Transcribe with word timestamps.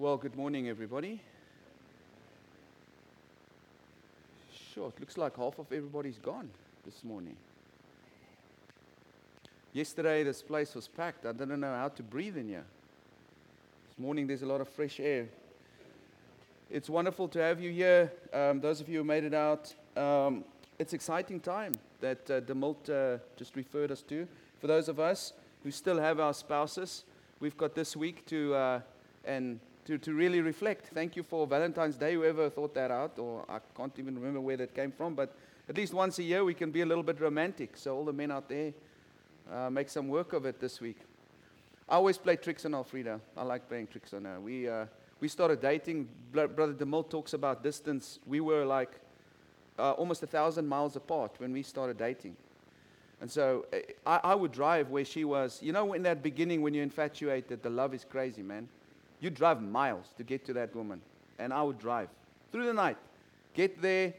Well, 0.00 0.16
good 0.16 0.34
morning, 0.34 0.66
everybody. 0.66 1.20
Sure, 4.72 4.88
it 4.88 4.98
looks 4.98 5.18
like 5.18 5.36
half 5.36 5.58
of 5.58 5.70
everybody's 5.70 6.16
gone 6.16 6.48
this 6.86 7.04
morning. 7.04 7.36
Yesterday, 9.74 10.22
this 10.22 10.40
place 10.40 10.74
was 10.74 10.88
packed. 10.88 11.26
I 11.26 11.32
didn't 11.32 11.60
know 11.60 11.74
how 11.74 11.88
to 11.88 12.02
breathe 12.02 12.38
in 12.38 12.48
here. 12.48 12.64
This 13.88 13.98
morning, 13.98 14.26
there's 14.26 14.40
a 14.40 14.46
lot 14.46 14.62
of 14.62 14.70
fresh 14.70 15.00
air. 15.00 15.28
It's 16.70 16.88
wonderful 16.88 17.28
to 17.28 17.38
have 17.38 17.60
you 17.60 17.70
here. 17.70 18.10
Um, 18.32 18.58
those 18.62 18.80
of 18.80 18.88
you 18.88 19.00
who 19.00 19.04
made 19.04 19.24
it 19.24 19.34
out, 19.34 19.74
um, 19.98 20.44
it's 20.78 20.94
exciting 20.94 21.40
time 21.40 21.74
that 22.00 22.30
uh, 22.30 22.90
uh, 22.90 23.18
just 23.36 23.54
referred 23.54 23.92
us 23.92 24.00
to. 24.04 24.26
For 24.62 24.66
those 24.66 24.88
of 24.88 24.98
us 24.98 25.34
who 25.62 25.70
still 25.70 26.00
have 26.00 26.20
our 26.20 26.32
spouses, 26.32 27.04
we've 27.38 27.58
got 27.58 27.74
this 27.74 27.94
week 27.94 28.24
to 28.28 28.54
uh, 28.54 28.80
and 29.26 29.60
to, 29.84 29.98
to 29.98 30.14
really 30.14 30.40
reflect. 30.40 30.86
Thank 30.94 31.16
you 31.16 31.22
for 31.22 31.46
Valentine's 31.46 31.96
Day, 31.96 32.14
whoever 32.14 32.50
thought 32.50 32.74
that 32.74 32.90
out, 32.90 33.18
or 33.18 33.44
I 33.48 33.58
can't 33.76 33.96
even 33.98 34.14
remember 34.16 34.40
where 34.40 34.56
that 34.56 34.74
came 34.74 34.92
from, 34.92 35.14
but 35.14 35.34
at 35.68 35.76
least 35.76 35.94
once 35.94 36.18
a 36.18 36.22
year 36.22 36.44
we 36.44 36.54
can 36.54 36.70
be 36.70 36.82
a 36.82 36.86
little 36.86 37.02
bit 37.02 37.20
romantic. 37.20 37.76
So, 37.76 37.96
all 37.96 38.04
the 38.04 38.12
men 38.12 38.30
out 38.30 38.48
there, 38.48 38.72
uh, 39.50 39.70
make 39.70 39.88
some 39.88 40.08
work 40.08 40.32
of 40.32 40.46
it 40.46 40.60
this 40.60 40.80
week. 40.80 40.98
I 41.88 41.94
always 41.94 42.18
play 42.18 42.36
tricks 42.36 42.64
on 42.64 42.72
Alfreda. 42.72 43.20
I 43.36 43.42
like 43.42 43.68
playing 43.68 43.88
tricks 43.88 44.14
on 44.14 44.24
her. 44.24 44.40
We, 44.40 44.68
uh, 44.68 44.86
we 45.18 45.28
started 45.28 45.60
dating. 45.60 46.08
Brother 46.32 46.72
DeMille 46.72 47.08
talks 47.08 47.32
about 47.32 47.64
distance. 47.64 48.20
We 48.26 48.40
were 48.40 48.64
like 48.64 48.92
uh, 49.78 49.92
almost 49.92 50.22
a 50.22 50.26
thousand 50.26 50.68
miles 50.68 50.94
apart 50.94 51.32
when 51.38 51.52
we 51.52 51.62
started 51.62 51.98
dating. 51.98 52.36
And 53.20 53.30
so 53.30 53.66
uh, 53.72 53.78
I, 54.06 54.20
I 54.30 54.34
would 54.34 54.52
drive 54.52 54.90
where 54.90 55.04
she 55.04 55.24
was. 55.24 55.58
You 55.62 55.72
know, 55.72 55.92
in 55.94 56.02
that 56.04 56.22
beginning 56.22 56.62
when 56.62 56.74
you're 56.74 56.84
infatuated, 56.84 57.62
the 57.62 57.70
love 57.70 57.92
is 57.92 58.04
crazy, 58.04 58.42
man. 58.42 58.68
You 59.20 59.30
drive 59.30 59.62
miles 59.62 60.06
to 60.16 60.24
get 60.24 60.44
to 60.46 60.52
that 60.54 60.74
woman. 60.74 61.00
And 61.38 61.52
I 61.52 61.62
would 61.62 61.78
drive 61.78 62.08
through 62.50 62.66
the 62.66 62.74
night. 62.74 62.96
Get 63.54 63.80
there. 63.80 64.14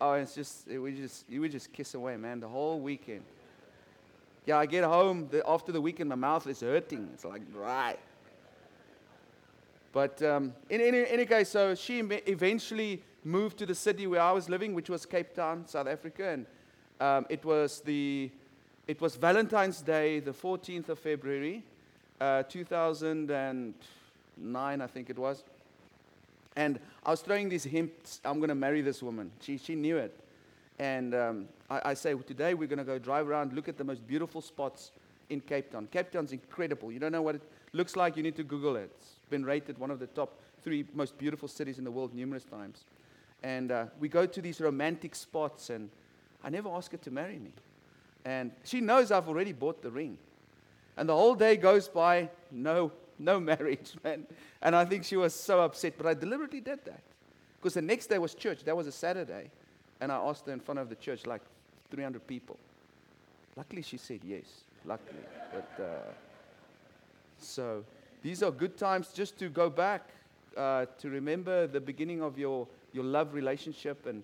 Oh, 0.00 0.14
it's 0.14 0.34
just, 0.34 0.66
we 0.66 0.92
just, 0.92 1.28
you 1.28 1.42
would 1.42 1.52
just 1.52 1.72
kiss 1.72 1.94
away, 1.94 2.16
man, 2.16 2.40
the 2.40 2.48
whole 2.48 2.80
weekend. 2.80 3.22
Yeah, 4.46 4.58
I 4.58 4.66
get 4.66 4.84
home 4.84 5.28
the, 5.30 5.46
after 5.46 5.72
the 5.72 5.80
weekend, 5.80 6.08
my 6.08 6.14
mouth 6.14 6.46
is 6.46 6.60
hurting. 6.60 7.10
It's 7.12 7.24
like 7.24 7.52
dry. 7.52 7.96
But 9.92 10.22
um, 10.22 10.54
in, 10.70 10.80
in, 10.80 10.94
in 10.94 11.04
any 11.06 11.26
case, 11.26 11.50
so 11.50 11.74
she 11.74 11.98
eventually 11.98 13.02
moved 13.24 13.58
to 13.58 13.66
the 13.66 13.74
city 13.74 14.06
where 14.06 14.22
I 14.22 14.32
was 14.32 14.48
living, 14.48 14.74
which 14.74 14.88
was 14.88 15.04
Cape 15.04 15.34
Town, 15.34 15.66
South 15.66 15.86
Africa. 15.86 16.28
And 16.28 16.46
um, 17.00 17.26
it, 17.28 17.44
was 17.44 17.80
the, 17.80 18.30
it 18.86 19.00
was 19.00 19.16
Valentine's 19.16 19.82
Day, 19.82 20.20
the 20.20 20.32
14th 20.32 20.88
of 20.88 20.98
February, 20.98 21.62
uh, 22.20 22.44
2000. 22.44 23.30
And, 23.30 23.74
nine, 24.40 24.80
I 24.80 24.86
think 24.86 25.10
it 25.10 25.18
was. 25.18 25.44
And 26.56 26.80
I 27.04 27.10
was 27.10 27.20
throwing 27.20 27.48
these 27.48 27.64
hints 27.64 28.20
I'm 28.24 28.38
going 28.38 28.48
to 28.48 28.54
marry 28.54 28.80
this 28.80 29.02
woman. 29.02 29.30
She, 29.40 29.56
she 29.56 29.74
knew 29.74 29.96
it. 29.96 30.18
And 30.78 31.14
um, 31.14 31.48
I, 31.68 31.90
I 31.90 31.94
say, 31.94 32.14
today 32.14 32.54
we're 32.54 32.68
going 32.68 32.78
to 32.78 32.84
go 32.84 32.98
drive 32.98 33.28
around, 33.28 33.52
look 33.52 33.68
at 33.68 33.76
the 33.78 33.84
most 33.84 34.06
beautiful 34.06 34.40
spots 34.40 34.92
in 35.28 35.40
Cape 35.40 35.70
Town. 35.70 35.88
Cape 35.90 36.10
Town's 36.10 36.32
incredible. 36.32 36.90
You 36.90 36.98
don't 36.98 37.12
know 37.12 37.22
what 37.22 37.36
it 37.36 37.42
looks 37.72 37.96
like, 37.96 38.16
you 38.16 38.22
need 38.22 38.36
to 38.36 38.42
Google 38.42 38.76
it. 38.76 38.90
It's 38.96 39.14
been 39.28 39.44
rated 39.44 39.78
one 39.78 39.90
of 39.90 39.98
the 39.98 40.06
top 40.08 40.38
three 40.62 40.84
most 40.94 41.16
beautiful 41.18 41.48
cities 41.48 41.78
in 41.78 41.84
the 41.84 41.90
world 41.90 42.14
numerous 42.14 42.44
times. 42.44 42.84
And 43.42 43.70
uh, 43.72 43.86
we 43.98 44.08
go 44.08 44.26
to 44.26 44.42
these 44.42 44.60
romantic 44.60 45.14
spots, 45.14 45.70
and 45.70 45.88
I 46.44 46.50
never 46.50 46.68
ask 46.70 46.90
her 46.92 46.98
to 46.98 47.10
marry 47.10 47.38
me. 47.38 47.52
And 48.24 48.50
she 48.64 48.80
knows 48.80 49.10
I've 49.10 49.28
already 49.28 49.52
bought 49.52 49.82
the 49.82 49.90
ring. 49.90 50.18
And 50.96 51.08
the 51.08 51.16
whole 51.16 51.34
day 51.34 51.56
goes 51.56 51.88
by, 51.88 52.28
no 52.50 52.92
no 53.20 53.38
marriage, 53.38 53.94
man. 54.04 54.26
And 54.62 54.74
I 54.74 54.84
think 54.84 55.04
she 55.04 55.16
was 55.16 55.34
so 55.34 55.60
upset, 55.60 55.94
but 55.96 56.06
I 56.06 56.14
deliberately 56.14 56.60
did 56.60 56.84
that. 56.86 57.02
Because 57.60 57.74
the 57.74 57.82
next 57.82 58.06
day 58.06 58.18
was 58.18 58.34
church. 58.34 58.64
That 58.64 58.76
was 58.76 58.86
a 58.86 58.92
Saturday. 58.92 59.50
And 60.00 60.10
I 60.10 60.16
asked 60.16 60.46
her 60.46 60.52
in 60.52 60.60
front 60.60 60.80
of 60.80 60.88
the 60.88 60.94
church, 60.94 61.26
like 61.26 61.42
300 61.90 62.26
people. 62.26 62.58
Luckily, 63.56 63.82
she 63.82 63.98
said 63.98 64.20
yes. 64.24 64.64
Luckily. 64.86 65.20
But, 65.52 65.82
uh, 65.82 65.86
so 67.38 67.84
these 68.22 68.42
are 68.42 68.50
good 68.50 68.78
times 68.78 69.12
just 69.12 69.38
to 69.38 69.50
go 69.50 69.68
back, 69.68 70.08
uh, 70.56 70.86
to 70.98 71.10
remember 71.10 71.66
the 71.66 71.80
beginning 71.80 72.22
of 72.22 72.38
your, 72.38 72.66
your 72.92 73.04
love 73.04 73.34
relationship. 73.34 74.06
And 74.06 74.22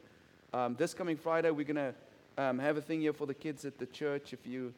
um, 0.54 0.74
this 0.76 0.94
coming 0.94 1.16
Friday, 1.16 1.50
we're 1.50 1.66
going 1.66 1.76
to 1.76 1.94
um, 2.38 2.58
have 2.58 2.78
a 2.78 2.80
thing 2.80 3.02
here 3.02 3.12
for 3.12 3.26
the 3.26 3.34
kids 3.34 3.66
at 3.66 3.78
the 3.78 3.86
church. 3.86 4.32
If 4.32 4.46
you 4.46 4.72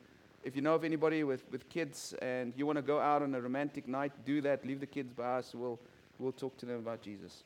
if 0.44 0.54
you 0.56 0.62
know 0.62 0.75
of 0.75 0.84
anybody 0.84 1.25
with, 1.25 1.43
with 1.50 1.69
kids 1.69 2.15
and 2.22 2.53
you 2.56 2.66
want 2.66 2.76
to 2.76 2.82
go 2.82 3.00
out 3.00 3.22
on 3.22 3.34
a 3.34 3.41
romantic 3.41 3.88
night, 3.88 4.12
do 4.25 4.41
that. 4.43 4.65
Leave 4.65 4.81
the 4.81 4.87
kids 4.87 5.12
by 5.12 5.38
us. 5.38 5.54
We'll, 5.54 5.78
we'll 6.19 6.32
talk 6.32 6.56
to 6.59 6.66
them 6.66 6.76
about 6.76 7.03
Jesus. 7.03 7.43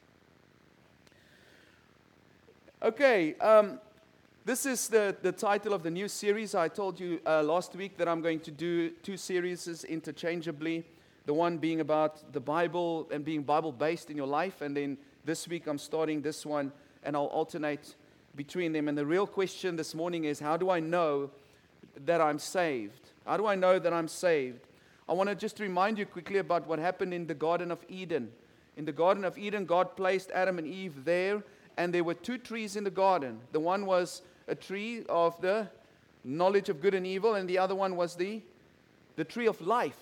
Okay, 2.82 3.34
um, 3.36 3.78
this 4.44 4.66
is 4.66 4.88
the, 4.88 5.16
the 5.22 5.32
title 5.32 5.72
of 5.72 5.82
the 5.82 5.90
new 5.90 6.08
series. 6.08 6.54
I 6.54 6.68
told 6.68 6.98
you 6.98 7.20
uh, 7.24 7.42
last 7.42 7.76
week 7.76 7.96
that 7.98 8.08
I'm 8.08 8.20
going 8.20 8.40
to 8.40 8.50
do 8.50 8.90
two 8.90 9.16
series 9.16 9.84
interchangeably. 9.84 10.84
The 11.26 11.34
one 11.34 11.58
being 11.58 11.80
about 11.80 12.32
the 12.32 12.40
Bible 12.40 13.08
and 13.12 13.24
being 13.24 13.42
Bible 13.42 13.70
based 13.70 14.10
in 14.10 14.16
your 14.16 14.26
life. 14.26 14.60
And 14.60 14.76
then 14.76 14.98
this 15.24 15.46
week 15.46 15.68
I'm 15.68 15.78
starting 15.78 16.22
this 16.22 16.44
one 16.44 16.72
and 17.04 17.16
I'll 17.16 17.26
alternate 17.26 17.94
between 18.34 18.72
them. 18.72 18.88
And 18.88 18.98
the 18.98 19.06
real 19.06 19.26
question 19.26 19.76
this 19.76 19.94
morning 19.94 20.24
is 20.24 20.40
how 20.40 20.56
do 20.56 20.70
I 20.70 20.80
know 20.80 21.30
that 22.04 22.20
I'm 22.20 22.38
saved? 22.38 23.10
How 23.26 23.36
do 23.36 23.46
I 23.46 23.54
know 23.54 23.78
that 23.78 23.92
I'm 23.92 24.08
saved? 24.08 24.66
I 25.08 25.12
want 25.12 25.28
to 25.28 25.34
just 25.34 25.60
remind 25.60 25.98
you 25.98 26.06
quickly 26.06 26.38
about 26.38 26.66
what 26.66 26.78
happened 26.78 27.12
in 27.12 27.26
the 27.26 27.34
Garden 27.34 27.70
of 27.70 27.84
Eden. 27.88 28.30
In 28.76 28.84
the 28.84 28.92
Garden 28.92 29.24
of 29.24 29.36
Eden, 29.36 29.66
God 29.66 29.96
placed 29.96 30.30
Adam 30.30 30.58
and 30.58 30.66
Eve 30.66 31.04
there, 31.04 31.42
and 31.76 31.92
there 31.92 32.04
were 32.04 32.14
two 32.14 32.38
trees 32.38 32.76
in 32.76 32.84
the 32.84 32.90
garden. 32.90 33.40
The 33.52 33.60
one 33.60 33.86
was 33.86 34.22
a 34.48 34.54
tree 34.54 35.04
of 35.08 35.40
the 35.40 35.68
knowledge 36.24 36.68
of 36.68 36.80
good 36.80 36.94
and 36.94 37.06
evil, 37.06 37.34
and 37.34 37.48
the 37.48 37.58
other 37.58 37.74
one 37.74 37.96
was 37.96 38.14
the, 38.14 38.42
the 39.16 39.24
tree 39.24 39.46
of 39.46 39.60
life. 39.60 39.96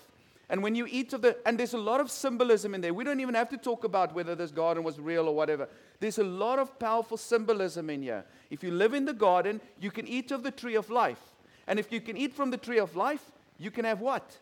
And 0.49 0.61
when 0.61 0.75
you 0.75 0.85
eat 0.89 1.13
of 1.13 1.21
the, 1.21 1.37
and 1.45 1.57
there's 1.57 1.73
a 1.73 1.77
lot 1.77 2.01
of 2.01 2.11
symbolism 2.11 2.75
in 2.75 2.81
there. 2.81 2.93
We 2.93 3.05
don't 3.05 3.21
even 3.21 3.35
have 3.35 3.47
to 3.49 3.57
talk 3.57 3.85
about 3.85 4.13
whether 4.13 4.35
this 4.35 4.51
garden 4.51 4.83
was 4.83 4.99
real 4.99 5.29
or 5.29 5.33
whatever. 5.33 5.69
There's 6.01 6.17
a 6.17 6.25
lot 6.25 6.59
of 6.59 6.77
powerful 6.77 7.15
symbolism 7.15 7.89
in 7.89 8.03
here. 8.03 8.25
If 8.49 8.61
you 8.61 8.71
live 8.71 8.93
in 8.93 9.05
the 9.05 9.13
garden, 9.13 9.61
you 9.79 9.91
can 9.91 10.05
eat 10.07 10.29
of 10.31 10.43
the 10.43 10.51
tree 10.51 10.75
of 10.75 10.89
life. 10.89 11.30
And 11.71 11.79
if 11.79 11.89
you 11.89 12.01
can 12.01 12.17
eat 12.17 12.33
from 12.33 12.51
the 12.51 12.57
tree 12.57 12.79
of 12.79 12.97
life, 12.97 13.31
you 13.57 13.71
can 13.71 13.85
have 13.85 14.01
what? 14.01 14.37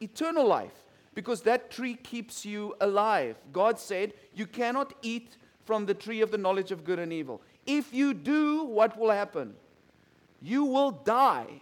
Eternal 0.00 0.46
life. 0.46 0.72
Because 1.14 1.42
that 1.42 1.70
tree 1.70 1.94
keeps 1.94 2.46
you 2.46 2.74
alive. 2.80 3.36
God 3.52 3.78
said, 3.78 4.14
You 4.34 4.46
cannot 4.46 4.94
eat 5.02 5.36
from 5.66 5.84
the 5.84 5.92
tree 5.92 6.22
of 6.22 6.30
the 6.30 6.38
knowledge 6.38 6.72
of 6.72 6.82
good 6.82 6.98
and 6.98 7.12
evil. 7.12 7.42
If 7.66 7.92
you 7.92 8.14
do, 8.14 8.64
what 8.64 8.96
will 8.96 9.10
happen? 9.10 9.56
You 10.40 10.64
will 10.64 10.92
die. 10.92 11.60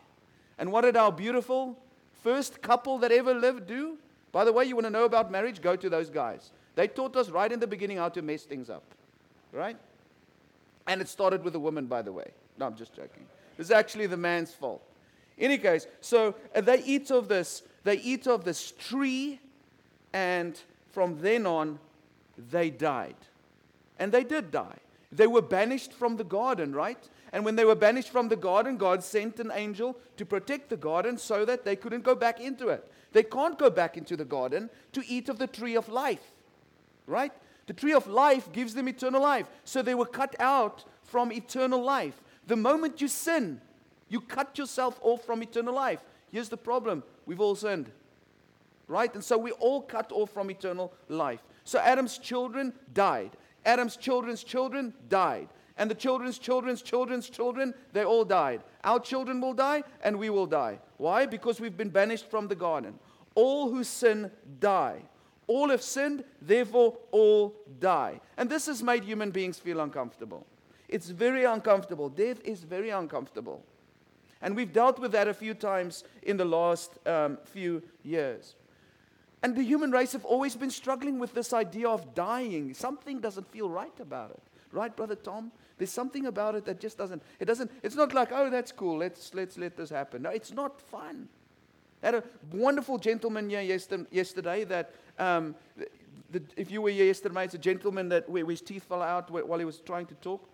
And 0.57 0.71
what 0.71 0.83
did 0.83 0.97
our 0.97 1.11
beautiful 1.11 1.77
first 2.23 2.63
couple 2.63 2.99
that 2.99 3.11
ever 3.11 3.35
lived 3.35 3.67
do? 3.67 3.99
By 4.31 4.45
the 4.45 4.53
way, 4.53 4.67
you 4.67 4.77
want 4.77 4.87
to 4.87 4.91
know 4.91 5.05
about 5.05 5.33
marriage? 5.33 5.61
Go 5.61 5.75
to 5.75 5.91
those 5.91 6.11
guys. 6.11 6.53
They 6.77 6.87
taught 6.87 7.17
us 7.17 7.29
right 7.29 7.51
in 7.51 7.59
the 7.59 7.67
beginning 7.67 7.97
how 7.97 8.11
to 8.11 8.23
mess 8.23 8.45
things 8.45 8.71
up. 8.71 8.85
Right? 9.51 9.79
And 10.87 11.01
it 11.01 11.09
started 11.09 11.43
with 11.43 11.57
a 11.57 11.61
woman, 11.61 11.87
by 11.87 12.03
the 12.03 12.13
way. 12.13 12.31
No, 12.57 12.67
I'm 12.67 12.77
just 12.77 12.95
joking. 12.95 13.27
It's 13.59 13.73
actually 13.73 14.07
the 14.07 14.17
man's 14.17 14.53
fault 14.53 14.85
any 15.39 15.59
case, 15.59 15.87
so 16.01 16.35
uh, 16.55 16.61
they 16.61 16.83
eat 16.85 17.11
of 17.11 17.29
this, 17.29 17.63
they 17.85 17.97
eat 17.97 18.27
of 18.27 18.45
this 18.45 18.73
tree, 18.73 19.41
and 20.13 20.61
from 20.91 21.21
then 21.21 21.47
on, 21.47 21.79
they 22.51 22.71
died. 22.71 23.17
And 23.99 24.13
they 24.13 24.25
did 24.25 24.51
die. 24.51 24.79
They 25.11 25.27
were 25.27 25.43
banished 25.43 25.93
from 25.93 26.17
the 26.17 26.25
garden, 26.25 26.75
right? 26.75 27.09
And 27.33 27.45
when 27.45 27.57
they 27.57 27.65
were 27.65 27.75
banished 27.75 28.11
from 28.11 28.29
the 28.29 28.37
garden, 28.37 28.77
God 28.77 29.03
sent 29.03 29.39
an 29.41 29.51
angel 29.55 29.97
to 30.17 30.25
protect 30.25 30.71
the 30.71 30.77
garden 30.77 31.19
so 31.19 31.45
that 31.45 31.65
they 31.65 31.77
couldn't 31.77 32.05
go 32.05 32.15
back 32.15 32.41
into 32.41 32.69
it. 32.69 32.91
They 33.13 33.23
can't 33.23 33.59
go 33.59 33.71
back 33.71 33.97
into 33.97 34.17
the 34.17 34.25
garden 34.25 34.71
to 34.93 35.03
eat 35.07 35.29
of 35.29 35.39
the 35.39 35.47
tree 35.47 35.77
of 35.77 35.89
life, 35.89 36.33
right? 37.07 37.33
The 37.67 37.73
tree 37.75 37.93
of 37.93 38.07
life 38.07 38.51
gives 38.53 38.75
them 38.75 38.89
eternal 38.89 39.23
life. 39.23 39.47
So 39.65 39.83
they 39.83 39.95
were 39.95 40.07
cut 40.07 40.37
out 40.41 40.85
from 41.05 41.33
eternal 41.33 41.83
life. 41.83 42.21
The 42.47 42.57
moment 42.57 43.01
you 43.01 43.09
sin, 43.09 43.61
you 44.09 44.21
cut 44.21 44.57
yourself 44.59 44.99
off 45.03 45.25
from 45.25 45.43
eternal 45.43 45.75
life. 45.75 46.01
Here's 46.31 46.49
the 46.49 46.57
problem 46.57 47.03
we've 47.27 47.41
all 47.41 47.55
sinned. 47.55 47.91
Right? 48.87 49.13
And 49.15 49.23
so 49.23 49.37
we 49.37 49.53
all 49.53 49.83
cut 49.83 50.11
off 50.13 50.31
from 50.31 50.51
eternal 50.51 50.93
life. 51.09 51.43
So 51.65 51.79
Adam's 51.79 52.17
children 52.19 52.73
died. 52.95 53.33
Adam's 53.67 53.97
children's 53.97 54.43
children 54.43 54.95
died. 55.09 55.49
And 55.77 55.91
the 55.91 55.95
children's 55.95 56.39
children's 56.39 56.83
children's 56.83 57.29
children, 57.31 57.75
they 57.93 58.05
all 58.05 58.25
died. 58.25 58.63
Our 58.83 58.99
children 58.99 59.41
will 59.41 59.55
die, 59.55 59.85
and 60.03 60.19
we 60.19 60.31
will 60.31 60.47
die. 60.47 60.81
Why? 60.97 61.27
Because 61.27 61.61
we've 61.61 61.77
been 61.77 61.91
banished 61.91 62.31
from 62.31 62.49
the 62.49 62.55
garden. 62.55 62.99
All 63.35 63.71
who 63.71 63.85
sin 63.85 64.31
die. 64.59 65.03
All 65.47 65.71
have 65.71 65.83
sinned, 65.83 66.25
therefore 66.43 66.97
all 67.11 67.55
die. 67.79 68.21
And 68.37 68.51
this 68.51 68.67
has 68.67 68.83
made 68.83 69.05
human 69.05 69.31
beings 69.31 69.59
feel 69.59 69.81
uncomfortable. 69.81 70.47
It's 70.89 71.11
very 71.11 71.45
uncomfortable. 71.45 72.09
Death 72.09 72.41
is 72.45 72.65
very 72.65 72.91
uncomfortable. 72.91 73.63
And 74.41 74.55
we've 74.55 74.73
dealt 74.73 74.99
with 74.99 75.13
that 75.13 75.29
a 75.29 75.35
few 75.35 75.55
times 75.55 76.05
in 76.23 76.37
the 76.37 76.45
last 76.45 76.99
um, 77.07 77.39
few 77.45 77.83
years. 78.05 78.55
And 79.43 79.55
the 79.57 79.63
human 79.63 79.91
race 79.91 80.13
have 80.13 80.25
always 80.25 80.57
been 80.57 80.71
struggling 80.71 81.19
with 81.19 81.35
this 81.35 81.53
idea 81.53 81.89
of 81.89 82.15
dying. 82.15 82.75
Something 82.75 83.21
doesn't 83.21 83.47
feel 83.51 83.69
right 83.69 83.93
about 84.01 84.31
it. 84.31 84.43
Right, 84.73 84.95
Brother 84.95 85.15
Tom? 85.15 85.51
There's 85.79 85.93
something 85.93 86.27
about 86.27 86.55
it 86.57 86.65
that 86.65 86.81
just 86.81 86.99
doesn't, 86.99 87.23
it 87.39 87.45
doesn't, 87.45 87.71
it's 87.83 87.95
not 87.95 88.13
like, 88.13 88.31
oh, 88.33 88.51
that's 88.51 88.73
cool, 88.73 88.99
let's, 88.99 89.33
let's 89.33 89.57
let 89.57 89.77
this 89.77 89.91
happen. 89.91 90.23
No, 90.23 90.31
it's 90.31 90.53
not 90.53 90.81
fun. 90.81 91.29
I 92.03 92.07
had 92.07 92.15
a 92.17 92.25
wonderful 92.53 92.99
gentleman 92.99 93.49
here 93.49 93.63
yesterday 93.63 94.65
that, 94.65 94.93
um, 95.19 95.55
the, 96.31 96.43
if 96.57 96.71
you 96.71 96.83
were 96.83 96.91
here 96.91 97.07
yesterday, 97.07 97.45
it's 97.45 97.55
a 97.55 97.59
gentleman 97.59 98.09
that 98.11 98.29
where 98.29 98.45
his 98.45 98.61
teeth 98.61 98.85
fell 98.85 99.03
out 99.03 99.31
while 99.31 99.59
he 99.59 99.65
was 99.65 99.79
trying 99.79 100.07
to 100.07 100.15
talk 100.17 100.47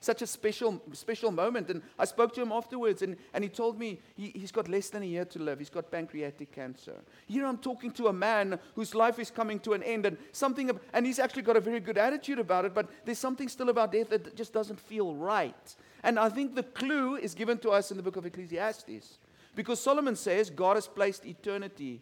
such 0.00 0.22
a 0.22 0.26
special, 0.26 0.82
special 0.92 1.30
moment. 1.30 1.70
And 1.70 1.82
I 1.98 2.06
spoke 2.06 2.34
to 2.34 2.42
him 2.42 2.52
afterwards, 2.52 3.02
and, 3.02 3.16
and 3.34 3.44
he 3.44 3.50
told 3.50 3.78
me 3.78 4.00
he, 4.14 4.32
he's 4.34 4.50
got 4.50 4.68
less 4.68 4.88
than 4.88 5.02
a 5.02 5.06
year 5.06 5.24
to 5.26 5.38
live. 5.38 5.58
He's 5.58 5.70
got 5.70 5.90
pancreatic 5.90 6.52
cancer. 6.52 6.96
Here 7.26 7.46
I'm 7.46 7.58
talking 7.58 7.92
to 7.92 8.08
a 8.08 8.12
man 8.12 8.58
whose 8.74 8.94
life 8.94 9.18
is 9.18 9.30
coming 9.30 9.60
to 9.60 9.74
an 9.74 9.82
end, 9.82 10.06
and 10.06 10.16
something, 10.32 10.70
and 10.92 11.06
he's 11.06 11.18
actually 11.18 11.42
got 11.42 11.56
a 11.56 11.60
very 11.60 11.80
good 11.80 11.98
attitude 11.98 12.38
about 12.38 12.64
it, 12.64 12.74
but 12.74 12.88
there's 13.04 13.18
something 13.18 13.48
still 13.48 13.68
about 13.68 13.92
death 13.92 14.08
that 14.08 14.34
just 14.34 14.52
doesn't 14.52 14.80
feel 14.80 15.14
right. 15.14 15.76
And 16.02 16.18
I 16.18 16.30
think 16.30 16.54
the 16.54 16.62
clue 16.62 17.16
is 17.16 17.34
given 17.34 17.58
to 17.58 17.70
us 17.70 17.90
in 17.90 17.96
the 17.96 18.02
book 18.02 18.16
of 18.16 18.24
Ecclesiastes. 18.24 19.18
Because 19.54 19.80
Solomon 19.80 20.16
says 20.16 20.48
God 20.48 20.76
has 20.76 20.86
placed 20.86 21.26
eternity 21.26 22.00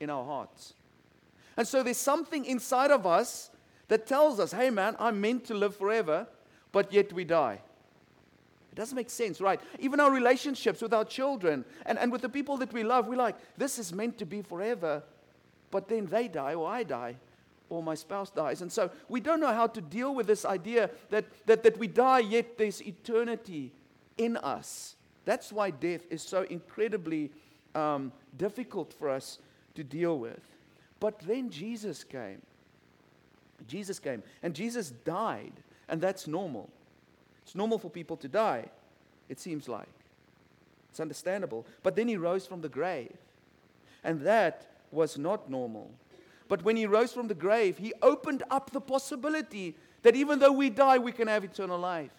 in 0.00 0.10
our 0.10 0.24
hearts. 0.24 0.74
And 1.56 1.66
so 1.66 1.82
there's 1.82 1.96
something 1.98 2.44
inside 2.44 2.90
of 2.90 3.06
us 3.06 3.50
that 3.88 4.06
tells 4.06 4.40
us, 4.40 4.52
hey 4.52 4.70
man, 4.70 4.96
I'm 4.98 5.20
meant 5.20 5.44
to 5.46 5.54
live 5.54 5.76
forever 5.76 6.26
but 6.74 6.92
yet 6.92 7.12
we 7.12 7.24
die. 7.24 7.60
It 8.72 8.74
doesn't 8.74 8.96
make 8.96 9.08
sense, 9.08 9.40
right? 9.40 9.60
Even 9.78 10.00
our 10.00 10.10
relationships 10.10 10.82
with 10.82 10.92
our 10.92 11.04
children 11.04 11.64
and, 11.86 11.96
and 11.96 12.10
with 12.10 12.20
the 12.20 12.28
people 12.28 12.56
that 12.56 12.72
we 12.72 12.82
love, 12.82 13.06
we're 13.06 13.14
like, 13.14 13.36
this 13.56 13.78
is 13.78 13.92
meant 13.92 14.18
to 14.18 14.26
be 14.26 14.42
forever, 14.42 15.04
but 15.70 15.88
then 15.88 16.06
they 16.06 16.26
die 16.26 16.54
or 16.54 16.68
I 16.68 16.82
die 16.82 17.14
or 17.70 17.80
my 17.80 17.94
spouse 17.94 18.30
dies. 18.30 18.60
And 18.60 18.72
so 18.72 18.90
we 19.08 19.20
don't 19.20 19.40
know 19.40 19.52
how 19.52 19.68
to 19.68 19.80
deal 19.80 20.16
with 20.16 20.26
this 20.26 20.44
idea 20.44 20.90
that, 21.10 21.24
that, 21.46 21.62
that 21.62 21.78
we 21.78 21.86
die, 21.86 22.18
yet 22.18 22.58
there's 22.58 22.82
eternity 22.82 23.70
in 24.18 24.36
us. 24.38 24.96
That's 25.24 25.52
why 25.52 25.70
death 25.70 26.02
is 26.10 26.22
so 26.22 26.42
incredibly 26.42 27.30
um, 27.76 28.12
difficult 28.36 28.92
for 28.92 29.08
us 29.08 29.38
to 29.76 29.84
deal 29.84 30.18
with. 30.18 30.42
But 30.98 31.20
then 31.20 31.50
Jesus 31.50 32.02
came. 32.02 32.42
Jesus 33.68 34.00
came, 34.00 34.24
and 34.42 34.52
Jesus 34.52 34.90
died 34.90 35.52
and 35.88 36.00
that's 36.00 36.26
normal. 36.26 36.70
It's 37.42 37.54
normal 37.54 37.78
for 37.78 37.90
people 37.90 38.16
to 38.18 38.28
die, 38.28 38.66
it 39.28 39.38
seems 39.38 39.68
like. 39.68 39.88
It's 40.90 41.00
understandable. 41.00 41.66
But 41.82 41.96
then 41.96 42.08
he 42.08 42.16
rose 42.16 42.46
from 42.46 42.60
the 42.60 42.68
grave. 42.68 43.16
And 44.02 44.20
that 44.22 44.66
was 44.90 45.18
not 45.18 45.50
normal. 45.50 45.90
But 46.48 46.62
when 46.62 46.76
he 46.76 46.86
rose 46.86 47.12
from 47.12 47.28
the 47.28 47.34
grave, 47.34 47.78
he 47.78 47.92
opened 48.02 48.42
up 48.50 48.70
the 48.70 48.80
possibility 48.80 49.74
that 50.02 50.14
even 50.14 50.38
though 50.38 50.52
we 50.52 50.70
die, 50.70 50.98
we 50.98 51.12
can 51.12 51.28
have 51.28 51.44
eternal 51.44 51.78
life. 51.78 52.12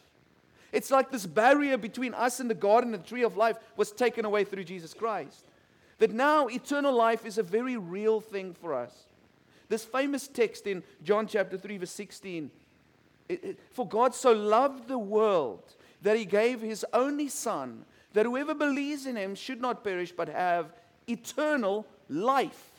It's 0.71 0.91
like 0.91 1.11
this 1.11 1.25
barrier 1.25 1.77
between 1.77 2.13
us 2.13 2.39
and 2.39 2.49
the 2.49 2.55
garden 2.55 2.93
and 2.93 3.03
the 3.03 3.07
tree 3.07 3.23
of 3.23 3.37
life 3.37 3.57
was 3.77 3.91
taken 3.91 4.25
away 4.25 4.43
through 4.43 4.65
Jesus 4.65 4.93
Christ. 4.93 5.45
That 5.99 6.11
now 6.11 6.47
eternal 6.47 6.93
life 6.93 7.25
is 7.25 7.37
a 7.37 7.43
very 7.43 7.77
real 7.77 8.19
thing 8.19 8.53
for 8.53 8.73
us. 8.73 9.05
This 9.69 9.85
famous 9.85 10.27
text 10.27 10.67
in 10.67 10.83
John 11.03 11.27
chapter 11.27 11.57
3, 11.57 11.77
verse 11.77 11.91
16 11.91 12.43
it, 12.43 12.49
it, 12.49 12.64
for 13.71 13.87
God 13.87 14.13
so 14.13 14.31
loved 14.31 14.87
the 14.87 14.97
world 14.97 15.63
that 16.01 16.17
he 16.17 16.25
gave 16.25 16.61
his 16.61 16.85
only 16.93 17.27
Son, 17.27 17.85
that 18.13 18.25
whoever 18.25 18.53
believes 18.53 19.05
in 19.05 19.15
him 19.15 19.35
should 19.35 19.61
not 19.61 19.83
perish 19.83 20.11
but 20.11 20.29
have 20.29 20.73
eternal 21.07 21.85
life. 22.09 22.71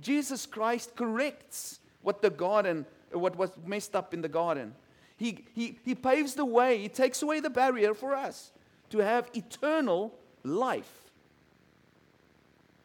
Jesus 0.00 0.46
Christ 0.46 0.94
corrects 0.96 1.80
what 2.02 2.22
the 2.22 2.30
garden, 2.30 2.86
what 3.12 3.36
was 3.36 3.50
messed 3.64 3.94
up 3.94 4.14
in 4.14 4.22
the 4.22 4.28
garden. 4.28 4.74
He, 5.16 5.44
he, 5.54 5.78
he 5.84 5.94
paves 5.94 6.34
the 6.34 6.44
way, 6.44 6.78
he 6.78 6.88
takes 6.88 7.22
away 7.22 7.40
the 7.40 7.50
barrier 7.50 7.94
for 7.94 8.14
us 8.14 8.50
to 8.90 8.98
have 8.98 9.30
eternal 9.34 10.12
life. 10.42 11.10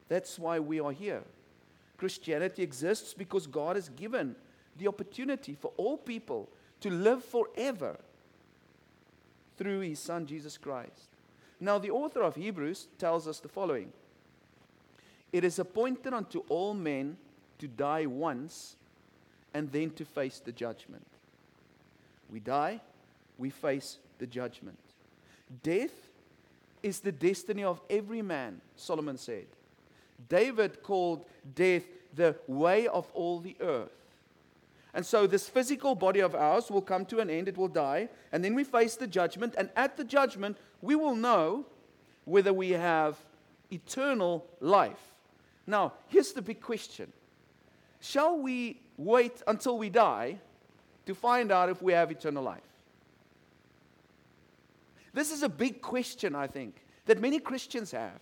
That's 0.07 0.39
why 0.39 0.59
we 0.59 0.79
are 0.79 0.91
here. 0.91 1.23
Christianity 1.97 2.63
exists 2.63 3.13
because 3.13 3.47
God 3.47 3.75
has 3.75 3.89
given 3.89 4.35
the 4.77 4.87
opportunity 4.87 5.57
for 5.59 5.71
all 5.77 5.97
people 5.97 6.47
to 6.81 6.89
live 6.89 7.23
forever 7.23 7.97
through 9.57 9.81
his 9.81 9.99
son 9.99 10.25
Jesus 10.25 10.57
Christ. 10.57 11.09
Now, 11.59 11.79
the 11.79 11.91
author 11.91 12.21
of 12.21 12.35
Hebrews 12.35 12.87
tells 12.99 13.27
us 13.27 13.39
the 13.39 13.47
following 13.47 13.91
It 15.33 15.43
is 15.43 15.59
appointed 15.59 16.13
unto 16.13 16.43
all 16.49 16.73
men 16.73 17.17
to 17.59 17.67
die 17.67 18.05
once 18.05 18.75
and 19.53 19.71
then 19.71 19.89
to 19.91 20.05
face 20.05 20.39
the 20.39 20.51
judgment. 20.51 21.05
We 22.29 22.39
die, 22.39 22.81
we 23.37 23.49
face 23.49 23.97
the 24.19 24.27
judgment. 24.27 24.77
Death 25.63 25.93
is 26.83 26.99
the 26.99 27.11
destiny 27.11 27.63
of 27.63 27.81
every 27.89 28.21
man, 28.21 28.61
Solomon 28.75 29.17
said. 29.17 29.45
David 30.29 30.83
called 30.83 31.25
death 31.55 31.83
the 32.13 32.35
way 32.47 32.87
of 32.87 33.09
all 33.13 33.39
the 33.39 33.55
earth. 33.61 33.91
And 34.97 35.05
so 35.05 35.27
this 35.27 35.47
physical 35.47 35.93
body 35.93 36.21
of 36.21 36.33
ours 36.33 36.71
will 36.71 36.81
come 36.81 37.05
to 37.05 37.19
an 37.19 37.29
end, 37.29 37.47
it 37.47 37.55
will 37.55 37.67
die, 37.67 38.09
and 38.31 38.43
then 38.43 38.55
we 38.55 38.63
face 38.63 38.95
the 38.95 39.05
judgment. 39.05 39.53
And 39.55 39.69
at 39.75 39.95
the 39.95 40.03
judgment, 40.03 40.57
we 40.81 40.95
will 40.95 41.15
know 41.15 41.67
whether 42.25 42.51
we 42.51 42.71
have 42.71 43.15
eternal 43.71 44.47
life. 44.59 45.13
Now, 45.67 45.93
here's 46.07 46.31
the 46.31 46.41
big 46.41 46.61
question 46.61 47.13
Shall 47.99 48.39
we 48.39 48.81
wait 48.97 49.43
until 49.45 49.77
we 49.77 49.91
die 49.91 50.39
to 51.05 51.13
find 51.13 51.51
out 51.51 51.69
if 51.69 51.79
we 51.79 51.93
have 51.93 52.09
eternal 52.09 52.41
life? 52.41 52.61
This 55.13 55.31
is 55.31 55.43
a 55.43 55.49
big 55.49 55.79
question, 55.83 56.33
I 56.33 56.47
think, 56.47 56.83
that 57.05 57.21
many 57.21 57.37
Christians 57.37 57.91
have. 57.91 58.19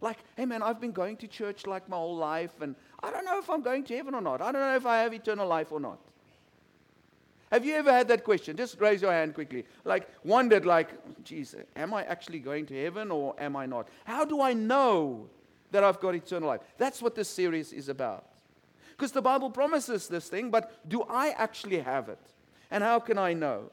Like, 0.00 0.18
hey 0.36 0.44
man, 0.44 0.60
I've 0.60 0.80
been 0.80 0.92
going 0.92 1.18
to 1.18 1.28
church 1.28 1.68
like 1.68 1.88
my 1.88 1.96
whole 1.96 2.16
life, 2.16 2.60
and 2.60 2.74
I 3.02 3.10
don't 3.10 3.24
know 3.24 3.38
if 3.38 3.48
I'm 3.48 3.62
going 3.62 3.84
to 3.84 3.96
heaven 3.96 4.14
or 4.14 4.20
not. 4.20 4.40
I 4.42 4.52
don't 4.52 4.60
know 4.60 4.76
if 4.76 4.86
I 4.86 4.98
have 5.02 5.14
eternal 5.14 5.46
life 5.46 5.72
or 5.72 5.80
not. 5.80 5.98
Have 7.50 7.64
you 7.64 7.74
ever 7.74 7.92
had 7.92 8.06
that 8.08 8.22
question? 8.22 8.56
Just 8.56 8.80
raise 8.80 9.02
your 9.02 9.10
hand 9.10 9.34
quickly. 9.34 9.64
Like, 9.84 10.08
wondered, 10.22 10.64
like, 10.64 10.90
geez, 11.24 11.54
am 11.74 11.92
I 11.92 12.04
actually 12.04 12.38
going 12.38 12.66
to 12.66 12.80
heaven 12.80 13.10
or 13.10 13.34
am 13.38 13.56
I 13.56 13.66
not? 13.66 13.88
How 14.04 14.24
do 14.24 14.40
I 14.40 14.52
know 14.52 15.28
that 15.72 15.82
I've 15.82 15.98
got 15.98 16.14
eternal 16.14 16.48
life? 16.48 16.60
That's 16.78 17.02
what 17.02 17.16
this 17.16 17.28
series 17.28 17.72
is 17.72 17.88
about. 17.88 18.24
Because 18.90 19.10
the 19.10 19.22
Bible 19.22 19.50
promises 19.50 20.06
this 20.06 20.28
thing, 20.28 20.50
but 20.50 20.88
do 20.88 21.02
I 21.08 21.30
actually 21.30 21.80
have 21.80 22.08
it? 22.08 22.20
And 22.70 22.84
how 22.84 23.00
can 23.00 23.18
I 23.18 23.32
know? 23.32 23.72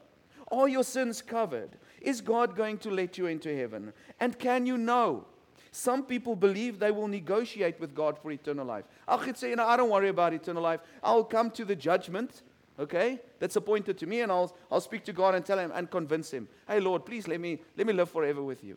Are 0.50 0.68
your 0.68 0.82
sins 0.82 1.22
covered? 1.22 1.70
Is 2.00 2.20
God 2.20 2.56
going 2.56 2.78
to 2.78 2.90
let 2.90 3.18
you 3.18 3.26
into 3.26 3.54
heaven? 3.54 3.92
And 4.18 4.38
can 4.38 4.66
you 4.66 4.76
know? 4.76 5.26
Some 5.70 6.04
people 6.04 6.34
believe 6.34 6.78
they 6.78 6.90
will 6.90 7.08
negotiate 7.08 7.78
with 7.78 7.94
God 7.94 8.18
for 8.18 8.30
eternal 8.30 8.66
life. 8.66 8.84
I 9.06 9.16
could 9.18 9.36
say, 9.36 9.50
you 9.50 9.56
know, 9.56 9.66
I 9.66 9.76
don't 9.76 9.90
worry 9.90 10.08
about 10.08 10.32
eternal 10.32 10.62
life. 10.62 10.80
I'll 11.02 11.24
come 11.24 11.50
to 11.52 11.64
the 11.64 11.76
judgment, 11.76 12.42
okay, 12.78 13.20
that's 13.38 13.56
appointed 13.56 13.98
to 13.98 14.06
me, 14.06 14.20
and 14.20 14.32
I'll, 14.32 14.54
I'll 14.70 14.80
speak 14.80 15.04
to 15.04 15.12
God 15.12 15.34
and 15.34 15.44
tell 15.44 15.58
him 15.58 15.70
and 15.74 15.90
convince 15.90 16.30
him, 16.30 16.48
hey, 16.66 16.80
Lord, 16.80 17.04
please 17.04 17.28
let 17.28 17.40
me, 17.40 17.60
let 17.76 17.86
me 17.86 17.92
live 17.92 18.10
forever 18.10 18.42
with 18.42 18.64
you. 18.64 18.76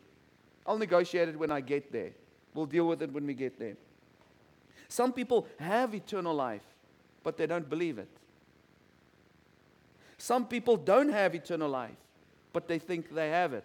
I'll 0.66 0.78
negotiate 0.78 1.28
it 1.28 1.38
when 1.38 1.50
I 1.50 1.60
get 1.60 1.90
there. 1.90 2.10
We'll 2.54 2.66
deal 2.66 2.86
with 2.86 3.02
it 3.02 3.12
when 3.12 3.26
we 3.26 3.34
get 3.34 3.58
there. 3.58 3.76
Some 4.88 5.12
people 5.12 5.46
have 5.58 5.94
eternal 5.94 6.34
life, 6.34 6.64
but 7.22 7.38
they 7.38 7.46
don't 7.46 7.68
believe 7.68 7.98
it. 7.98 8.08
Some 10.18 10.46
people 10.46 10.76
don't 10.76 11.08
have 11.08 11.34
eternal 11.34 11.70
life, 11.70 11.96
but 12.52 12.68
they 12.68 12.78
think 12.78 13.14
they 13.14 13.30
have 13.30 13.54
it. 13.54 13.64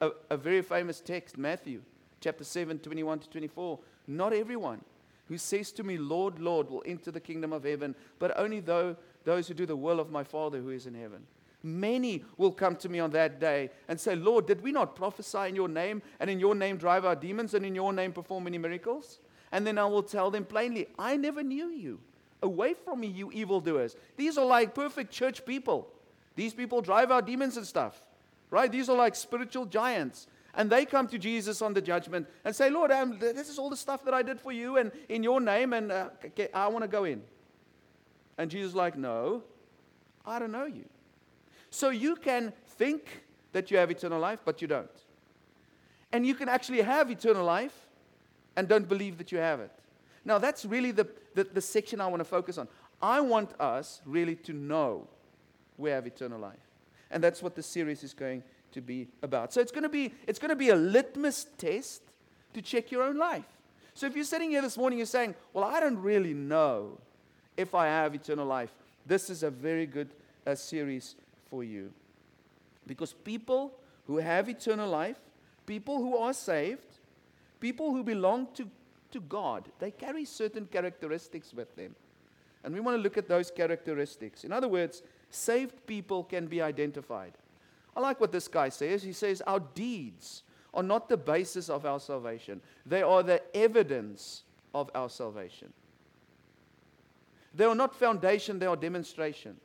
A, 0.00 0.10
a 0.30 0.36
very 0.36 0.62
famous 0.62 1.00
text, 1.00 1.36
Matthew 1.36 1.82
chapter 2.24 2.42
7, 2.42 2.78
21 2.78 3.18
to 3.18 3.28
24. 3.28 3.78
Not 4.06 4.32
everyone 4.32 4.80
who 5.28 5.36
says 5.36 5.70
to 5.72 5.84
me, 5.84 5.98
Lord, 5.98 6.38
Lord, 6.38 6.70
will 6.70 6.82
enter 6.86 7.10
the 7.10 7.20
kingdom 7.20 7.52
of 7.52 7.64
heaven, 7.64 7.94
but 8.18 8.36
only 8.38 8.60
though, 8.60 8.96
those 9.24 9.46
who 9.46 9.52
do 9.52 9.66
the 9.66 9.76
will 9.76 10.00
of 10.00 10.10
my 10.10 10.24
Father 10.24 10.58
who 10.58 10.70
is 10.70 10.86
in 10.86 10.94
heaven. 10.94 11.26
Many 11.62 12.24
will 12.38 12.50
come 12.50 12.76
to 12.76 12.88
me 12.88 12.98
on 12.98 13.10
that 13.10 13.40
day 13.40 13.70
and 13.88 14.00
say, 14.00 14.16
Lord, 14.16 14.46
did 14.46 14.62
we 14.62 14.72
not 14.72 14.96
prophesy 14.96 15.48
in 15.48 15.54
your 15.54 15.68
name, 15.68 16.00
and 16.18 16.30
in 16.30 16.40
your 16.40 16.54
name 16.54 16.78
drive 16.78 17.04
out 17.04 17.20
demons, 17.20 17.52
and 17.52 17.64
in 17.64 17.74
your 17.74 17.92
name 17.92 18.12
perform 18.12 18.44
many 18.44 18.56
miracles? 18.56 19.20
And 19.52 19.66
then 19.66 19.76
I 19.76 19.84
will 19.84 20.02
tell 20.02 20.30
them 20.30 20.46
plainly, 20.46 20.88
I 20.98 21.16
never 21.16 21.42
knew 21.42 21.68
you. 21.68 22.00
Away 22.42 22.72
from 22.72 23.00
me, 23.00 23.06
you 23.06 23.30
evildoers. 23.32 23.96
These 24.16 24.38
are 24.38 24.46
like 24.46 24.74
perfect 24.74 25.10
church 25.10 25.44
people. 25.44 25.88
These 26.36 26.54
people 26.54 26.80
drive 26.80 27.10
out 27.10 27.26
demons 27.26 27.58
and 27.58 27.66
stuff, 27.66 28.02
right? 28.50 28.72
These 28.72 28.88
are 28.88 28.96
like 28.96 29.14
spiritual 29.14 29.66
giants. 29.66 30.26
And 30.56 30.70
they 30.70 30.84
come 30.84 31.08
to 31.08 31.18
Jesus 31.18 31.62
on 31.62 31.74
the 31.74 31.80
judgment 31.80 32.28
and 32.44 32.54
say, 32.54 32.70
Lord, 32.70 32.92
um, 32.92 33.18
this 33.18 33.48
is 33.48 33.58
all 33.58 33.70
the 33.70 33.76
stuff 33.76 34.04
that 34.04 34.14
I 34.14 34.22
did 34.22 34.40
for 34.40 34.52
you 34.52 34.76
and 34.76 34.92
in 35.08 35.22
your 35.22 35.40
name, 35.40 35.72
and 35.72 35.90
uh, 35.90 36.10
I 36.52 36.68
want 36.68 36.82
to 36.82 36.88
go 36.88 37.04
in. 37.04 37.22
And 38.38 38.50
Jesus 38.50 38.70
is 38.70 38.76
like, 38.76 38.96
No, 38.96 39.42
I 40.24 40.38
don't 40.38 40.52
know 40.52 40.66
you. 40.66 40.84
So 41.70 41.90
you 41.90 42.16
can 42.16 42.52
think 42.66 43.24
that 43.52 43.70
you 43.70 43.78
have 43.78 43.90
eternal 43.90 44.20
life, 44.20 44.40
but 44.44 44.62
you 44.62 44.68
don't. 44.68 44.88
And 46.12 46.24
you 46.24 46.34
can 46.34 46.48
actually 46.48 46.82
have 46.82 47.10
eternal 47.10 47.44
life 47.44 47.74
and 48.56 48.68
don't 48.68 48.88
believe 48.88 49.18
that 49.18 49.32
you 49.32 49.38
have 49.38 49.58
it. 49.60 49.72
Now, 50.24 50.38
that's 50.38 50.64
really 50.64 50.92
the, 50.92 51.08
the, 51.34 51.44
the 51.44 51.60
section 51.60 52.00
I 52.00 52.06
want 52.06 52.20
to 52.20 52.24
focus 52.24 52.58
on. 52.58 52.68
I 53.02 53.20
want 53.20 53.50
us 53.60 54.00
really 54.06 54.36
to 54.36 54.52
know 54.52 55.08
we 55.76 55.90
have 55.90 56.06
eternal 56.06 56.38
life. 56.38 56.54
And 57.10 57.22
that's 57.22 57.42
what 57.42 57.54
the 57.54 57.62
series 57.62 58.02
is 58.02 58.14
going 58.14 58.42
to 58.74 58.80
be 58.80 59.08
about. 59.22 59.52
So 59.52 59.60
it's 59.60 59.72
going 59.72 59.84
to 59.84 59.88
be, 59.88 60.12
it's 60.26 60.38
going 60.38 60.50
to 60.50 60.56
be 60.56 60.68
a 60.68 60.76
litmus 60.76 61.46
test 61.56 62.02
to 62.52 62.60
check 62.60 62.90
your 62.92 63.02
own 63.02 63.16
life. 63.16 63.44
So 63.94 64.06
if 64.06 64.14
you're 64.14 64.24
sitting 64.24 64.50
here 64.50 64.62
this 64.62 64.76
morning, 64.76 64.98
you're 64.98 65.06
saying, 65.06 65.34
Well, 65.52 65.64
I 65.64 65.80
don't 65.80 65.98
really 65.98 66.34
know 66.34 66.98
if 67.56 67.74
I 67.74 67.86
have 67.86 68.14
eternal 68.14 68.46
life, 68.46 68.74
this 69.06 69.30
is 69.30 69.42
a 69.42 69.50
very 69.50 69.86
good 69.86 70.10
uh, 70.46 70.54
series 70.54 71.14
for 71.50 71.62
you. 71.62 71.92
Because 72.86 73.12
people 73.12 73.72
who 74.06 74.18
have 74.18 74.48
eternal 74.48 74.88
life, 74.90 75.16
people 75.66 75.98
who 75.98 76.16
are 76.16 76.32
saved, 76.32 76.98
people 77.60 77.92
who 77.92 78.02
belong 78.02 78.48
to, 78.54 78.68
to 79.12 79.20
God, 79.20 79.68
they 79.78 79.90
carry 79.90 80.24
certain 80.24 80.66
characteristics 80.66 81.54
with 81.54 81.74
them. 81.76 81.94
And 82.64 82.74
we 82.74 82.80
want 82.80 82.96
to 82.96 83.02
look 83.02 83.16
at 83.16 83.28
those 83.28 83.50
characteristics. 83.50 84.42
In 84.42 84.52
other 84.52 84.68
words, 84.68 85.02
saved 85.30 85.86
people 85.86 86.24
can 86.24 86.46
be 86.46 86.60
identified. 86.60 87.32
I 87.96 88.00
like 88.00 88.20
what 88.20 88.32
this 88.32 88.48
guy 88.48 88.68
says. 88.68 89.02
He 89.02 89.12
says, 89.12 89.40
Our 89.46 89.60
deeds 89.60 90.42
are 90.72 90.82
not 90.82 91.08
the 91.08 91.16
basis 91.16 91.68
of 91.68 91.86
our 91.86 92.00
salvation, 92.00 92.60
they 92.84 93.02
are 93.02 93.22
the 93.22 93.42
evidence 93.56 94.42
of 94.74 94.90
our 94.94 95.08
salvation. 95.08 95.72
They 97.54 97.64
are 97.64 97.74
not 97.74 97.94
foundation, 97.94 98.58
they 98.58 98.66
are 98.66 98.76
demonstration. 98.76 99.56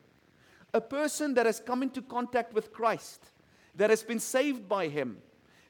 A 0.72 0.80
person 0.80 1.34
that 1.34 1.46
has 1.46 1.58
come 1.58 1.82
into 1.82 2.00
contact 2.00 2.54
with 2.54 2.72
Christ, 2.72 3.24
that 3.74 3.90
has 3.90 4.04
been 4.04 4.20
saved 4.20 4.68
by 4.68 4.86
Him, 4.86 5.18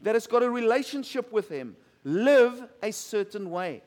that 0.03 0.15
has 0.15 0.27
got 0.27 0.43
a 0.43 0.51
relationship 0.51 1.33
with 1.33 1.49
Him, 1.49 1.77
live 2.05 2.69
a 2.83 2.93
certain 2.93 3.51
way. 3.51 3.83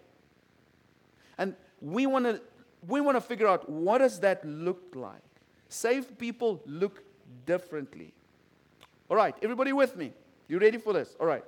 And 1.37 1.55
we 1.81 2.07
want 2.07 2.25
to 2.25 2.41
we 2.87 2.99
want 2.99 3.15
to 3.15 3.21
figure 3.21 3.47
out 3.47 3.69
what 3.69 3.99
does 3.99 4.19
that 4.21 4.43
look 4.45 4.93
like. 4.93 5.21
Saved 5.69 6.17
people 6.17 6.61
look 6.65 7.03
differently. 7.45 8.13
All 9.09 9.17
right, 9.17 9.35
everybody 9.41 9.73
with 9.73 9.95
me? 9.95 10.13
You 10.47 10.59
ready 10.59 10.77
for 10.77 10.93
this? 10.93 11.15
All 11.19 11.25
right. 11.25 11.43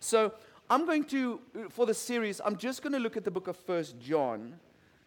So, 0.00 0.32
I'm 0.68 0.86
going 0.86 1.04
to 1.04 1.40
for 1.70 1.84
the 1.84 1.94
series, 1.94 2.40
I'm 2.44 2.56
just 2.56 2.82
going 2.82 2.92
to 2.92 2.98
look 2.98 3.16
at 3.16 3.24
the 3.24 3.30
book 3.30 3.48
of 3.48 3.56
First 3.56 3.98
John 3.98 4.54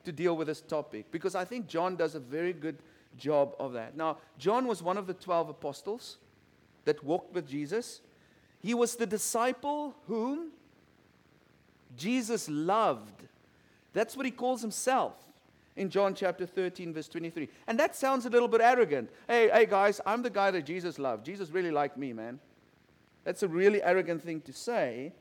to 0.03 0.11
deal 0.11 0.35
with 0.35 0.47
this 0.47 0.61
topic 0.61 1.05
because 1.09 1.35
I 1.35 1.45
think 1.45 1.67
John 1.67 1.95
does 1.95 2.15
a 2.15 2.19
very 2.19 2.53
good 2.53 2.77
job 3.17 3.55
of 3.59 3.73
that. 3.73 3.95
Now, 3.95 4.17
John 4.37 4.67
was 4.67 4.83
one 4.83 4.97
of 4.97 5.07
the 5.07 5.13
12 5.13 5.49
apostles 5.49 6.17
that 6.85 7.03
walked 7.03 7.33
with 7.33 7.47
Jesus. 7.47 8.01
He 8.59 8.73
was 8.73 8.95
the 8.95 9.05
disciple 9.05 9.95
whom 10.07 10.51
Jesus 11.95 12.49
loved. 12.49 13.27
That's 13.93 14.17
what 14.17 14.25
he 14.25 14.31
calls 14.31 14.61
himself 14.61 15.13
in 15.75 15.89
John 15.89 16.13
chapter 16.13 16.45
13, 16.45 16.93
verse 16.93 17.07
23. 17.07 17.49
And 17.67 17.79
that 17.79 17.95
sounds 17.95 18.25
a 18.25 18.29
little 18.29 18.47
bit 18.47 18.61
arrogant. 18.61 19.09
Hey, 19.27 19.49
hey, 19.49 19.65
guys, 19.65 19.99
I'm 20.05 20.21
the 20.21 20.29
guy 20.29 20.51
that 20.51 20.63
Jesus 20.63 20.99
loved. 20.99 21.25
Jesus 21.25 21.49
really 21.49 21.71
liked 21.71 21.97
me, 21.97 22.13
man. 22.13 22.39
That's 23.23 23.43
a 23.43 23.47
really 23.47 23.81
arrogant 23.81 24.21
thing 24.21 24.41
to 24.41 24.53
say. 24.53 25.13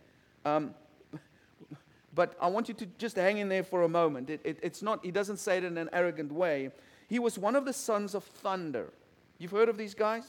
Um, 0.45 0.75
but 2.15 2.37
I 2.41 2.49
want 2.49 2.69
you 2.69 2.75
to 2.75 2.87
just 2.99 3.17
hang 3.17 3.39
in 3.39 3.49
there 3.49 3.63
for 3.63 3.83
a 3.83 3.89
moment. 3.89 4.29
It, 4.29 4.41
it, 4.45 4.59
it's 4.63 4.83
not, 4.83 5.05
he 5.05 5.11
doesn't 5.11 5.39
say 5.39 5.59
it 5.59 5.65
in 5.65 5.79
an 5.79 5.89
arrogant 5.93 6.33
way. 6.33 6.71
He 7.09 7.19
was 7.19 7.39
one 7.39 7.57
of 7.57 7.65
the 7.65 7.73
sons 7.73 8.15
of 8.15 8.25
thunder. 8.25 8.93
You've 9.39 9.53
heard 9.53 9.69
of 9.69 9.79
these 9.79 9.95
guys? 9.95 10.25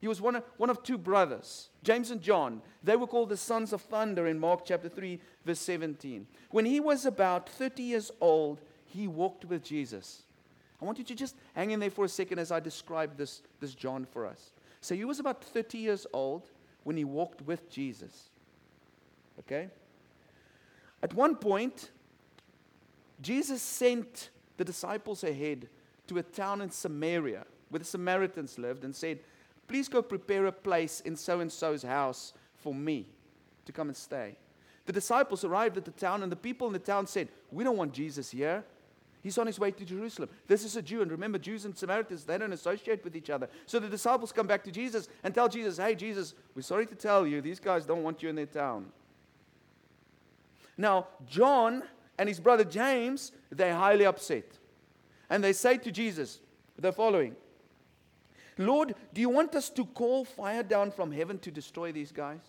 He 0.00 0.08
was 0.08 0.20
one 0.20 0.36
of, 0.36 0.44
one 0.58 0.70
of 0.70 0.82
two 0.82 0.98
brothers, 0.98 1.70
James 1.82 2.10
and 2.10 2.20
John. 2.20 2.60
They 2.82 2.96
were 2.96 3.06
called 3.06 3.30
the 3.30 3.36
sons 3.36 3.72
of 3.72 3.80
thunder 3.80 4.26
in 4.26 4.38
Mark 4.38 4.64
chapter 4.66 4.88
3, 4.88 5.18
verse 5.44 5.58
17. 5.60 6.26
When 6.50 6.66
he 6.66 6.80
was 6.80 7.06
about 7.06 7.48
30 7.48 7.82
years 7.82 8.10
old, 8.20 8.60
he 8.86 9.06
walked 9.06 9.44
with 9.44 9.62
Jesus. 9.62 10.22
I 10.80 10.84
want 10.84 10.98
you 10.98 11.04
to 11.04 11.14
just 11.14 11.36
hang 11.54 11.70
in 11.70 11.80
there 11.80 11.90
for 11.90 12.04
a 12.04 12.08
second 12.08 12.38
as 12.38 12.52
I 12.52 12.60
describe 12.60 13.16
this, 13.16 13.42
this 13.60 13.74
John 13.74 14.04
for 14.04 14.26
us. 14.26 14.52
So 14.80 14.94
he 14.94 15.04
was 15.04 15.18
about 15.18 15.42
30 15.42 15.78
years 15.78 16.06
old 16.12 16.50
when 16.84 16.96
he 16.96 17.04
walked 17.04 17.42
with 17.42 17.70
Jesus. 17.70 18.30
Okay? 19.40 19.68
At 21.02 21.14
one 21.14 21.36
point, 21.36 21.90
Jesus 23.20 23.62
sent 23.62 24.30
the 24.56 24.64
disciples 24.64 25.24
ahead 25.24 25.68
to 26.06 26.18
a 26.18 26.22
town 26.22 26.60
in 26.60 26.70
Samaria 26.70 27.44
where 27.68 27.78
the 27.78 27.84
Samaritans 27.84 28.58
lived 28.58 28.84
and 28.84 28.94
said, 28.94 29.18
Please 29.66 29.88
go 29.88 30.00
prepare 30.00 30.46
a 30.46 30.52
place 30.52 31.00
in 31.00 31.16
so 31.16 31.40
and 31.40 31.50
so's 31.50 31.82
house 31.82 32.32
for 32.54 32.72
me 32.74 33.06
to 33.64 33.72
come 33.72 33.88
and 33.88 33.96
stay. 33.96 34.36
The 34.84 34.92
disciples 34.92 35.44
arrived 35.44 35.76
at 35.76 35.84
the 35.84 35.90
town, 35.90 36.22
and 36.22 36.30
the 36.30 36.36
people 36.36 36.68
in 36.68 36.72
the 36.72 36.78
town 36.78 37.08
said, 37.08 37.28
We 37.50 37.64
don't 37.64 37.76
want 37.76 37.92
Jesus 37.92 38.30
here. 38.30 38.64
He's 39.26 39.38
on 39.38 39.48
his 39.48 39.58
way 39.58 39.72
to 39.72 39.84
Jerusalem. 39.84 40.30
This 40.46 40.62
is 40.62 40.76
a 40.76 40.82
Jew. 40.82 41.02
And 41.02 41.10
remember, 41.10 41.36
Jews 41.36 41.64
and 41.64 41.76
Samaritans, 41.76 42.22
they 42.22 42.38
don't 42.38 42.52
associate 42.52 43.02
with 43.02 43.16
each 43.16 43.28
other. 43.28 43.48
So 43.66 43.80
the 43.80 43.88
disciples 43.88 44.30
come 44.30 44.46
back 44.46 44.62
to 44.62 44.70
Jesus 44.70 45.08
and 45.24 45.34
tell 45.34 45.48
Jesus, 45.48 45.78
Hey, 45.78 45.96
Jesus, 45.96 46.32
we're 46.54 46.62
sorry 46.62 46.86
to 46.86 46.94
tell 46.94 47.26
you, 47.26 47.40
these 47.40 47.58
guys 47.58 47.84
don't 47.84 48.04
want 48.04 48.22
you 48.22 48.28
in 48.28 48.36
their 48.36 48.46
town. 48.46 48.86
Now, 50.78 51.08
John 51.28 51.82
and 52.16 52.28
his 52.28 52.38
brother 52.38 52.62
James, 52.62 53.32
they're 53.50 53.74
highly 53.74 54.06
upset. 54.06 54.44
And 55.28 55.42
they 55.42 55.52
say 55.52 55.76
to 55.78 55.90
Jesus 55.90 56.38
the 56.78 56.92
following 56.92 57.34
Lord, 58.58 58.94
do 59.12 59.20
you 59.20 59.28
want 59.28 59.56
us 59.56 59.70
to 59.70 59.86
call 59.86 60.24
fire 60.24 60.62
down 60.62 60.92
from 60.92 61.10
heaven 61.10 61.40
to 61.40 61.50
destroy 61.50 61.90
these 61.90 62.12
guys? 62.12 62.42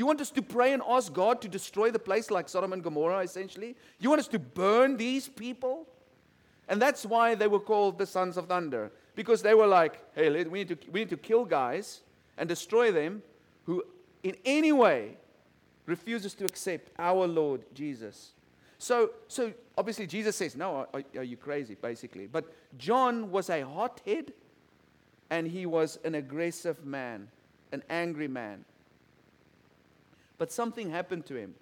You 0.00 0.06
want 0.06 0.22
us 0.22 0.30
to 0.30 0.40
pray 0.40 0.72
and 0.72 0.82
ask 0.88 1.12
God 1.12 1.42
to 1.42 1.48
destroy 1.48 1.90
the 1.90 1.98
place 1.98 2.30
like 2.30 2.48
Sodom 2.48 2.72
and 2.72 2.82
Gomorrah, 2.82 3.18
essentially? 3.18 3.76
You 3.98 4.08
want 4.08 4.20
us 4.20 4.28
to 4.28 4.38
burn 4.38 4.96
these 4.96 5.28
people? 5.28 5.86
And 6.68 6.80
that's 6.80 7.04
why 7.04 7.34
they 7.34 7.46
were 7.46 7.60
called 7.60 7.98
the 7.98 8.06
sons 8.06 8.38
of 8.38 8.46
thunder. 8.46 8.92
Because 9.14 9.42
they 9.42 9.52
were 9.52 9.66
like, 9.66 10.02
hey, 10.14 10.30
we 10.44 10.60
need 10.60 10.68
to, 10.68 10.90
we 10.90 11.00
need 11.00 11.10
to 11.10 11.18
kill 11.18 11.44
guys 11.44 12.00
and 12.38 12.48
destroy 12.48 12.90
them 12.90 13.22
who, 13.66 13.84
in 14.22 14.36
any 14.46 14.72
way, 14.72 15.18
refuses 15.84 16.32
to 16.36 16.46
accept 16.46 16.92
our 16.98 17.26
Lord 17.26 17.66
Jesus. 17.74 18.32
So, 18.78 19.10
so 19.28 19.52
obviously, 19.76 20.06
Jesus 20.06 20.34
says, 20.34 20.56
No, 20.56 20.86
are, 20.94 21.02
are 21.14 21.24
you 21.24 21.36
crazy, 21.36 21.74
basically? 21.74 22.26
But 22.26 22.46
John 22.78 23.30
was 23.30 23.50
a 23.50 23.66
hothead 23.66 24.32
and 25.28 25.46
he 25.46 25.66
was 25.66 25.98
an 26.04 26.14
aggressive 26.14 26.86
man, 26.86 27.28
an 27.70 27.82
angry 27.90 28.28
man. 28.28 28.64
But 30.40 30.50
something 30.50 30.88
happened 30.88 31.26
to 31.26 31.34
him. 31.34 31.54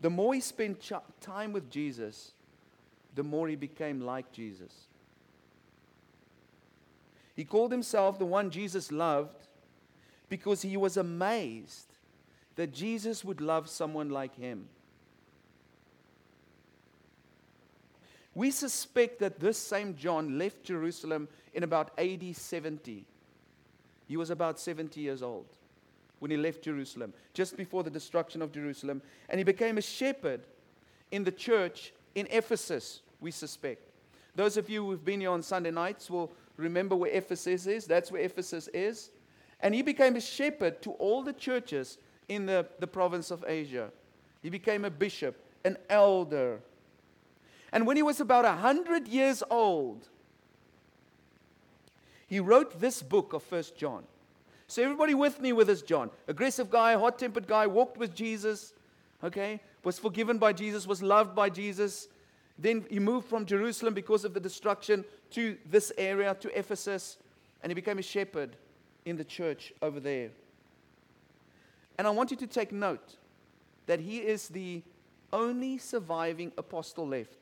The 0.00 0.08
more 0.08 0.32
he 0.32 0.40
spent 0.40 0.80
ch- 0.80 0.94
time 1.20 1.52
with 1.52 1.70
Jesus, 1.70 2.32
the 3.14 3.22
more 3.22 3.46
he 3.46 3.56
became 3.56 4.00
like 4.00 4.32
Jesus. 4.32 4.72
He 7.36 7.44
called 7.44 7.72
himself 7.72 8.18
the 8.18 8.24
one 8.24 8.48
Jesus 8.48 8.90
loved 8.90 9.36
because 10.30 10.62
he 10.62 10.78
was 10.78 10.96
amazed 10.96 11.88
that 12.56 12.72
Jesus 12.72 13.22
would 13.22 13.42
love 13.42 13.68
someone 13.68 14.08
like 14.08 14.34
him. 14.36 14.66
We 18.34 18.50
suspect 18.50 19.18
that 19.18 19.40
this 19.40 19.58
same 19.58 19.94
John 19.94 20.38
left 20.38 20.64
Jerusalem 20.64 21.28
in 21.52 21.64
about 21.64 21.90
AD 21.98 22.34
70. 22.34 23.04
He 24.08 24.16
was 24.16 24.30
about 24.30 24.58
70 24.58 25.02
years 25.02 25.22
old 25.22 25.54
when 26.24 26.30
he 26.30 26.38
left 26.38 26.62
Jerusalem, 26.62 27.12
just 27.34 27.56
before 27.56 27.82
the 27.82 27.90
destruction 27.90 28.40
of 28.40 28.50
Jerusalem. 28.50 29.02
And 29.28 29.38
he 29.38 29.44
became 29.44 29.76
a 29.76 29.82
shepherd 29.82 30.46
in 31.10 31.22
the 31.22 31.30
church 31.30 31.92
in 32.14 32.26
Ephesus, 32.30 33.02
we 33.20 33.30
suspect. 33.30 33.90
Those 34.34 34.56
of 34.56 34.70
you 34.70 34.86
who've 34.86 35.04
been 35.04 35.20
here 35.20 35.30
on 35.30 35.42
Sunday 35.42 35.70
nights 35.70 36.08
will 36.08 36.32
remember 36.56 36.96
where 36.96 37.10
Ephesus 37.12 37.66
is. 37.66 37.84
That's 37.84 38.10
where 38.10 38.22
Ephesus 38.22 38.68
is. 38.72 39.10
And 39.60 39.74
he 39.74 39.82
became 39.82 40.16
a 40.16 40.20
shepherd 40.20 40.80
to 40.80 40.92
all 40.92 41.22
the 41.22 41.34
churches 41.34 41.98
in 42.28 42.46
the, 42.46 42.66
the 42.78 42.86
province 42.86 43.30
of 43.30 43.44
Asia. 43.46 43.90
He 44.42 44.48
became 44.48 44.86
a 44.86 44.90
bishop, 44.90 45.36
an 45.62 45.76
elder, 45.90 46.62
and 47.74 47.88
when 47.88 47.96
he 47.96 48.04
was 48.04 48.20
about 48.20 48.44
100 48.44 49.08
years 49.08 49.42
old, 49.50 50.08
he 52.28 52.38
wrote 52.38 52.78
this 52.80 53.02
book 53.02 53.32
of 53.32 53.42
First 53.42 53.76
John. 53.76 54.04
So, 54.66 54.82
everybody 54.82 55.14
with 55.14 55.40
me 55.40 55.52
with 55.52 55.66
this 55.66 55.82
John. 55.82 56.10
Aggressive 56.26 56.70
guy, 56.70 56.94
hot 56.94 57.18
tempered 57.18 57.46
guy, 57.46 57.66
walked 57.66 57.98
with 57.98 58.14
Jesus, 58.14 58.72
okay, 59.22 59.60
was 59.82 59.98
forgiven 59.98 60.38
by 60.38 60.52
Jesus, 60.52 60.86
was 60.86 61.02
loved 61.02 61.34
by 61.34 61.50
Jesus. 61.50 62.08
Then 62.58 62.86
he 62.88 62.98
moved 62.98 63.28
from 63.28 63.46
Jerusalem 63.46 63.94
because 63.94 64.24
of 64.24 64.32
the 64.32 64.40
destruction 64.40 65.04
to 65.30 65.56
this 65.66 65.92
area, 65.98 66.34
to 66.40 66.58
Ephesus, 66.58 67.18
and 67.62 67.70
he 67.70 67.74
became 67.74 67.98
a 67.98 68.02
shepherd 68.02 68.56
in 69.04 69.16
the 69.16 69.24
church 69.24 69.72
over 69.82 70.00
there. 70.00 70.30
And 71.98 72.06
I 72.06 72.10
want 72.10 72.30
you 72.30 72.36
to 72.38 72.46
take 72.46 72.72
note 72.72 73.16
that 73.86 74.00
he 74.00 74.18
is 74.18 74.48
the 74.48 74.82
only 75.32 75.78
surviving 75.78 76.52
apostle 76.56 77.06
left. 77.06 77.38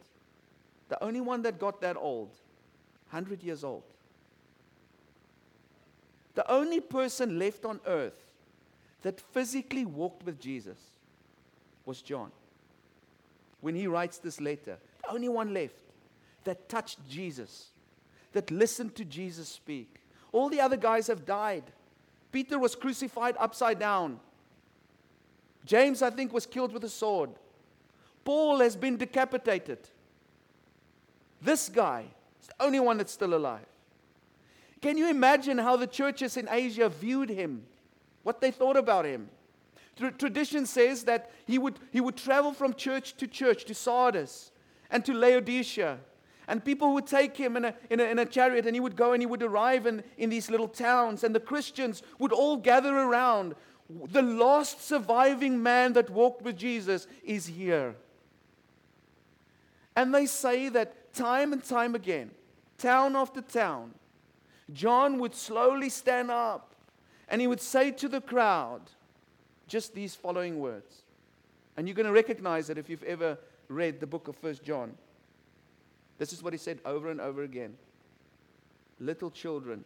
The 0.89 1.03
only 1.03 1.21
one 1.21 1.43
that 1.43 1.59
got 1.59 1.81
that 1.83 1.97
old, 1.97 2.31
100 3.11 3.43
years 3.43 3.65
old. 3.65 3.85
The 6.35 6.51
only 6.51 6.81
person 6.81 7.39
left 7.39 7.65
on 7.65 7.81
earth 7.87 8.33
that 9.03 9.21
physically 9.21 9.85
walked 9.85 10.25
with 10.25 10.41
Jesus. 10.41 10.79
was 11.85 12.01
John. 12.01 12.31
When 13.61 13.75
he 13.75 13.87
writes 13.87 14.19
this 14.19 14.41
letter, 14.41 14.79
the 15.03 15.11
only 15.11 15.29
one 15.29 15.53
left 15.53 15.83
that 16.45 16.69
touched 16.69 16.99
Jesus, 17.09 17.69
that 18.33 18.51
listened 18.51 18.95
to 18.97 19.05
Jesus 19.05 19.49
speak. 19.49 20.01
All 20.33 20.49
the 20.49 20.61
other 20.61 20.77
guys 20.77 21.09
have 21.09 21.27
died. 21.27 21.65
Peter 22.31 22.59
was 22.59 22.75
crucified 22.75 23.37
upside 23.39 23.79
down. 23.79 24.19
James, 25.65 26.03
I 26.03 26.11
think, 26.11 26.33
was 26.33 26.47
killed 26.47 26.73
with 26.73 26.83
a 26.85 26.89
sword. 26.89 27.31
Paul 28.25 28.61
has 28.61 28.75
been 28.75 28.97
decapitated. 28.97 29.79
This 31.41 31.69
guy 31.69 32.05
is 32.41 32.49
the 32.49 32.65
only 32.65 32.81
one 32.81 32.99
that's 32.99 33.13
still 33.13 33.35
alive. 33.35 33.67
Can 34.83 34.99
you 34.99 35.09
imagine 35.09 35.59
how 35.59 35.77
the 35.77 35.87
churches 35.87 36.37
in 36.37 36.49
Asia 36.51 36.89
viewed 36.89 37.31
him? 37.31 37.63
What 38.25 38.41
they 38.41 38.51
thought 38.51 38.77
about 38.77 39.05
him? 39.05 39.31
Tradition 40.19 40.67
says 40.67 41.05
that 41.05 41.31
he 41.47 41.57
would, 41.59 41.79
he 41.93 42.01
would 42.01 42.17
travel 42.17 42.53
from 42.53 42.75
church 42.75 43.17
to 43.19 43.29
church, 43.29 43.65
to 43.67 43.75
Sardis 43.75 44.51
and 44.91 45.05
to 45.05 45.15
Laodicea. 45.15 45.99
And 46.49 46.65
people 46.65 46.95
would 46.95 47.07
take 47.07 47.37
him 47.37 47.57
in 47.57 47.67
a, 47.67 47.75
in 47.91 48.01
a, 48.01 48.05
in 48.05 48.19
a 48.19 48.27
chariot 48.27 48.67
and 48.67 48.75
he 48.75 48.81
would 48.81 48.97
go 48.97 49.13
and 49.13 49.23
he 49.23 49.27
would 49.27 49.43
arrive 49.43 49.87
in, 49.87 50.03
in 50.19 50.31
these 50.31 50.51
little 50.51 50.67
towns. 50.67 51.23
And 51.23 51.35
the 51.35 51.41
Christians 51.41 52.03
would 52.19 52.33
all 52.33 52.57
gather 52.57 52.97
around. 52.97 53.55
The 53.89 54.23
last 54.23 54.85
surviving 54.85 55.63
man 55.63 55.93
that 55.93 56.11
walked 56.11 56.43
with 56.43 56.57
Jesus 56.57 57.07
is 57.23 57.47
here. 57.47 57.95
And 59.95 60.13
they 60.13 60.27
say 60.27 60.69
that 60.71 61.15
time 61.15 61.53
and 61.53 61.63
time 61.63 61.95
again, 61.95 62.33
town 62.79 63.15
after 63.15 63.43
town, 63.43 63.93
John 64.73 65.19
would 65.19 65.35
slowly 65.35 65.89
stand 65.89 66.31
up 66.31 66.75
and 67.29 67.41
he 67.41 67.47
would 67.47 67.61
say 67.61 67.91
to 67.93 68.09
the 68.09 68.21
crowd 68.21 68.83
just 69.67 69.95
these 69.95 70.15
following 70.15 70.61
words. 70.61 71.03
And 71.77 71.89
you're 71.89 71.95
going 71.95 72.07
to 72.07 72.13
recognize 72.13 72.69
it 72.69 72.79
if 72.79 72.91
you've 72.91 73.03
ever 73.05 73.39
read 73.69 74.01
the 74.01 74.07
book 74.07 74.29
of 74.29 74.37
First 74.37 74.63
John. 74.63 74.93
This 76.19 76.33
is 76.33 76.43
what 76.43 76.53
he 76.53 76.59
said 76.59 76.79
over 76.85 77.11
and 77.11 77.21
over 77.21 77.43
again 77.43 77.75
Little 79.01 79.31
children, 79.31 79.85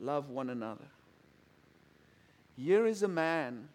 love 0.00 0.30
one 0.30 0.48
another. 0.50 0.86
Here 2.56 2.86
is 2.86 3.02
a 3.02 3.08
man 3.08 3.68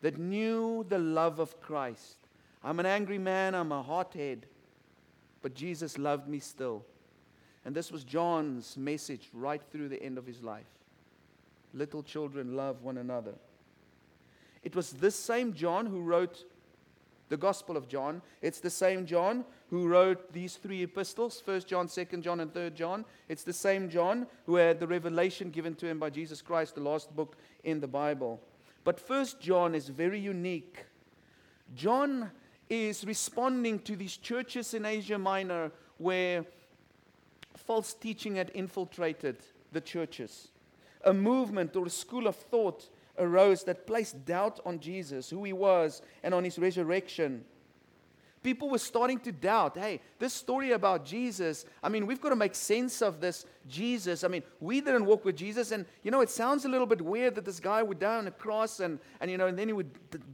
that 0.00 0.18
knew 0.18 0.84
the 0.88 0.98
love 0.98 1.38
of 1.38 1.60
Christ. 1.60 2.16
I'm 2.62 2.80
an 2.80 2.86
angry 2.86 3.18
man, 3.18 3.54
I'm 3.54 3.72
a 3.72 3.82
hothead, 3.82 4.46
but 5.42 5.54
Jesus 5.54 5.98
loved 5.98 6.28
me 6.28 6.38
still. 6.38 6.84
And 7.64 7.74
this 7.74 7.90
was 7.90 8.04
John's 8.04 8.76
message 8.76 9.28
right 9.32 9.62
through 9.72 9.88
the 9.88 10.02
end 10.02 10.18
of 10.18 10.26
his 10.26 10.42
life. 10.42 10.66
Little 11.72 12.02
children, 12.02 12.56
love 12.56 12.82
one 12.82 12.98
another. 12.98 13.34
It 14.62 14.76
was 14.76 14.92
this 14.92 15.16
same 15.16 15.52
John 15.52 15.86
who 15.86 16.00
wrote 16.00 16.44
the 17.28 17.36
Gospel 17.36 17.76
of 17.76 17.88
John. 17.88 18.22
It's 18.42 18.60
the 18.60 18.70
same 18.70 19.06
John 19.06 19.44
who 19.70 19.88
wrote 19.88 20.32
these 20.32 20.56
three 20.56 20.82
epistles, 20.82 21.42
1 21.44 21.62
John, 21.62 21.88
2 21.88 22.04
John, 22.18 22.40
and 22.40 22.52
3 22.52 22.70
John. 22.70 23.04
It's 23.28 23.44
the 23.44 23.52
same 23.52 23.88
John 23.88 24.26
who 24.46 24.56
had 24.56 24.78
the 24.78 24.86
revelation 24.86 25.50
given 25.50 25.74
to 25.76 25.86
him 25.86 25.98
by 25.98 26.10
Jesus 26.10 26.42
Christ, 26.42 26.74
the 26.74 26.80
last 26.80 27.14
book 27.16 27.36
in 27.64 27.80
the 27.80 27.88
Bible. 27.88 28.40
But 28.84 29.00
1 29.06 29.26
John 29.40 29.74
is 29.74 29.88
very 29.88 30.20
unique. 30.20 30.84
John 31.74 32.30
is 32.68 33.04
responding 33.04 33.78
to 33.80 33.96
these 33.96 34.16
churches 34.16 34.74
in 34.74 34.84
Asia 34.84 35.18
Minor 35.18 35.72
where 35.98 36.44
false 37.56 37.94
teaching 37.94 38.36
had 38.36 38.50
infiltrated 38.54 39.36
the 39.72 39.80
churches. 39.80 40.48
A 41.04 41.12
movement 41.12 41.76
or 41.76 41.86
a 41.86 41.90
school 41.90 42.26
of 42.26 42.36
thought 42.36 42.88
arose 43.18 43.64
that 43.64 43.86
placed 43.86 44.24
doubt 44.24 44.60
on 44.64 44.80
Jesus, 44.80 45.30
who 45.30 45.44
he 45.44 45.52
was, 45.52 46.02
and 46.22 46.34
on 46.34 46.44
his 46.44 46.58
resurrection. 46.58 47.44
People 48.42 48.68
were 48.68 48.78
starting 48.78 49.18
to 49.20 49.32
doubt 49.32 49.78
hey, 49.78 50.00
this 50.18 50.34
story 50.34 50.72
about 50.72 51.06
Jesus, 51.06 51.64
I 51.82 51.88
mean, 51.88 52.06
we've 52.06 52.20
got 52.20 52.28
to 52.30 52.36
make 52.36 52.54
sense 52.54 53.00
of 53.00 53.20
this 53.20 53.46
Jesus. 53.68 54.22
I 54.22 54.28
mean, 54.28 54.42
we 54.60 54.82
didn't 54.82 55.06
walk 55.06 55.24
with 55.24 55.36
Jesus, 55.36 55.72
and 55.72 55.86
you 56.02 56.10
know, 56.10 56.20
it 56.20 56.28
sounds 56.28 56.64
a 56.64 56.68
little 56.68 56.86
bit 56.86 57.00
weird 57.00 57.36
that 57.36 57.44
this 57.46 57.60
guy 57.60 57.82
would 57.82 57.98
die 57.98 58.18
on 58.18 58.26
a 58.26 58.30
cross 58.30 58.80
and, 58.80 58.98
and 59.20 59.30
you 59.30 59.38
know, 59.38 59.46
and 59.46 59.58
then 59.58 59.68
he 59.68 59.72
would 59.72 59.90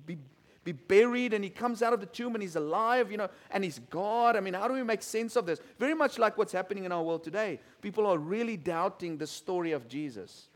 be 0.07 0.19
be 0.63 0.73
buried 0.73 1.33
and 1.33 1.43
he 1.43 1.51
comes 1.51 1.83
out 1.83 1.93
of 1.93 2.01
the 2.01 2.07
tomb 2.07 2.35
and 2.35 2.43
he's 2.43 2.57
alive, 2.57 3.11
you 3.11 3.17
know, 3.17 3.29
and 3.51 3.65
he's 3.65 3.79
God. 3.91 4.37
I 4.37 4.41
mean, 4.41 4.55
how 4.55 4.69
do 4.69 4.75
we 4.75 4.83
make 4.83 5.03
sense 5.03 5.37
of 5.37 5.47
this? 5.47 5.61
Very 5.79 5.95
much 5.95 6.19
like 6.19 6.37
what's 6.37 6.53
happening 6.53 6.85
in 6.85 6.93
our 6.93 7.03
world 7.03 7.25
today. 7.25 7.61
People 7.81 8.07
are 8.07 8.19
really 8.19 8.57
doubting 8.57 9.17
the 9.17 9.27
story 9.27 9.73
of 9.73 9.89
Jesus. 9.89 10.49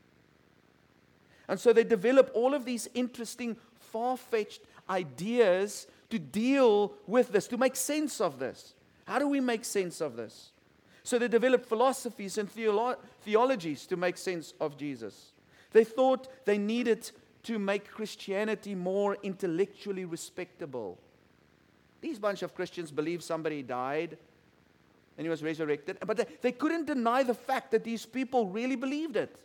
And 1.49 1.59
so 1.59 1.73
they 1.73 1.85
develop 1.85 2.31
all 2.35 2.55
of 2.55 2.65
these 2.65 2.89
interesting, 2.95 3.57
far 3.79 4.17
fetched 4.17 4.61
ideas 4.89 5.87
to 6.11 6.19
deal 6.19 6.93
with 7.07 7.33
this, 7.33 7.47
to 7.49 7.57
make 7.57 7.77
sense 7.77 8.21
of 8.21 8.39
this. 8.39 8.75
How 9.07 9.19
do 9.19 9.29
we 9.29 9.41
make 9.41 9.65
sense 9.65 10.01
of 10.01 10.17
this? 10.17 10.51
So 11.03 11.19
they 11.19 11.29
developed 11.29 11.67
philosophies 11.67 12.39
and 12.39 12.49
theolo- 12.49 12.97
theologies 13.23 13.87
to 13.87 13.97
make 13.97 14.17
sense 14.17 14.55
of 14.61 14.77
Jesus. 14.77 15.33
They 15.73 15.85
thought 15.85 16.29
they 16.47 16.57
needed 16.57 17.11
to 17.45 17.59
make 17.59 17.91
Christianity 17.91 18.75
more 18.75 19.17
intellectually 19.23 20.05
respectable. 20.05 20.99
These 22.01 22.19
bunch 22.19 22.43
of 22.43 22.55
Christians 22.55 22.91
believe 22.91 23.23
somebody 23.23 23.63
died 23.63 24.19
and 25.17 25.25
he 25.25 25.29
was 25.29 25.43
resurrected, 25.43 25.99
but 26.07 26.29
they, 26.43 26.53
couldn't 26.53 26.87
deny 26.87 27.23
the 27.23 27.35
fact 27.35 27.71
that 27.71 27.85
these 27.85 28.05
people 28.05 28.47
really 28.47 28.77
believed 28.77 29.17
it. 29.17 29.37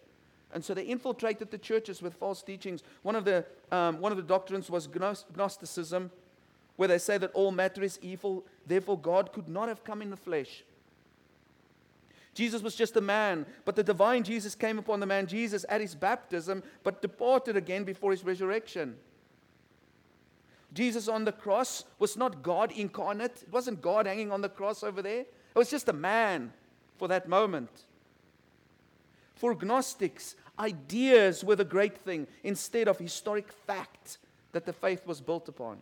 And 0.52 0.66
so 0.66 0.74
they 0.74 0.84
infiltrated 0.84 1.52
the 1.52 1.60
churches 1.60 2.02
with 2.02 2.16
false 2.16 2.42
teachings. 2.42 2.82
One 3.04 3.16
of 3.16 3.24
the, 3.24 3.46
um, 3.72 4.00
one 4.00 4.12
of 4.12 4.18
the 4.18 4.24
doctrines 4.24 4.70
was 4.70 4.90
Gnosticism, 5.36 6.10
where 6.76 6.88
they 6.88 6.98
say 6.98 7.20
that 7.20 7.32
all 7.34 7.52
matter 7.52 7.84
is 7.84 8.00
evil, 8.02 8.46
therefore 8.66 8.98
God 8.98 9.32
could 9.32 9.48
not 9.48 9.68
have 9.68 9.84
come 9.84 10.02
in 10.02 10.10
the 10.10 10.18
flesh. 10.18 10.64
Jesus 12.34 12.62
was 12.62 12.76
just 12.76 12.96
a 12.96 13.02
man, 13.02 13.46
but 13.66 13.76
the 13.76 13.84
divine 13.84 14.24
Jesus 14.24 14.56
came 14.56 14.80
upon 14.80 15.00
the 15.00 15.06
man 15.06 15.28
Jesus 15.28 15.66
at 15.68 15.82
his 15.82 15.96
baptism, 15.96 16.64
but 16.84 17.02
departed 17.02 17.58
again 17.58 17.84
before 17.84 18.12
his 18.12 18.24
resurrection. 18.24 18.96
Jesus 20.74 21.08
on 21.08 21.26
the 21.26 21.32
cross 21.32 21.84
was 21.98 22.16
not 22.16 22.44
God 22.44 22.72
incarnate. 22.72 23.42
It 23.42 23.52
wasn't 23.52 23.82
God 23.82 24.06
hanging 24.06 24.32
on 24.32 24.42
the 24.42 24.50
cross 24.50 24.84
over 24.84 25.02
there. 25.02 25.22
It 25.22 25.56
was 25.56 25.70
just 25.70 25.90
a 25.90 25.94
man 25.94 26.54
for 26.98 27.08
that 27.08 27.28
moment. 27.28 27.86
For 29.36 29.56
Gnostics, 29.56 30.36
ideas 30.60 31.44
were 31.44 31.56
the 31.56 31.66
great 31.66 31.98
thing 31.98 32.28
instead 32.44 32.88
of 32.88 33.00
historic 33.00 33.52
fact 33.52 34.20
that 34.52 34.66
the 34.66 34.74
faith 34.74 35.08
was 35.08 35.22
built 35.22 35.48
upon. 35.48 35.80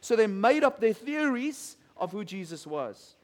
So 0.00 0.16
they 0.16 0.26
made 0.26 0.64
up 0.64 0.80
their 0.80 0.92
theories 0.92 1.76
of 1.96 2.12
who 2.12 2.24
Jesus 2.24 2.66
was. 2.66 3.14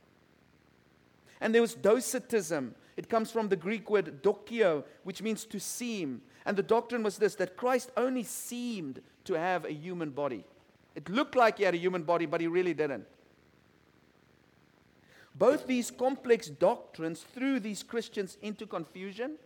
And 1.42 1.52
there 1.52 1.60
was 1.60 1.74
docetism. 1.74 2.76
It 2.96 3.08
comes 3.08 3.32
from 3.32 3.48
the 3.48 3.56
Greek 3.56 3.90
word 3.90 4.22
dokeo, 4.22 4.84
which 5.02 5.20
means 5.20 5.44
to 5.46 5.58
seem. 5.58 6.22
And 6.46 6.56
the 6.56 6.62
doctrine 6.62 7.02
was 7.02 7.18
this 7.18 7.34
that 7.34 7.56
Christ 7.56 7.90
only 7.96 8.22
seemed 8.22 9.02
to 9.24 9.34
have 9.34 9.64
a 9.64 9.72
human 9.72 10.10
body. 10.10 10.44
It 10.94 11.08
looked 11.08 11.34
like 11.34 11.58
he 11.58 11.64
had 11.64 11.74
a 11.74 11.78
human 11.78 12.04
body, 12.04 12.26
but 12.26 12.40
he 12.40 12.46
really 12.46 12.74
didn't. 12.74 13.06
Both 15.34 15.66
these 15.66 15.90
complex 15.90 16.46
doctrines 16.46 17.24
threw 17.34 17.58
these 17.58 17.82
Christians 17.82 18.38
into 18.40 18.64
confusion 18.64 19.36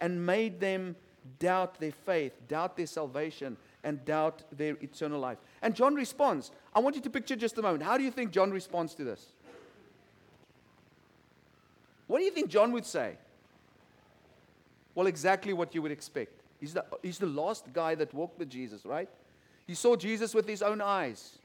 and 0.00 0.26
made 0.26 0.58
them 0.58 0.96
doubt 1.38 1.78
their 1.78 1.92
faith, 1.92 2.32
doubt 2.48 2.76
their 2.76 2.86
salvation, 2.86 3.56
and 3.84 4.04
doubt 4.04 4.42
their 4.50 4.76
eternal 4.80 5.20
life. 5.20 5.38
And 5.62 5.76
John 5.76 5.94
responds. 5.94 6.50
I 6.74 6.80
want 6.80 6.96
you 6.96 7.02
to 7.02 7.10
picture 7.10 7.36
just 7.36 7.56
a 7.58 7.62
moment. 7.62 7.84
How 7.84 7.96
do 7.96 8.02
you 8.02 8.10
think 8.10 8.32
John 8.32 8.50
responds 8.50 8.94
to 8.96 9.04
this? 9.04 9.28
What 12.06 12.18
do 12.18 12.24
you 12.24 12.30
think 12.30 12.50
John 12.50 12.72
would 12.72 12.84
say? 12.86 13.16
Well, 14.94 15.06
exactly 15.06 15.52
what 15.52 15.74
you 15.74 15.82
would 15.82 15.92
expect. 15.92 16.40
He's 16.60 16.74
the, 16.74 16.84
he's 17.02 17.18
the 17.18 17.26
last 17.26 17.72
guy 17.72 17.94
that 17.96 18.14
walked 18.14 18.38
with 18.38 18.48
Jesus, 18.48 18.84
right? 18.86 19.08
He 19.66 19.74
saw 19.74 19.96
Jesus 19.96 20.34
with 20.34 20.46
his 20.46 20.62
own 20.62 20.80
eyes. 20.80 21.38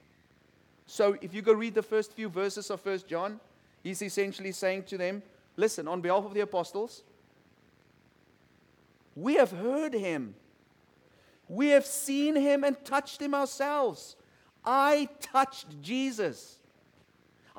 So 0.86 1.18
if 1.22 1.34
you 1.34 1.42
go 1.42 1.54
read 1.54 1.74
the 1.74 1.84
first 1.84 2.14
few 2.14 2.30
verses 2.30 2.70
of 2.70 2.82
First 2.82 3.08
John, 3.08 3.40
he's 3.84 4.02
essentially 4.02 4.52
saying 4.52 4.84
to 4.84 4.98
them, 4.98 5.24
listen, 5.56 5.88
on 5.88 6.02
behalf 6.02 6.26
of 6.26 6.34
the 6.34 6.42
apostles, 6.42 7.04
we 9.16 9.36
have 9.36 9.52
heard 9.52 9.94
him. 9.94 10.36
We 11.48 11.70
have 11.70 11.86
seen 11.86 12.36
him 12.36 12.64
and 12.64 12.78
touched 12.86 13.22
him 13.22 13.34
ourselves. 13.34 14.16
I 14.64 15.10
touched 15.20 15.82
Jesus. 15.82 16.59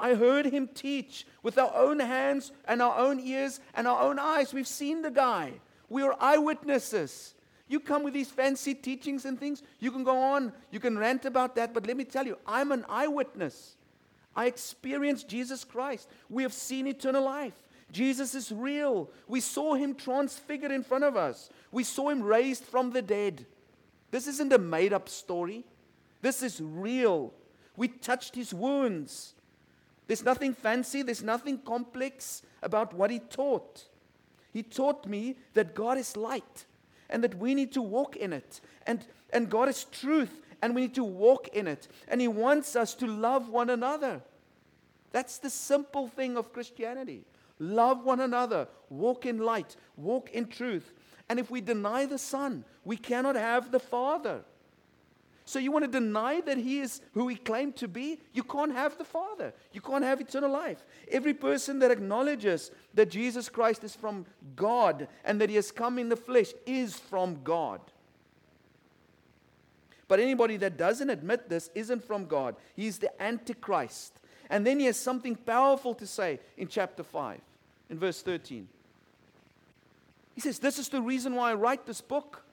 I 0.00 0.14
heard 0.14 0.46
him 0.46 0.68
teach 0.68 1.26
with 1.42 1.58
our 1.58 1.74
own 1.74 2.00
hands 2.00 2.52
and 2.66 2.80
our 2.80 2.98
own 2.98 3.20
ears 3.20 3.60
and 3.74 3.86
our 3.86 4.02
own 4.02 4.18
eyes. 4.18 4.54
We've 4.54 4.66
seen 4.66 5.02
the 5.02 5.10
guy. 5.10 5.52
We 5.88 6.02
are 6.02 6.16
eyewitnesses. 6.18 7.34
You 7.68 7.78
come 7.78 8.02
with 8.02 8.14
these 8.14 8.30
fancy 8.30 8.74
teachings 8.74 9.24
and 9.24 9.38
things, 9.38 9.62
you 9.78 9.92
can 9.92 10.02
go 10.02 10.18
on, 10.18 10.52
you 10.72 10.80
can 10.80 10.98
rant 10.98 11.24
about 11.24 11.54
that, 11.54 11.72
but 11.72 11.86
let 11.86 11.96
me 11.96 12.02
tell 12.02 12.26
you, 12.26 12.36
I'm 12.44 12.72
an 12.72 12.84
eyewitness. 12.88 13.76
I 14.34 14.46
experienced 14.46 15.28
Jesus 15.28 15.62
Christ. 15.62 16.08
We 16.28 16.42
have 16.42 16.52
seen 16.52 16.88
eternal 16.88 17.24
life. 17.24 17.54
Jesus 17.92 18.34
is 18.34 18.50
real. 18.50 19.08
We 19.28 19.40
saw 19.40 19.74
him 19.74 19.94
transfigured 19.94 20.72
in 20.72 20.82
front 20.82 21.04
of 21.04 21.16
us, 21.16 21.48
we 21.70 21.84
saw 21.84 22.08
him 22.08 22.22
raised 22.22 22.64
from 22.64 22.90
the 22.90 23.02
dead. 23.02 23.46
This 24.10 24.26
isn't 24.26 24.52
a 24.52 24.58
made 24.58 24.92
up 24.92 25.08
story. 25.08 25.64
This 26.22 26.42
is 26.42 26.60
real. 26.60 27.32
We 27.76 27.86
touched 27.86 28.34
his 28.34 28.52
wounds. 28.52 29.34
There's 30.10 30.24
nothing 30.24 30.54
fancy, 30.54 31.02
there's 31.02 31.22
nothing 31.22 31.58
complex 31.58 32.42
about 32.64 32.92
what 32.92 33.12
he 33.12 33.20
taught. 33.20 33.84
He 34.52 34.64
taught 34.64 35.06
me 35.06 35.36
that 35.54 35.72
God 35.72 35.98
is 35.98 36.16
light 36.16 36.64
and 37.08 37.22
that 37.22 37.38
we 37.38 37.54
need 37.54 37.70
to 37.74 37.80
walk 37.80 38.16
in 38.16 38.32
it. 38.32 38.60
And, 38.88 39.06
and 39.32 39.48
God 39.48 39.68
is 39.68 39.84
truth 39.84 40.40
and 40.62 40.74
we 40.74 40.80
need 40.80 40.96
to 40.96 41.04
walk 41.04 41.46
in 41.52 41.68
it. 41.68 41.86
And 42.08 42.20
He 42.20 42.26
wants 42.26 42.74
us 42.74 42.92
to 42.94 43.06
love 43.06 43.50
one 43.50 43.70
another. 43.70 44.20
That's 45.12 45.38
the 45.38 45.48
simple 45.48 46.08
thing 46.08 46.36
of 46.36 46.52
Christianity. 46.52 47.22
Love 47.60 48.04
one 48.04 48.18
another, 48.18 48.66
walk 48.88 49.26
in 49.26 49.38
light, 49.38 49.76
walk 49.96 50.30
in 50.32 50.48
truth. 50.48 50.92
And 51.28 51.38
if 51.38 51.52
we 51.52 51.60
deny 51.60 52.04
the 52.06 52.18
Son, 52.18 52.64
we 52.84 52.96
cannot 52.96 53.36
have 53.36 53.70
the 53.70 53.78
Father. 53.78 54.42
So 55.50 55.58
you 55.58 55.72
want 55.72 55.84
to 55.84 55.90
deny 55.90 56.40
that 56.42 56.58
he 56.58 56.78
is 56.78 57.00
who 57.12 57.26
he 57.26 57.34
claimed 57.34 57.74
to 57.78 57.88
be? 57.88 58.20
You 58.32 58.44
can't 58.44 58.70
have 58.70 58.96
the 58.96 59.04
Father. 59.04 59.52
You 59.72 59.80
can't 59.80 60.04
have 60.04 60.20
eternal 60.20 60.52
life. 60.52 60.84
Every 61.10 61.34
person 61.34 61.80
that 61.80 61.90
acknowledges 61.90 62.70
that 62.94 63.10
Jesus 63.10 63.48
Christ 63.48 63.82
is 63.82 63.96
from 63.96 64.26
God 64.54 65.08
and 65.24 65.40
that 65.40 65.48
he 65.48 65.56
has 65.56 65.72
come 65.72 65.98
in 65.98 66.08
the 66.08 66.14
flesh 66.14 66.52
is 66.66 66.96
from 66.96 67.42
God. 67.42 67.80
But 70.06 70.20
anybody 70.20 70.56
that 70.58 70.76
doesn't 70.76 71.10
admit 71.10 71.48
this 71.48 71.68
isn't 71.74 72.04
from 72.04 72.26
God. 72.26 72.54
He's 72.76 73.00
the 73.00 73.10
Antichrist. 73.20 74.20
And 74.50 74.64
then 74.64 74.78
he 74.78 74.86
has 74.86 74.96
something 74.96 75.34
powerful 75.34 75.94
to 75.96 76.06
say 76.06 76.38
in 76.58 76.68
chapter 76.68 77.02
5, 77.02 77.40
in 77.90 77.98
verse 77.98 78.22
13. 78.22 78.68
He 80.36 80.40
says, 80.40 80.60
This 80.60 80.78
is 80.78 80.88
the 80.90 81.02
reason 81.02 81.34
why 81.34 81.50
I 81.50 81.54
write 81.54 81.86
this 81.86 82.00
book 82.00 82.44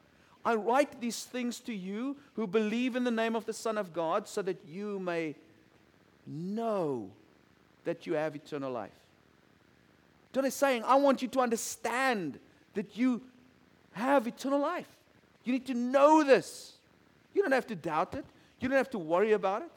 I 0.48 0.56
write 0.56 1.02
these 1.02 1.26
things 1.26 1.60
to 1.60 1.74
you 1.74 2.16
who 2.38 2.48
believe 2.48 2.96
in 2.96 3.04
the 3.04 3.12
name 3.12 3.36
of 3.36 3.46
the 3.46 3.52
Son 3.52 3.78
of 3.78 3.92
God 3.92 4.30
so 4.30 4.42
that 4.44 4.56
you 4.66 4.98
may 4.98 5.36
know 6.26 7.10
that 7.84 8.08
you 8.08 8.14
have 8.14 8.34
eternal 8.34 8.72
life. 8.72 8.98
John 10.32 10.46
is 10.46 10.54
saying, 10.54 10.86
I 10.86 10.96
want 10.96 11.22
you 11.22 11.28
to 11.28 11.42
understand 11.42 12.40
that 12.76 12.96
you 12.96 13.20
have 13.92 14.26
eternal 14.26 14.62
life. 14.62 14.88
You 15.44 15.52
need 15.52 15.66
to 15.66 15.74
know 15.74 16.24
this. 16.24 16.76
You 17.34 17.42
don't 17.42 17.52
have 17.52 17.68
to 17.68 17.76
doubt 17.76 18.14
it, 18.14 18.24
you 18.62 18.70
don't 18.70 18.78
have 18.78 18.92
to 18.92 19.00
worry 19.00 19.34
about 19.34 19.64
it. 19.64 19.72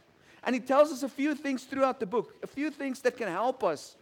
And 0.44 0.54
he 0.54 0.60
tells 0.60 0.92
us 0.92 1.02
a 1.02 1.08
few 1.08 1.34
things 1.34 1.64
throughout 1.64 1.98
the 1.98 2.06
book, 2.06 2.36
a 2.44 2.46
few 2.46 2.70
things 2.70 3.00
that 3.00 3.16
can 3.16 3.26
help 3.26 3.64
us 3.64 3.96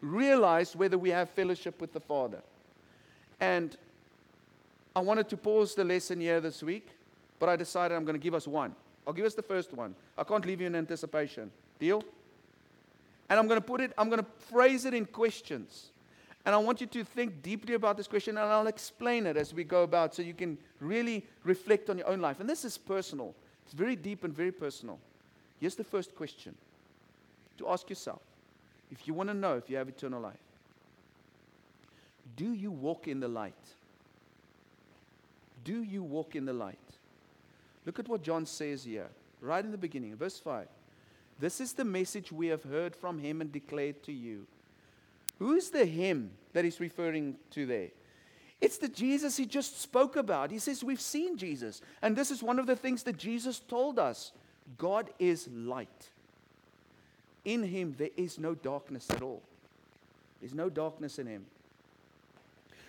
realize 0.00 0.76
whether 0.76 0.96
we 0.96 1.10
have 1.10 1.28
fellowship 1.30 1.80
with 1.80 1.92
the 1.92 1.98
Father. 1.98 2.40
And 3.40 3.76
I 4.96 5.00
wanted 5.00 5.28
to 5.30 5.36
pause 5.36 5.74
the 5.74 5.84
lesson 5.84 6.20
here 6.20 6.40
this 6.40 6.62
week, 6.62 6.88
but 7.38 7.48
I 7.48 7.56
decided 7.56 7.94
I'm 7.94 8.04
going 8.04 8.18
to 8.18 8.22
give 8.22 8.34
us 8.34 8.46
one. 8.46 8.74
I'll 9.06 9.12
give 9.12 9.26
us 9.26 9.34
the 9.34 9.42
first 9.42 9.72
one. 9.72 9.94
I 10.16 10.24
can't 10.24 10.46
leave 10.46 10.60
you 10.60 10.66
in 10.66 10.76
anticipation. 10.76 11.50
Deal? 11.78 12.02
And 13.28 13.38
I'm 13.38 13.48
going 13.48 13.60
to 13.60 13.66
put 13.66 13.80
it, 13.80 13.92
I'm 13.98 14.08
going 14.08 14.20
to 14.20 14.30
phrase 14.50 14.84
it 14.84 14.94
in 14.94 15.06
questions. 15.06 15.90
And 16.46 16.54
I 16.54 16.58
want 16.58 16.80
you 16.80 16.86
to 16.86 17.04
think 17.04 17.42
deeply 17.42 17.74
about 17.74 17.96
this 17.96 18.06
question, 18.06 18.36
and 18.36 18.46
I'll 18.46 18.66
explain 18.66 19.26
it 19.26 19.36
as 19.36 19.54
we 19.54 19.64
go 19.64 19.82
about 19.82 20.14
so 20.14 20.22
you 20.22 20.34
can 20.34 20.58
really 20.78 21.24
reflect 21.42 21.88
on 21.88 21.98
your 21.98 22.06
own 22.06 22.20
life. 22.20 22.38
And 22.38 22.48
this 22.48 22.64
is 22.64 22.76
personal, 22.76 23.34
it's 23.64 23.74
very 23.74 23.96
deep 23.96 24.24
and 24.24 24.34
very 24.34 24.52
personal. 24.52 24.98
Here's 25.58 25.74
the 25.74 25.84
first 25.84 26.14
question 26.14 26.54
to 27.58 27.68
ask 27.68 27.88
yourself 27.88 28.20
if 28.90 29.08
you 29.08 29.14
want 29.14 29.30
to 29.30 29.34
know 29.34 29.56
if 29.56 29.70
you 29.70 29.76
have 29.76 29.88
eternal 29.88 30.20
life. 30.20 30.34
Do 32.36 32.52
you 32.52 32.70
walk 32.70 33.08
in 33.08 33.20
the 33.20 33.28
light? 33.28 33.54
Do 35.64 35.82
you 35.82 36.02
walk 36.02 36.36
in 36.36 36.44
the 36.44 36.52
light? 36.52 36.78
Look 37.86 37.98
at 37.98 38.08
what 38.08 38.22
John 38.22 38.46
says 38.46 38.84
here, 38.84 39.08
right 39.40 39.64
in 39.64 39.70
the 39.70 39.78
beginning, 39.78 40.14
verse 40.16 40.38
5. 40.38 40.68
This 41.38 41.60
is 41.60 41.72
the 41.72 41.84
message 41.84 42.30
we 42.30 42.46
have 42.48 42.62
heard 42.62 42.94
from 42.94 43.18
him 43.18 43.40
and 43.40 43.50
declared 43.50 44.02
to 44.04 44.12
you. 44.12 44.46
Who 45.38 45.54
is 45.54 45.70
the 45.70 45.84
him 45.84 46.30
that 46.52 46.64
he's 46.64 46.80
referring 46.80 47.36
to 47.50 47.66
there? 47.66 47.88
It's 48.60 48.78
the 48.78 48.88
Jesus 48.88 49.36
he 49.36 49.46
just 49.46 49.80
spoke 49.80 50.16
about. 50.16 50.50
He 50.50 50.58
says, 50.58 50.84
We've 50.84 51.00
seen 51.00 51.36
Jesus. 51.36 51.82
And 52.02 52.16
this 52.16 52.30
is 52.30 52.42
one 52.42 52.58
of 52.58 52.66
the 52.66 52.76
things 52.76 53.02
that 53.02 53.16
Jesus 53.16 53.58
told 53.58 53.98
us 53.98 54.32
God 54.78 55.10
is 55.18 55.48
light. 55.48 56.10
In 57.44 57.62
him, 57.62 57.94
there 57.98 58.10
is 58.16 58.38
no 58.38 58.54
darkness 58.54 59.10
at 59.10 59.22
all. 59.22 59.42
There's 60.40 60.54
no 60.54 60.70
darkness 60.70 61.18
in 61.18 61.26
him. 61.26 61.44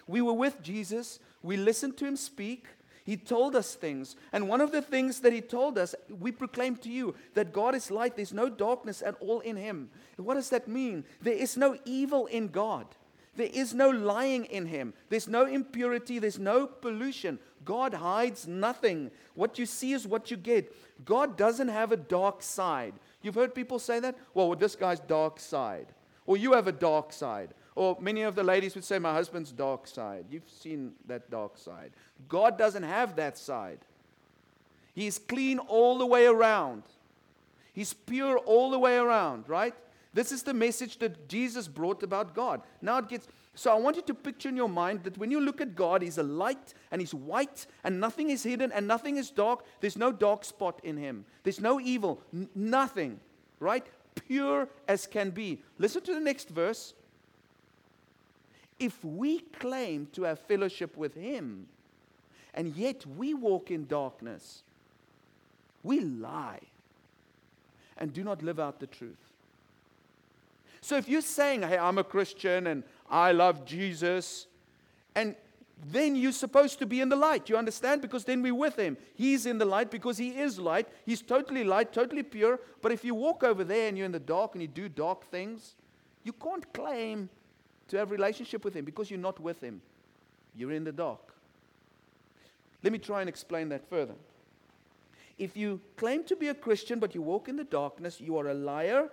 We 0.08 0.22
were 0.22 0.34
with 0.34 0.62
Jesus, 0.62 1.20
we 1.42 1.58
listened 1.58 1.98
to 1.98 2.06
him 2.06 2.16
speak. 2.16 2.66
He 3.06 3.18
told 3.18 3.56
us 3.56 3.76
things. 3.76 4.16
And 4.34 4.50
one 4.50 4.62
of 4.62 4.72
the 4.72 4.82
things 4.82 5.20
that 5.20 5.32
he 5.32 5.40
told 5.40 5.78
us, 5.78 5.94
we 6.10 6.32
proclaim 6.32 6.76
to 6.78 6.90
you 6.90 7.14
that 7.36 7.54
God 7.54 7.76
is 7.76 7.92
light. 7.92 8.16
There's 8.16 8.34
no 8.34 8.50
darkness 8.50 9.04
at 9.06 9.14
all 9.20 9.42
in 9.42 9.58
him. 9.58 9.92
What 10.18 10.34
does 10.34 10.50
that 10.50 10.68
mean? 10.68 11.06
There 11.22 11.36
is 11.36 11.56
no 11.56 11.78
evil 11.86 12.26
in 12.26 12.48
God. 12.48 12.88
There 13.36 13.50
is 13.54 13.76
no 13.76 13.92
lying 13.92 14.46
in 14.46 14.66
him. 14.66 14.96
There's 15.10 15.28
no 15.28 15.46
impurity. 15.46 16.18
There's 16.18 16.40
no 16.40 16.66
pollution. 16.66 17.38
God 17.64 17.94
hides 17.94 18.48
nothing. 18.48 19.12
What 19.36 19.60
you 19.60 19.68
see 19.68 19.94
is 19.94 20.08
what 20.08 20.32
you 20.32 20.38
get. 20.38 20.74
God 21.06 21.38
doesn't 21.38 21.68
have 21.68 21.92
a 21.92 21.98
dark 21.98 22.42
side. 22.42 22.94
You've 23.22 23.36
heard 23.36 23.54
people 23.54 23.78
say 23.78 24.00
that? 24.00 24.18
Well, 24.34 24.56
this 24.56 24.76
guy's 24.76 25.00
dark 25.02 25.40
side. 25.40 25.88
Or 26.26 26.38
you 26.38 26.54
have 26.54 26.68
a 26.68 26.72
dark 26.72 27.14
side. 27.14 27.54
Or 27.76 27.98
many 28.00 28.22
of 28.22 28.36
the 28.36 28.44
ladies 28.44 28.74
would 28.76 28.86
say, 28.86 29.00
My 29.00 29.14
husband's 29.14 29.52
dark 29.52 29.86
side. 29.86 30.26
You've 30.32 30.50
seen 30.50 30.94
that 31.08 31.30
dark 31.30 31.58
side. 31.58 31.92
God 32.30 32.58
doesn't 32.58 32.84
have 32.84 33.18
that 33.18 33.38
side. 33.38 33.80
He's 34.94 35.20
clean 35.20 35.60
all 35.60 35.98
the 35.98 36.06
way 36.06 36.26
around, 36.26 36.84
He's 37.74 37.94
pure 37.94 38.38
all 38.38 38.72
the 38.72 38.80
way 38.80 38.96
around, 38.98 39.50
right? 39.50 39.76
This 40.14 40.32
is 40.32 40.44
the 40.44 40.54
message 40.54 40.98
that 41.00 41.28
Jesus 41.28 41.68
brought 41.68 42.02
about 42.02 42.34
God. 42.34 42.62
Now 42.82 43.00
it 43.00 43.10
gets. 43.10 43.28
So 43.54 43.70
I 43.70 43.76
want 43.76 43.98
you 43.98 44.02
to 44.04 44.14
picture 44.14 44.48
in 44.48 44.56
your 44.56 44.70
mind 44.70 45.04
that 45.04 45.18
when 45.18 45.30
you 45.30 45.42
look 45.42 45.60
at 45.60 45.76
God, 45.76 46.02
He's 46.02 46.18
a 46.18 46.24
light 46.24 46.74
and 46.90 47.02
He's 47.02 47.14
white 47.14 47.68
and 47.84 48.00
nothing 48.00 48.30
is 48.30 48.44
hidden 48.44 48.72
and 48.72 48.88
nothing 48.88 49.18
is 49.18 49.30
dark. 49.30 49.66
There's 49.82 49.98
no 49.98 50.14
dark 50.14 50.46
spot 50.46 50.80
in 50.84 50.96
Him. 50.96 51.26
There's 51.44 51.60
no 51.60 51.82
evil. 51.82 52.22
N- 52.34 52.48
nothing, 52.56 53.20
right? 53.60 53.86
Pure 54.28 54.70
as 54.88 55.06
can 55.06 55.32
be. 55.32 55.62
Listen 55.78 56.02
to 56.04 56.14
the 56.14 56.22
next 56.22 56.48
verse. 56.48 56.94
If 58.80 59.04
we 59.04 59.40
claim 59.40 60.08
to 60.14 60.24
have 60.24 60.40
fellowship 60.40 60.98
with 60.98 61.16
Him, 61.16 61.68
and 62.54 62.76
yet 62.76 63.06
we 63.06 63.34
walk 63.34 63.72
in 63.72 63.86
darkness, 63.88 64.64
we 65.84 66.00
lie 66.00 66.62
and 67.98 68.14
do 68.14 68.24
not 68.24 68.42
live 68.42 68.60
out 68.60 68.80
the 68.80 68.88
truth. 68.88 69.16
So 70.82 70.98
if 70.98 71.08
you're 71.08 71.22
saying, 71.22 71.64
hey, 71.64 71.78
I'm 71.78 71.98
a 71.98 72.04
Christian 72.04 72.68
and 72.68 72.84
I 73.10 73.32
love 73.32 73.66
Jesus, 73.66 74.48
and 75.16 75.36
then 75.92 76.16
you're 76.16 76.32
supposed 76.32 76.80
to 76.80 76.86
be 76.86 77.02
in 77.02 77.10
the 77.10 77.16
light. 77.16 77.50
You 77.50 77.58
understand? 77.58 78.02
Because 78.02 78.24
then 78.24 78.42
we're 78.42 78.56
with 78.56 78.78
him. 78.78 78.98
He's 79.16 79.46
in 79.46 79.58
the 79.58 79.66
light 79.66 79.92
because 79.92 80.18
he 80.18 80.30
is 80.30 80.60
light. 80.60 80.88
He's 81.06 81.22
totally 81.22 81.64
light, 81.64 81.92
totally 81.92 82.24
pure. 82.24 82.60
But 82.82 82.92
if 82.92 83.04
you 83.04 83.16
walk 83.16 83.44
over 83.44 83.64
there 83.64 83.88
and 83.88 83.98
you're 83.98 84.06
in 84.06 84.12
the 84.12 84.20
dark 84.20 84.54
and 84.54 84.62
you 84.62 84.68
do 84.68 84.88
dark 84.88 85.26
things, 85.26 85.76
you 86.24 86.34
can't 86.34 86.72
claim 86.74 87.30
to 87.90 87.98
have 87.98 88.12
relationship 88.12 88.64
with 88.64 88.76
him 88.76 88.86
because 88.86 89.10
you're 89.10 89.20
not 89.20 89.40
with 89.40 89.62
him. 89.62 89.82
You're 90.56 90.72
in 90.72 90.84
the 90.84 90.92
dark. 90.92 91.34
Let 92.84 92.94
me 92.94 93.00
try 93.00 93.22
and 93.22 93.30
explain 93.30 93.70
that 93.70 93.90
further. 93.90 94.16
If 95.38 95.58
you 95.58 95.82
claim 95.98 96.24
to 96.26 96.36
be 96.36 96.48
a 96.48 96.54
Christian 96.54 97.00
but 97.00 97.14
you 97.14 97.22
walk 97.22 97.50
in 97.50 97.58
the 97.58 97.64
darkness, 97.64 98.22
you 98.22 98.38
are 98.38 98.48
a 98.48 98.54
liar 98.54 99.10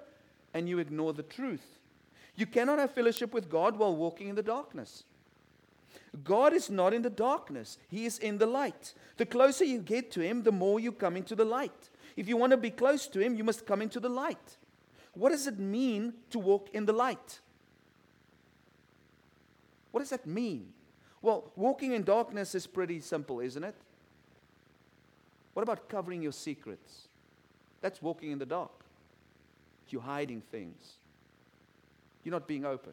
and 0.54 0.68
you 0.68 0.78
ignore 0.78 1.12
the 1.12 1.22
truth. 1.22 1.78
You 2.36 2.46
cannot 2.46 2.78
have 2.78 2.92
fellowship 2.92 3.32
with 3.32 3.50
God 3.50 3.76
while 3.76 3.94
walking 3.94 4.28
in 4.28 4.36
the 4.36 4.42
darkness. 4.42 5.04
God 6.24 6.52
is 6.52 6.70
not 6.70 6.94
in 6.94 7.02
the 7.02 7.10
darkness, 7.10 7.78
He 7.88 8.04
is 8.04 8.18
in 8.18 8.38
the 8.38 8.46
light. 8.46 8.94
The 9.16 9.26
closer 9.26 9.64
you 9.64 9.78
get 9.78 10.10
to 10.12 10.20
Him, 10.20 10.42
the 10.42 10.52
more 10.52 10.78
you 10.78 10.92
come 10.92 11.16
into 11.16 11.34
the 11.34 11.44
light. 11.44 11.90
If 12.16 12.28
you 12.28 12.36
want 12.36 12.50
to 12.50 12.56
be 12.56 12.70
close 12.70 13.06
to 13.08 13.20
Him, 13.20 13.34
you 13.34 13.44
must 13.44 13.66
come 13.66 13.82
into 13.82 14.00
the 14.00 14.08
light. 14.08 14.56
What 15.14 15.30
does 15.30 15.46
it 15.46 15.58
mean 15.58 16.14
to 16.30 16.38
walk 16.38 16.68
in 16.72 16.86
the 16.86 16.92
light? 16.92 17.40
What 19.92 20.00
does 20.00 20.10
that 20.10 20.26
mean? 20.26 20.72
Well, 21.20 21.52
walking 21.54 21.92
in 21.92 22.02
darkness 22.02 22.54
is 22.54 22.66
pretty 22.66 23.00
simple, 23.00 23.40
isn't 23.40 23.62
it? 23.62 23.76
What 25.54 25.62
about 25.62 25.88
covering 25.88 26.22
your 26.22 26.32
secrets? 26.32 27.08
That's 27.80 28.02
walking 28.02 28.32
in 28.32 28.38
the 28.38 28.46
dark. 28.46 28.70
You're 29.88 30.02
hiding 30.02 30.40
things. 30.50 30.94
You're 32.24 32.32
not 32.32 32.48
being 32.48 32.64
open. 32.64 32.92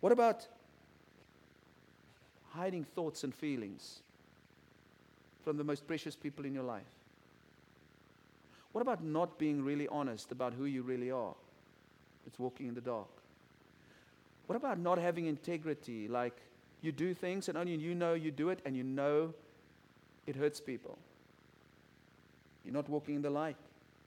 What 0.00 0.12
about 0.12 0.46
hiding 2.50 2.84
thoughts 2.84 3.24
and 3.24 3.34
feelings 3.34 4.00
from 5.44 5.56
the 5.56 5.64
most 5.64 5.86
precious 5.86 6.14
people 6.14 6.44
in 6.44 6.54
your 6.54 6.62
life? 6.62 6.82
What 8.72 8.82
about 8.82 9.02
not 9.02 9.36
being 9.38 9.64
really 9.64 9.88
honest 9.88 10.30
about 10.30 10.54
who 10.54 10.66
you 10.66 10.82
really 10.82 11.10
are? 11.10 11.34
It's 12.26 12.38
walking 12.38 12.68
in 12.68 12.74
the 12.74 12.80
dark. 12.80 13.08
What 14.50 14.56
about 14.56 14.80
not 14.80 14.98
having 14.98 15.26
integrity? 15.26 16.08
Like 16.08 16.36
you 16.82 16.90
do 16.90 17.14
things 17.14 17.48
and 17.48 17.56
only 17.56 17.76
you 17.76 17.94
know 17.94 18.14
you 18.14 18.32
do 18.32 18.48
it 18.48 18.58
and 18.64 18.76
you 18.76 18.82
know 18.82 19.32
it 20.26 20.34
hurts 20.34 20.58
people. 20.58 20.98
You're 22.64 22.74
not 22.74 22.88
walking 22.88 23.14
in 23.14 23.22
the 23.22 23.30
light. 23.30 23.54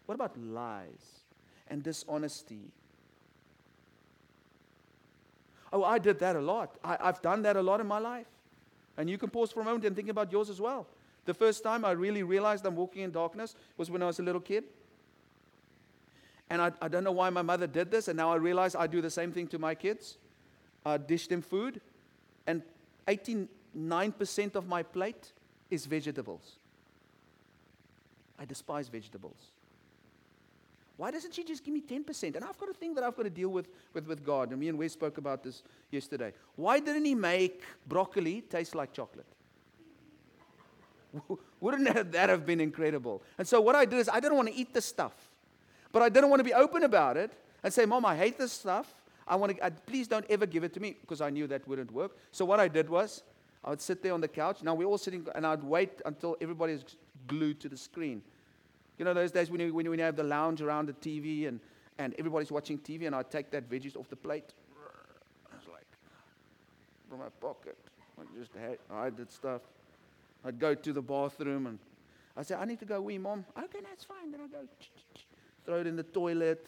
What 0.06 0.16
about 0.16 0.38
lies 0.38 1.22
and 1.70 1.82
dishonesty? 1.82 2.60
Oh, 5.72 5.86
I 5.86 5.98
did 5.98 6.20
that 6.20 6.36
a 6.36 6.42
lot. 6.42 6.76
I, 6.84 6.98
have 7.02 7.22
done 7.22 7.44
that 7.44 7.56
a 7.56 7.62
lot 7.62 7.80
in 7.80 7.88
my 7.88 8.00
life. 8.00 8.28
And 8.98 9.10
you 9.10 9.18
can 9.18 9.30
pause 9.30 9.50
for 9.50 9.62
a 9.62 9.64
moment 9.64 9.86
and 9.86 9.96
think 9.96 10.10
about 10.10 10.30
yours 10.30 10.50
as 10.50 10.60
well. 10.60 10.88
The 11.24 11.34
first 11.34 11.64
time 11.64 11.86
I 11.86 11.92
really 11.92 12.24
realized 12.24 12.66
I'm 12.66 12.76
walking 12.76 13.04
in 13.04 13.12
darkness 13.12 13.56
was 13.78 13.90
when 13.90 14.04
I 14.04 14.08
was 14.08 14.20
a 14.20 14.24
little 14.24 14.42
kid. 14.42 14.66
And 16.50 16.62
I, 16.62 16.74
I 16.82 16.90
don't 16.90 17.06
know 17.06 17.14
why 17.14 17.30
my 17.30 17.44
mother 17.44 17.66
did 17.66 17.92
this, 17.92 18.10
and 18.10 18.18
now 18.18 18.30
I 18.30 18.36
realize 18.36 18.76
I 18.76 18.88
do 18.88 19.00
the 19.00 19.10
same 19.10 19.32
thing 19.32 19.48
to 19.48 19.58
my 19.58 19.74
kids. 19.74 20.18
I 20.86 20.98
dish 20.98 21.28
them 21.28 21.42
food, 21.42 21.82
and 22.48 22.62
89% 23.08 24.56
of 24.56 24.68
my 24.68 24.84
plate 24.84 25.32
is 25.70 25.86
vegetables. 25.86 26.58
I 28.40 28.46
despise 28.46 28.88
vegetables. 28.88 29.38
Why 30.98 31.12
doesn't 31.12 31.34
she 31.34 31.44
just 31.44 31.64
give 31.64 31.74
me 31.74 31.82
10%? 31.82 32.36
And 32.36 32.46
I've 32.46 32.58
got 32.58 32.70
a 32.70 32.74
thing 32.74 32.94
that 32.96 33.04
I've 33.04 33.16
got 33.16 33.24
to 33.24 33.30
deal 33.30 33.50
with 33.50 33.68
with, 33.94 34.08
with 34.08 34.24
God. 34.24 34.52
And 34.52 34.60
me 34.60 34.70
and 34.70 34.78
Wes 34.78 34.94
spoke 34.94 35.18
about 35.18 35.44
this 35.44 35.64
yesterday. 35.92 36.34
Why 36.56 36.80
didn't 36.80 37.06
he 37.06 37.16
make 37.16 37.62
broccoli 37.88 38.42
taste 38.42 38.76
like 38.76 38.94
chocolate? 38.94 39.26
Wouldn't 41.60 42.12
that 42.12 42.30
have 42.30 42.46
been 42.46 42.60
incredible? 42.60 43.24
And 43.38 43.48
so 43.48 43.60
what 43.60 43.76
I 43.76 43.86
did 43.86 44.00
is 44.00 44.10
I 44.10 44.20
didn't 44.20 44.38
want 44.38 44.50
to 44.50 44.56
eat 44.56 44.74
the 44.74 44.82
stuff. 44.82 45.14
But 45.92 46.02
I 46.04 46.10
didn't 46.10 46.30
want 46.30 46.40
to 46.42 46.44
be 46.44 46.54
open 46.54 46.84
about 46.84 47.18
it 47.18 47.32
and 47.64 47.74
say, 47.74 47.86
Mom, 47.86 48.06
I 48.06 48.16
hate 48.16 48.38
this 48.38 48.52
stuff. 48.52 48.94
I 49.28 49.36
want 49.36 49.56
to, 49.56 49.66
I, 49.66 49.70
please 49.70 50.08
don't 50.08 50.26
ever 50.30 50.46
give 50.46 50.64
it 50.64 50.74
to 50.74 50.80
me 50.80 50.98
because 51.02 51.22
I 51.22 51.30
knew 51.30 51.48
that 51.48 51.68
wouldn't 51.68 51.92
work. 51.92 52.18
So 52.32 52.46
what 52.46 52.60
I 52.60 52.68
did 52.68 52.90
was 52.90 53.24
I 53.64 53.70
would 53.70 53.82
sit 53.82 54.04
there 54.04 54.14
on 54.14 54.22
the 54.22 54.28
couch. 54.28 54.64
Now 54.64 54.76
we're 54.76 54.88
all 54.88 54.98
sitting, 54.98 55.26
and 55.36 55.48
I'd 55.48 55.64
wait 55.64 56.02
until 56.06 56.36
everybody's 56.42 56.84
glued 57.28 57.60
to 57.62 57.70
the 57.70 57.78
screen. 57.78 58.22
You 58.98 59.06
know 59.06 59.14
those 59.14 59.32
days 59.32 59.50
when 59.50 59.60
you, 59.62 59.74
when 59.74 59.86
you 59.86 59.92
have 59.94 60.16
the 60.16 60.24
lounge 60.24 60.62
around 60.62 60.88
the 60.88 60.94
TV 60.94 61.48
and, 61.48 61.60
and 61.98 62.14
everybody's 62.20 62.52
watching 62.52 62.78
TV, 62.78 63.08
and 63.08 63.16
I'd 63.16 63.32
take 63.32 63.52
that 63.52 63.70
veggies 63.70 63.96
off 63.96 64.10
the 64.10 64.16
plate. 64.16 64.54
I 65.52 65.56
was 65.56 65.68
like, 65.72 65.88
from 67.10 67.20
my 67.20 67.30
pocket. 67.40 67.78
I 68.20 68.40
just 68.40 68.54
had, 68.54 68.78
hide 68.92 69.18
that 69.18 69.32
stuff. 69.32 69.62
I'd 70.46 70.60
go 70.60 70.76
to 70.76 70.94
the 70.94 71.02
bathroom 71.02 71.68
and 71.68 71.80
I 72.36 72.44
said, 72.44 72.60
I 72.60 72.66
need 72.66 72.80
to 72.80 72.86
go 72.86 73.02
wee, 73.02 73.18
mom. 73.18 73.46
Okay, 73.58 73.80
that's 73.82 74.04
fine. 74.04 74.32
Then 74.32 74.42
I 74.42 74.48
go 74.48 74.68
throw 75.66 75.80
it 75.80 75.88
in 75.88 75.96
the 75.96 76.04
toilet. 76.04 76.66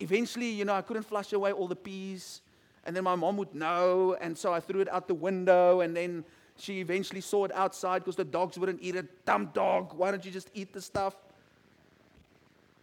Eventually, 0.00 0.50
you 0.50 0.64
know, 0.64 0.74
I 0.74 0.82
couldn't 0.82 1.04
flush 1.04 1.32
away 1.32 1.52
all 1.52 1.68
the 1.68 1.76
peas. 1.76 2.40
And 2.84 2.94
then 2.94 3.04
my 3.04 3.14
mom 3.14 3.36
would 3.38 3.54
know. 3.54 4.16
And 4.20 4.36
so 4.36 4.52
I 4.52 4.60
threw 4.60 4.80
it 4.80 4.88
out 4.92 5.08
the 5.08 5.14
window. 5.14 5.80
And 5.80 5.96
then 5.96 6.24
she 6.58 6.80
eventually 6.80 7.20
saw 7.20 7.44
it 7.44 7.52
outside 7.52 8.00
because 8.00 8.16
the 8.16 8.24
dogs 8.24 8.58
wouldn't 8.58 8.80
eat 8.82 8.96
it. 8.96 9.24
Dumb 9.24 9.50
dog, 9.52 9.94
why 9.94 10.10
don't 10.10 10.24
you 10.24 10.30
just 10.30 10.50
eat 10.54 10.72
the 10.72 10.80
stuff? 10.80 11.14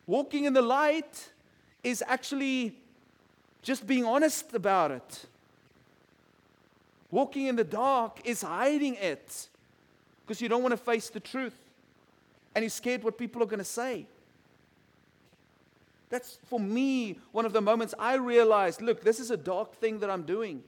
Walking 0.05 0.45
in 0.45 0.53
the 0.53 0.61
light 0.61 1.29
is 1.83 2.03
actually 2.05 2.75
just 3.61 3.87
being 3.87 4.05
honest 4.05 4.53
about 4.53 4.91
it. 4.91 5.25
Walking 7.09 7.47
in 7.47 7.55
the 7.55 7.63
dark 7.63 8.19
is 8.25 8.41
hiding 8.41 8.95
it 8.95 9.47
because 10.25 10.41
you 10.41 10.49
don't 10.49 10.61
want 10.61 10.73
to 10.73 10.77
face 10.77 11.09
the 11.09 11.19
truth 11.19 11.57
and 12.55 12.63
you're 12.63 12.69
scared 12.69 13.03
what 13.03 13.17
people 13.17 13.41
are 13.41 13.45
going 13.45 13.59
to 13.59 13.63
say. 13.63 14.05
That's 16.13 16.37
for 16.45 16.59
me 16.59 17.17
one 17.31 17.43
of 17.43 17.53
the 17.53 17.59
moments 17.59 17.95
I 17.97 18.17
realized 18.17 18.83
look, 18.83 19.01
this 19.01 19.19
is 19.19 19.31
a 19.31 19.35
dark 19.35 19.73
thing 19.77 19.97
that 20.01 20.11
I'm 20.11 20.21
doing. 20.21 20.61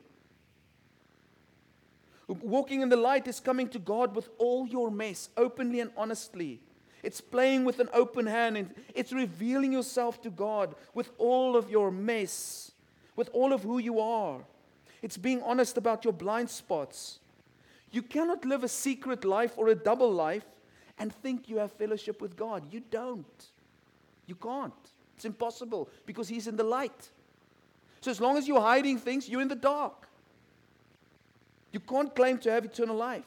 Walking 2.28 2.82
in 2.82 2.90
the 2.90 2.96
light 2.96 3.28
is 3.28 3.40
coming 3.40 3.70
to 3.70 3.78
God 3.78 4.16
with 4.16 4.28
all 4.40 4.68
your 4.68 4.90
mess, 4.90 5.30
openly 5.38 5.82
and 5.82 5.92
honestly. 5.96 6.62
It's 7.04 7.22
playing 7.22 7.64
with 7.64 7.80
an 7.80 7.90
open 7.94 8.26
hand 8.26 8.58
and 8.58 8.74
it's 8.96 9.14
revealing 9.14 9.72
yourself 9.72 10.20
to 10.24 10.32
God 10.32 10.74
with 10.96 11.12
all 11.20 11.56
of 11.56 11.70
your 11.70 11.92
mess, 11.92 12.72
with 13.16 13.30
all 13.32 13.54
of 13.54 13.62
who 13.62 13.78
you 13.78 14.00
are. 14.00 14.40
It's 15.04 15.16
being 15.16 15.44
honest 15.44 15.78
about 15.78 16.04
your 16.04 16.14
blind 16.14 16.50
spots. 16.50 17.20
You 17.92 18.02
cannot 18.02 18.46
live 18.46 18.64
a 18.64 18.68
secret 18.68 19.24
life 19.24 19.54
or 19.58 19.68
a 19.68 19.76
double 19.76 20.12
life 20.12 20.48
and 20.98 21.14
think 21.14 21.48
you 21.48 21.58
have 21.58 21.72
fellowship 21.72 22.20
with 22.20 22.36
God. 22.36 22.74
You 22.74 22.82
don't. 22.90 23.46
You 24.26 24.34
can't. 24.34 24.74
It's 25.16 25.26
impossible 25.26 25.90
because 26.06 26.28
He's 26.28 26.48
in 26.48 26.56
the 26.56 26.64
light. 26.64 27.10
So 28.02 28.12
as 28.12 28.22
long 28.22 28.38
as 28.38 28.48
you're 28.48 28.62
hiding 28.62 29.00
things, 29.00 29.28
you're 29.28 29.42
in 29.42 29.48
the 29.48 29.56
dark. 29.56 30.08
You 31.72 31.80
can't 31.80 32.14
claim 32.16 32.38
to 32.40 32.52
have 32.52 32.64
eternal 32.66 32.96
life. 32.96 33.24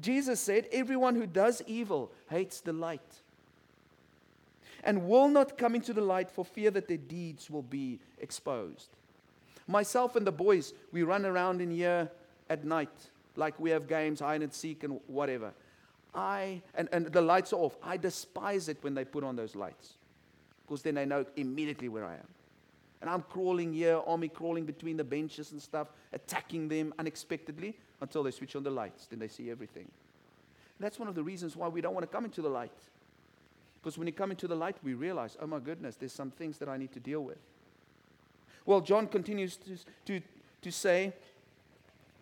Jesus 0.00 0.40
said, 0.40 0.68
Everyone 0.72 1.14
who 1.14 1.26
does 1.26 1.62
evil 1.66 2.10
hates 2.28 2.60
the 2.60 2.72
light 2.72 3.00
and 4.82 5.06
will 5.06 5.28
not 5.28 5.56
come 5.56 5.74
into 5.74 5.92
the 5.92 6.00
light 6.00 6.30
for 6.30 6.44
fear 6.44 6.70
that 6.72 6.88
their 6.88 6.98
deeds 6.98 7.48
will 7.48 7.62
be 7.62 8.00
exposed. 8.20 8.88
Myself 9.66 10.16
and 10.16 10.26
the 10.26 10.32
boys, 10.32 10.74
we 10.92 11.02
run 11.02 11.24
around 11.24 11.62
in 11.62 11.70
here 11.70 12.10
at 12.50 12.64
night 12.64 12.90
like 13.36 13.58
we 13.58 13.70
have 13.70 13.88
games, 13.88 14.20
hide 14.20 14.42
and 14.42 14.52
seek, 14.52 14.84
and 14.84 15.00
whatever. 15.06 15.52
I, 16.14 16.60
and, 16.74 16.88
and 16.92 17.06
the 17.06 17.22
lights 17.22 17.52
are 17.52 17.56
off. 17.56 17.76
I 17.82 17.96
despise 17.96 18.68
it 18.68 18.78
when 18.82 18.94
they 18.94 19.04
put 19.04 19.24
on 19.24 19.36
those 19.36 19.56
lights 19.56 19.94
because 20.66 20.82
then 20.82 20.94
they 20.94 21.04
know 21.04 21.24
immediately 21.36 21.88
where 21.88 22.04
I 22.04 22.14
am. 22.14 22.28
And 23.00 23.10
I'm 23.10 23.22
crawling 23.22 23.72
here, 23.74 24.00
army 24.06 24.28
crawling 24.28 24.64
between 24.64 24.96
the 24.96 25.04
benches 25.04 25.52
and 25.52 25.60
stuff, 25.60 25.88
attacking 26.12 26.68
them 26.68 26.94
unexpectedly 26.98 27.76
until 28.00 28.22
they 28.22 28.30
switch 28.30 28.56
on 28.56 28.62
the 28.62 28.70
lights. 28.70 29.06
Then 29.06 29.18
they 29.18 29.28
see 29.28 29.50
everything. 29.50 29.90
That's 30.80 30.98
one 30.98 31.08
of 31.08 31.14
the 31.14 31.22
reasons 31.22 31.54
why 31.54 31.68
we 31.68 31.80
don't 31.80 31.94
want 31.94 32.04
to 32.04 32.12
come 32.12 32.24
into 32.24 32.42
the 32.42 32.48
light. 32.48 32.72
Because 33.80 33.98
when 33.98 34.06
you 34.06 34.12
come 34.12 34.30
into 34.30 34.48
the 34.48 34.56
light, 34.56 34.76
we 34.82 34.94
realize, 34.94 35.36
oh 35.40 35.46
my 35.46 35.58
goodness, 35.58 35.96
there's 35.96 36.12
some 36.12 36.30
things 36.30 36.56
that 36.58 36.68
I 36.68 36.78
need 36.78 36.92
to 36.92 37.00
deal 37.00 37.20
with. 37.20 37.38
Well, 38.64 38.80
John 38.80 39.06
continues 39.06 39.56
to, 39.56 39.76
to, 40.06 40.20
to 40.62 40.72
say 40.72 41.12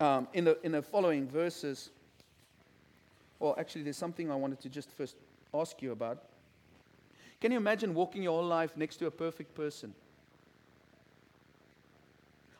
um, 0.01 0.27
in, 0.33 0.45
the, 0.45 0.59
in 0.65 0.73
the 0.73 0.83
following 0.83 1.29
verses, 1.29 1.91
well, 3.39 3.55
actually, 3.59 3.83
there's 3.83 3.97
something 3.97 4.31
I 4.31 4.35
wanted 4.35 4.61
to 4.61 4.69
just 4.69 4.91
first 4.91 5.17
ask 5.55 5.81
you 5.83 5.93
about. 5.93 6.23
Can 7.43 7.51
you 7.51 7.59
imagine 7.59 7.93
walking 7.93 8.23
your 8.23 8.35
whole 8.35 8.49
life 8.49 8.77
next 8.77 8.99
to 8.99 9.07
a 9.07 9.11
perfect 9.11 9.53
person? 9.57 9.93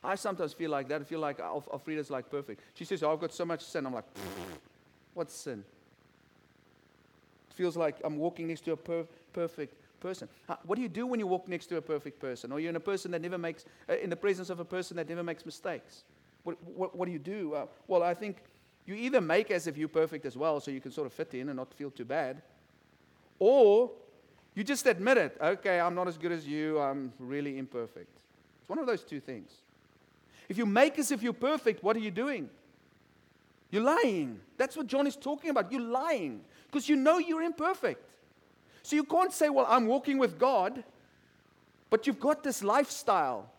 I 0.03 0.15
sometimes 0.15 0.51
feel 0.51 0.69
like 0.69 0.89
that. 0.89 0.99
I 0.99 1.05
feel 1.05 1.21
like 1.21 1.39
Alf- 1.39 1.69
Alfreda's 1.71 2.11
like 2.11 2.29
perfect. 2.29 2.59
She 2.73 2.83
says, 2.83 3.01
oh, 3.01 3.13
I've 3.13 3.21
got 3.21 3.33
so 3.33 3.45
much 3.45 3.63
sin. 3.63 3.85
I'm 3.85 3.93
like, 3.93 4.03
what's 5.13 5.33
sin? 5.33 5.63
It 7.49 7.53
feels 7.53 7.77
like 7.77 7.95
I'm 8.03 8.17
walking 8.17 8.49
next 8.49 8.65
to 8.65 8.73
a 8.73 8.75
per- 8.75 9.07
perfect 9.31 9.73
person. 10.01 10.27
what 10.65 10.75
do 10.75 10.81
you 10.81 10.89
do 10.89 11.07
when 11.07 11.17
you 11.17 11.27
walk 11.27 11.47
next 11.47 11.67
to 11.67 11.77
a 11.77 11.81
perfect 11.81 12.19
person? 12.19 12.51
Or 12.51 12.59
you're 12.59 12.69
in 12.69 12.75
a 12.75 12.81
person 12.81 13.09
that 13.11 13.21
never 13.21 13.37
makes, 13.37 13.63
uh, 13.89 13.93
in 13.93 14.09
the 14.09 14.17
presence 14.17 14.49
of 14.49 14.59
a 14.59 14.65
person 14.65 14.97
that 14.97 15.07
never 15.07 15.23
makes 15.23 15.45
mistakes? 15.45 16.03
What, 16.43 16.61
what, 16.75 16.93
what 16.93 17.05
do 17.05 17.13
you 17.13 17.19
do? 17.19 17.53
Uh, 17.53 17.67
well, 17.87 18.03
I 18.03 18.13
think 18.13 18.35
you 18.85 18.95
either 18.95 19.21
make 19.21 19.49
as 19.49 19.65
if 19.65 19.77
you're 19.77 19.87
perfect 19.87 20.25
as 20.25 20.35
well, 20.35 20.59
so 20.59 20.71
you 20.71 20.81
can 20.81 20.91
sort 20.91 21.07
of 21.07 21.13
fit 21.13 21.33
in 21.35 21.47
and 21.47 21.55
not 21.55 21.73
feel 21.73 21.89
too 21.89 22.03
bad, 22.03 22.41
or 23.39 23.89
you 24.55 24.63
just 24.63 24.85
admit 24.85 25.17
it. 25.17 25.37
Okay, 25.41 25.79
I'm 25.79 25.95
not 25.95 26.07
as 26.07 26.17
good 26.17 26.31
as 26.31 26.47
you. 26.47 26.79
I'm 26.79 27.11
really 27.19 27.57
imperfect. 27.57 28.09
It's 28.61 28.69
one 28.69 28.79
of 28.79 28.85
those 28.85 29.03
two 29.03 29.19
things. 29.19 29.51
If 30.47 30.57
you 30.57 30.65
make 30.65 30.99
as 30.99 31.11
if 31.11 31.23
you're 31.23 31.33
perfect, 31.33 31.83
what 31.83 31.95
are 31.95 31.99
you 31.99 32.11
doing? 32.11 32.49
You're 33.71 33.83
lying. 33.83 34.39
That's 34.57 34.77
what 34.77 34.87
John 34.87 35.07
is 35.07 35.15
talking 35.15 35.49
about. 35.49 35.71
You're 35.71 35.81
lying 35.81 36.41
because 36.67 36.87
you 36.87 36.95
know 36.95 37.17
you're 37.17 37.41
imperfect. 37.41 38.07
So 38.83 38.95
you 38.95 39.03
can't 39.03 39.33
say, 39.33 39.49
Well, 39.49 39.65
I'm 39.67 39.87
walking 39.87 40.19
with 40.19 40.37
God, 40.37 40.83
but 41.89 42.05
you've 42.05 42.19
got 42.19 42.43
this 42.43 42.63
lifestyle. 42.63 43.49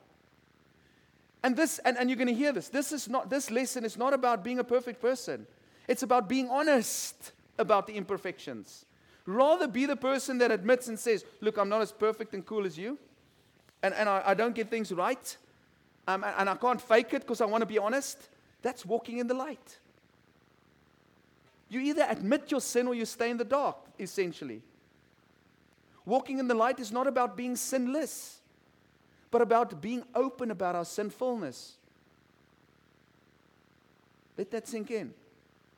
And 1.42 1.56
this, 1.56 1.78
and, 1.80 1.98
and 1.98 2.08
you're 2.08 2.16
going 2.16 2.28
to 2.28 2.34
hear 2.34 2.52
this. 2.52 2.68
This 2.68 2.92
is 2.92 3.08
not 3.08 3.28
this 3.28 3.50
lesson 3.50 3.84
is 3.84 3.98
not 3.98 4.14
about 4.14 4.44
being 4.44 4.60
a 4.60 4.64
perfect 4.64 5.00
person. 5.02 5.46
It's 5.88 6.02
about 6.02 6.28
being 6.28 6.48
honest 6.48 7.32
about 7.58 7.86
the 7.86 7.94
imperfections. 7.94 8.86
Rather 9.26 9.66
be 9.66 9.86
the 9.86 9.96
person 9.96 10.38
that 10.38 10.50
admits 10.50 10.88
and 10.88 10.98
says, 10.98 11.24
Look, 11.40 11.56
I'm 11.56 11.68
not 11.68 11.80
as 11.80 11.92
perfect 11.92 12.34
and 12.34 12.44
cool 12.44 12.66
as 12.66 12.76
you, 12.76 12.98
and, 13.82 13.94
and 13.94 14.08
I, 14.08 14.22
I 14.26 14.34
don't 14.34 14.54
get 14.54 14.68
things 14.68 14.92
right, 14.92 15.36
um, 16.06 16.24
and, 16.24 16.34
and 16.38 16.50
I 16.50 16.54
can't 16.56 16.80
fake 16.80 17.14
it 17.14 17.22
because 17.22 17.40
I 17.40 17.46
want 17.46 17.62
to 17.62 17.66
be 17.66 17.78
honest. 17.78 18.28
That's 18.62 18.84
walking 18.84 19.18
in 19.18 19.26
the 19.26 19.34
light. 19.34 19.78
You 21.68 21.80
either 21.80 22.06
admit 22.08 22.50
your 22.50 22.60
sin 22.60 22.86
or 22.86 22.94
you 22.94 23.04
stay 23.04 23.30
in 23.30 23.36
the 23.36 23.44
dark, 23.44 23.76
essentially. 23.98 24.62
Walking 26.06 26.38
in 26.38 26.48
the 26.48 26.54
light 26.54 26.78
is 26.78 26.92
not 26.92 27.06
about 27.06 27.36
being 27.36 27.56
sinless, 27.56 28.40
but 29.30 29.40
about 29.40 29.80
being 29.80 30.02
open 30.14 30.50
about 30.50 30.74
our 30.74 30.84
sinfulness. 30.84 31.76
Let 34.36 34.50
that 34.50 34.68
sink 34.68 34.90
in. 34.90 35.14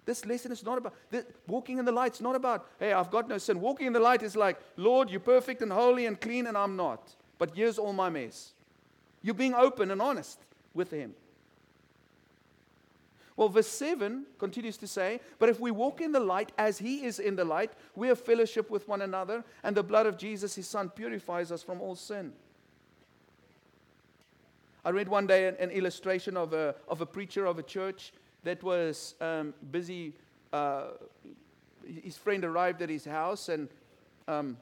This 0.07 0.25
lesson 0.25 0.53
is 0.53 0.65
not 0.65 0.79
about 0.79 0.95
this, 1.11 1.25
walking 1.49 1.79
in 1.79 1.85
the 1.85 1.93
light. 1.93 2.13
It's 2.13 2.21
not 2.21 2.37
about, 2.37 2.67
hey, 2.79 2.93
I've 2.93 3.11
got 3.11 3.29
no 3.29 3.39
sin. 3.39 3.61
Walking 3.61 3.89
in 3.89 3.93
the 3.93 4.01
light 4.01 4.23
is 4.23 4.37
like, 4.37 4.59
Lord, 4.77 5.11
you're 5.11 5.21
perfect 5.21 5.63
and 5.63 5.73
holy 5.73 6.07
and 6.07 6.19
clean, 6.19 6.47
and 6.47 6.57
I'm 6.57 6.77
not. 6.77 7.15
But 7.39 7.57
here's 7.57 7.77
all 7.77 7.93
my 7.93 8.09
mess. 8.09 8.53
You're 9.21 9.35
being 9.35 9.55
open 9.55 9.91
and 9.91 10.01
honest 10.01 10.39
with 10.73 10.93
Him. 10.93 11.13
Well, 13.37 13.49
verse 13.49 13.67
7 13.67 14.25
continues 14.39 14.77
to 14.79 14.87
say, 14.87 15.21
But 15.41 15.49
if 15.49 15.59
we 15.59 15.73
walk 15.73 16.01
in 16.01 16.13
the 16.13 16.21
light 16.21 16.53
as 16.57 16.79
he 16.79 17.05
is 17.05 17.19
in 17.19 17.37
the 17.37 17.45
light, 17.45 17.73
we 17.95 18.09
have 18.09 18.19
fellowship 18.19 18.71
with 18.71 18.89
one 18.89 19.03
another, 19.03 19.45
and 19.63 19.77
the 19.77 19.83
blood 19.83 20.07
of 20.07 20.17
Jesus, 20.17 20.55
his 20.55 20.67
son, 20.67 20.89
purifies 20.89 21.53
us 21.53 21.63
from 21.63 21.83
all 21.83 21.97
sin. 21.97 22.33
I 24.87 24.91
read 24.91 25.09
one 25.09 25.27
day 25.27 25.49
an, 25.49 25.57
an 25.59 25.71
illustration 25.71 26.37
of 26.37 26.53
a, 26.55 26.77
of 26.89 27.01
a 27.01 27.07
preacher 27.07 27.45
of 27.45 27.59
a 27.59 27.63
church 27.63 28.13
that 28.47 28.63
was 28.63 29.15
um, 29.21 29.53
busy. 29.71 30.13
Uh, 30.53 30.85
his 32.03 32.17
friend 32.17 32.45
arrived 32.45 32.81
at 32.81 32.89
his 32.89 33.05
house 33.05 33.49
and 33.49 33.69
um, 34.29 34.57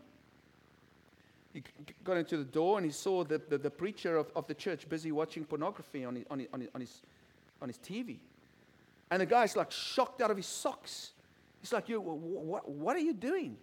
he 1.52 1.62
got 2.02 2.16
into 2.16 2.36
the 2.38 2.44
door 2.44 2.78
and 2.78 2.86
he 2.86 2.92
saw 2.92 3.24
the, 3.24 3.40
the, 3.48 3.58
the 3.58 3.70
preacher 3.70 4.16
of, 4.16 4.30
of 4.34 4.46
the 4.46 4.54
church 4.54 4.88
busy 4.88 5.12
watching 5.12 5.44
pornography 5.44 6.04
on 6.04 6.16
his, 6.16 6.24
on, 6.30 6.38
his, 6.40 6.48
on, 6.54 6.80
his, 6.80 7.02
on 7.60 7.68
his 7.68 7.78
TV. 7.78 8.16
And 9.10 9.20
the 9.20 9.26
guy's 9.26 9.54
like 9.54 9.70
shocked 9.70 10.22
out 10.22 10.30
of 10.30 10.36
his 10.36 10.46
socks. 10.46 11.10
He's 11.60 11.72
like, 11.72 11.88
you, 11.88 12.00
what, 12.00 12.68
what 12.68 12.96
are 12.96 13.00
you 13.00 13.12
doing? 13.12 13.56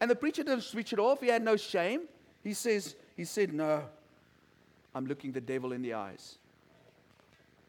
And 0.00 0.10
the 0.10 0.14
preacher 0.14 0.44
didn't 0.44 0.62
switch 0.62 0.92
it 0.92 0.98
off. 0.98 1.20
He 1.20 1.28
had 1.28 1.42
no 1.42 1.56
shame. 1.56 2.02
He 2.44 2.52
says, 2.52 2.94
he 3.16 3.24
said, 3.24 3.52
no, 3.52 3.82
I'm 4.94 5.06
looking 5.06 5.32
the 5.32 5.40
devil 5.40 5.72
in 5.72 5.82
the 5.82 5.94
eyes. 5.94 6.38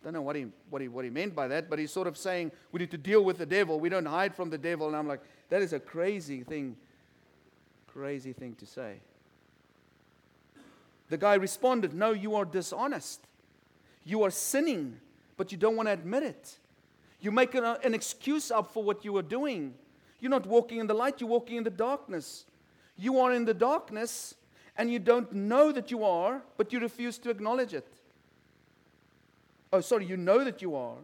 Don't 0.03 0.13
know 0.13 0.21
what 0.21 0.35
he, 0.35 0.47
what, 0.69 0.81
he, 0.81 0.87
what 0.87 1.03
he 1.03 1.11
meant 1.11 1.35
by 1.35 1.47
that, 1.49 1.69
but 1.69 1.77
he's 1.77 1.91
sort 1.91 2.07
of 2.07 2.17
saying 2.17 2.51
we 2.71 2.79
need 2.79 2.91
to 2.91 2.97
deal 2.97 3.23
with 3.23 3.37
the 3.37 3.45
devil. 3.45 3.79
We 3.79 3.89
don't 3.89 4.05
hide 4.05 4.33
from 4.33 4.49
the 4.49 4.57
devil. 4.57 4.87
And 4.87 4.95
I'm 4.95 5.07
like, 5.07 5.21
that 5.49 5.61
is 5.61 5.73
a 5.73 5.79
crazy 5.79 6.43
thing, 6.43 6.77
crazy 7.87 8.31
thing 8.31 8.55
to 8.55 8.65
say. 8.65 8.99
The 11.09 11.17
guy 11.17 11.35
responded, 11.35 11.93
No, 11.93 12.11
you 12.11 12.35
are 12.35 12.45
dishonest. 12.45 13.25
You 14.05 14.23
are 14.23 14.31
sinning, 14.31 14.99
but 15.37 15.51
you 15.51 15.57
don't 15.57 15.75
want 15.75 15.87
to 15.87 15.93
admit 15.93 16.23
it. 16.23 16.57
You 17.19 17.31
make 17.31 17.53
an, 17.55 17.63
an 17.63 17.93
excuse 17.93 18.51
up 18.51 18.73
for 18.73 18.83
what 18.83 19.03
you 19.03 19.17
are 19.17 19.23
doing. 19.23 19.73
You're 20.19 20.31
not 20.31 20.45
walking 20.45 20.79
in 20.79 20.87
the 20.87 20.93
light, 20.93 21.19
you're 21.19 21.29
walking 21.29 21.57
in 21.57 21.63
the 21.63 21.69
darkness. 21.69 22.45
You 22.95 23.19
are 23.19 23.33
in 23.33 23.45
the 23.45 23.53
darkness 23.53 24.35
and 24.77 24.91
you 24.91 24.99
don't 24.99 25.31
know 25.33 25.71
that 25.71 25.91
you 25.91 26.03
are, 26.03 26.41
but 26.57 26.71
you 26.71 26.79
refuse 26.79 27.17
to 27.19 27.29
acknowledge 27.29 27.73
it. 27.73 27.98
Oh, 29.71 29.81
sorry, 29.81 30.05
you 30.05 30.17
know 30.17 30.43
that 30.43 30.61
you 30.61 30.75
are. 30.75 30.97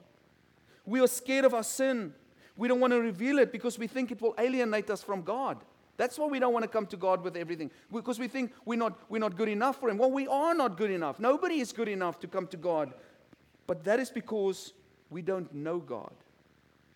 We 0.86 1.02
are 1.02 1.08
scared 1.08 1.46
of 1.46 1.54
our 1.54 1.64
sin. 1.64 2.14
We 2.58 2.68
don't 2.68 2.80
want 2.80 2.94
to 2.94 3.02
reveal 3.02 3.40
it 3.40 3.52
because 3.52 3.78
we 3.78 3.88
think 3.88 4.12
it 4.12 4.22
will 4.22 4.36
alienate 4.38 4.90
us 4.90 5.04
from 5.04 5.22
God. 5.22 5.58
That's 5.98 6.18
why 6.18 6.28
we 6.28 6.40
don't 6.40 6.54
want 6.54 6.64
to 6.64 6.70
come 6.70 6.86
to 6.88 6.98
God 6.98 7.24
with 7.24 7.38
everything 7.38 7.72
because 7.92 8.20
we 8.20 8.28
think 8.28 8.52
we're 8.66 8.78
not, 8.78 9.00
we're 9.10 9.20
not 9.20 9.38
good 9.38 9.48
enough 9.48 9.80
for 9.80 9.90
Him. 9.90 9.98
Well, 9.98 10.12
we 10.12 10.28
are 10.28 10.54
not 10.54 10.78
good 10.78 10.92
enough. 10.92 11.20
Nobody 11.20 11.60
is 11.60 11.72
good 11.72 11.88
enough 11.88 12.20
to 12.20 12.28
come 12.28 12.48
to 12.48 12.58
God. 12.58 12.94
But 13.66 13.84
that 13.86 14.00
is 14.00 14.10
because 14.10 14.74
we 15.10 15.22
don't 15.22 15.54
know 15.54 15.80
God. 15.80 16.14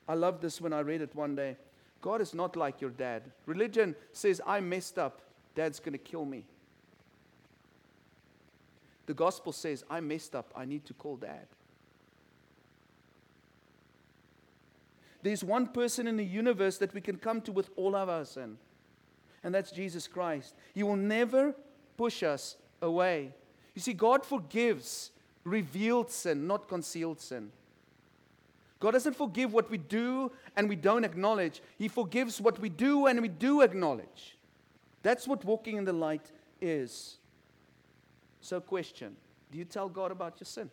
I 0.07 0.15
love 0.15 0.41
this 0.41 0.59
when 0.59 0.73
I 0.73 0.79
read 0.79 1.01
it 1.01 1.15
one 1.15 1.35
day. 1.35 1.55
God 2.01 2.21
is 2.21 2.33
not 2.33 2.55
like 2.55 2.81
your 2.81 2.89
dad. 2.89 3.23
Religion 3.45 3.95
says, 4.11 4.41
I 4.45 4.59
messed 4.59 4.97
up. 4.97 5.21
Dad's 5.55 5.79
going 5.79 5.93
to 5.93 5.99
kill 5.99 6.25
me. 6.25 6.45
The 9.05 9.13
gospel 9.13 9.51
says, 9.51 9.83
I 9.89 9.99
messed 9.99 10.35
up. 10.35 10.53
I 10.55 10.65
need 10.65 10.85
to 10.85 10.93
call 10.93 11.15
dad. 11.15 11.47
There's 15.21 15.43
one 15.43 15.67
person 15.67 16.07
in 16.07 16.17
the 16.17 16.25
universe 16.25 16.77
that 16.77 16.93
we 16.93 17.01
can 17.01 17.17
come 17.17 17.41
to 17.41 17.51
with 17.51 17.69
all 17.75 17.95
of 17.95 18.09
our 18.09 18.25
sin, 18.25 18.57
and 19.43 19.53
that's 19.53 19.71
Jesus 19.71 20.07
Christ. 20.07 20.55
He 20.73 20.83
will 20.83 20.95
never 20.95 21.55
push 21.97 22.23
us 22.23 22.55
away. 22.81 23.33
You 23.75 23.81
see, 23.81 23.93
God 23.93 24.25
forgives 24.25 25.11
revealed 25.43 26.11
sin, 26.11 26.47
not 26.47 26.67
concealed 26.67 27.19
sin. 27.19 27.51
God 28.79 28.91
doesn't 28.91 29.15
forgive 29.15 29.51
what 29.51 29.69
we 29.69 29.77
do 29.77 30.31
and 30.55 30.69
we 30.69 30.75
don't 30.75 31.03
acknowledge. 31.03 31.61
He 31.77 31.89
forgives 31.89 32.39
what 32.39 32.59
we 32.59 32.69
do 32.69 33.07
and 33.07 33.21
we 33.21 33.27
do 33.27 33.61
acknowledge. 33.61 34.37
That's 35.03 35.27
what 35.27 35.43
walking 35.43 35.77
in 35.77 35.85
the 35.85 35.93
light 35.93 36.31
is. 36.61 37.17
So, 38.41 38.61
question 38.61 39.17
Do 39.51 39.57
you 39.57 39.65
tell 39.65 39.89
God 39.89 40.11
about 40.11 40.39
your 40.39 40.45
sin? 40.45 40.69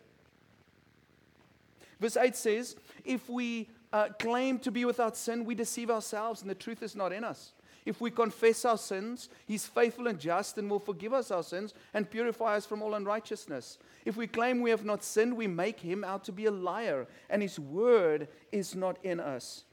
Verse 1.99 2.15
8 2.15 2.35
says, 2.35 2.75
If 3.03 3.29
we 3.29 3.69
uh, 3.93 4.09
claim 4.19 4.59
to 4.59 4.71
be 4.71 4.85
without 4.85 5.15
sin, 5.15 5.45
we 5.45 5.55
deceive 5.55 5.89
ourselves 5.89 6.41
and 6.41 6.49
the 6.49 6.55
truth 6.55 6.83
is 6.83 6.95
not 6.95 7.13
in 7.13 7.23
us. 7.23 7.53
If 7.85 8.01
we 8.01 8.11
confess 8.11 8.65
our 8.65 8.77
sins, 8.77 9.29
He's 9.45 9.65
faithful 9.65 10.07
and 10.07 10.19
just 10.19 10.57
and 10.57 10.69
will 10.69 10.79
forgive 10.79 11.13
us 11.13 11.31
our 11.31 11.41
sins 11.41 11.73
and 11.93 12.11
purify 12.11 12.57
us 12.57 12.65
from 12.65 12.81
all 12.81 12.95
unrighteousness. 12.95 13.77
If 14.03 14.17
we 14.17 14.27
claim 14.27 14.59
we 14.59 14.71
have 14.71 14.83
not 14.83 15.05
sinned, 15.05 15.37
we 15.37 15.47
make 15.47 15.79
Him 15.79 16.03
out 16.03 16.25
to 16.25 16.33
be 16.33 16.47
a 16.47 16.51
liar, 16.51 17.07
and 17.29 17.41
His 17.41 17.57
word 17.57 18.27
is 18.51 18.75
not 18.75 18.97
in 19.03 19.21
us. 19.21 19.63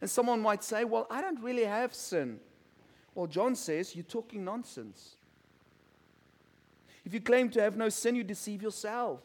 And 0.00 0.08
someone 0.08 0.40
might 0.40 0.62
say, 0.62 0.84
Well, 0.84 1.08
I 1.10 1.20
don't 1.20 1.42
really 1.42 1.64
have 1.64 1.92
sin. 1.92 2.38
Well, 3.16 3.26
John 3.26 3.56
says, 3.56 3.96
You're 3.96 4.04
talking 4.04 4.44
nonsense. 4.44 5.16
If 7.04 7.12
you 7.12 7.20
claim 7.20 7.48
to 7.50 7.60
have 7.60 7.76
no 7.76 7.88
sin, 7.88 8.14
you 8.14 8.22
deceive 8.22 8.62
yourself. 8.62 9.20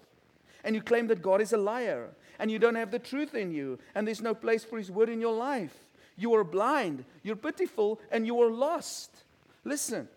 And 0.64 0.76
you 0.76 0.82
claim 0.82 1.08
that 1.08 1.22
God 1.22 1.42
is 1.42 1.54
a 1.54 1.58
liar, 1.58 2.10
and 2.40 2.52
you 2.52 2.60
don't 2.60 2.76
have 2.76 2.92
the 2.92 3.00
truth 3.00 3.36
in 3.36 3.52
you, 3.52 3.80
and 3.96 4.08
there's 4.08 4.22
no 4.22 4.34
place 4.34 4.64
for 4.64 4.78
His 4.78 4.92
word 4.92 5.10
in 5.10 5.22
your 5.22 5.36
life. 5.36 5.76
You 6.16 6.34
are 6.36 6.44
blind, 6.44 7.06
you're 7.24 7.36
pitiful, 7.36 8.00
and 8.12 8.26
you 8.26 8.42
are 8.42 8.52
lost. 8.52 9.24
Listen, 9.64 10.08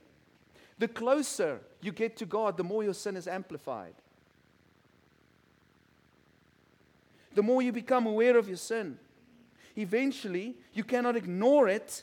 the 0.78 0.88
closer 0.88 1.60
you 1.80 1.92
get 1.92 2.16
to 2.18 2.26
God, 2.26 2.56
the 2.56 2.64
more 2.64 2.84
your 2.84 2.94
sin 2.94 3.16
is 3.16 3.26
amplified. 3.26 3.94
The 7.34 7.42
more 7.42 7.62
you 7.62 7.72
become 7.72 8.06
aware 8.06 8.36
of 8.36 8.48
your 8.48 8.56
sin. 8.56 8.98
Eventually, 9.76 10.56
you 10.72 10.84
cannot 10.84 11.16
ignore 11.16 11.68
it 11.68 12.02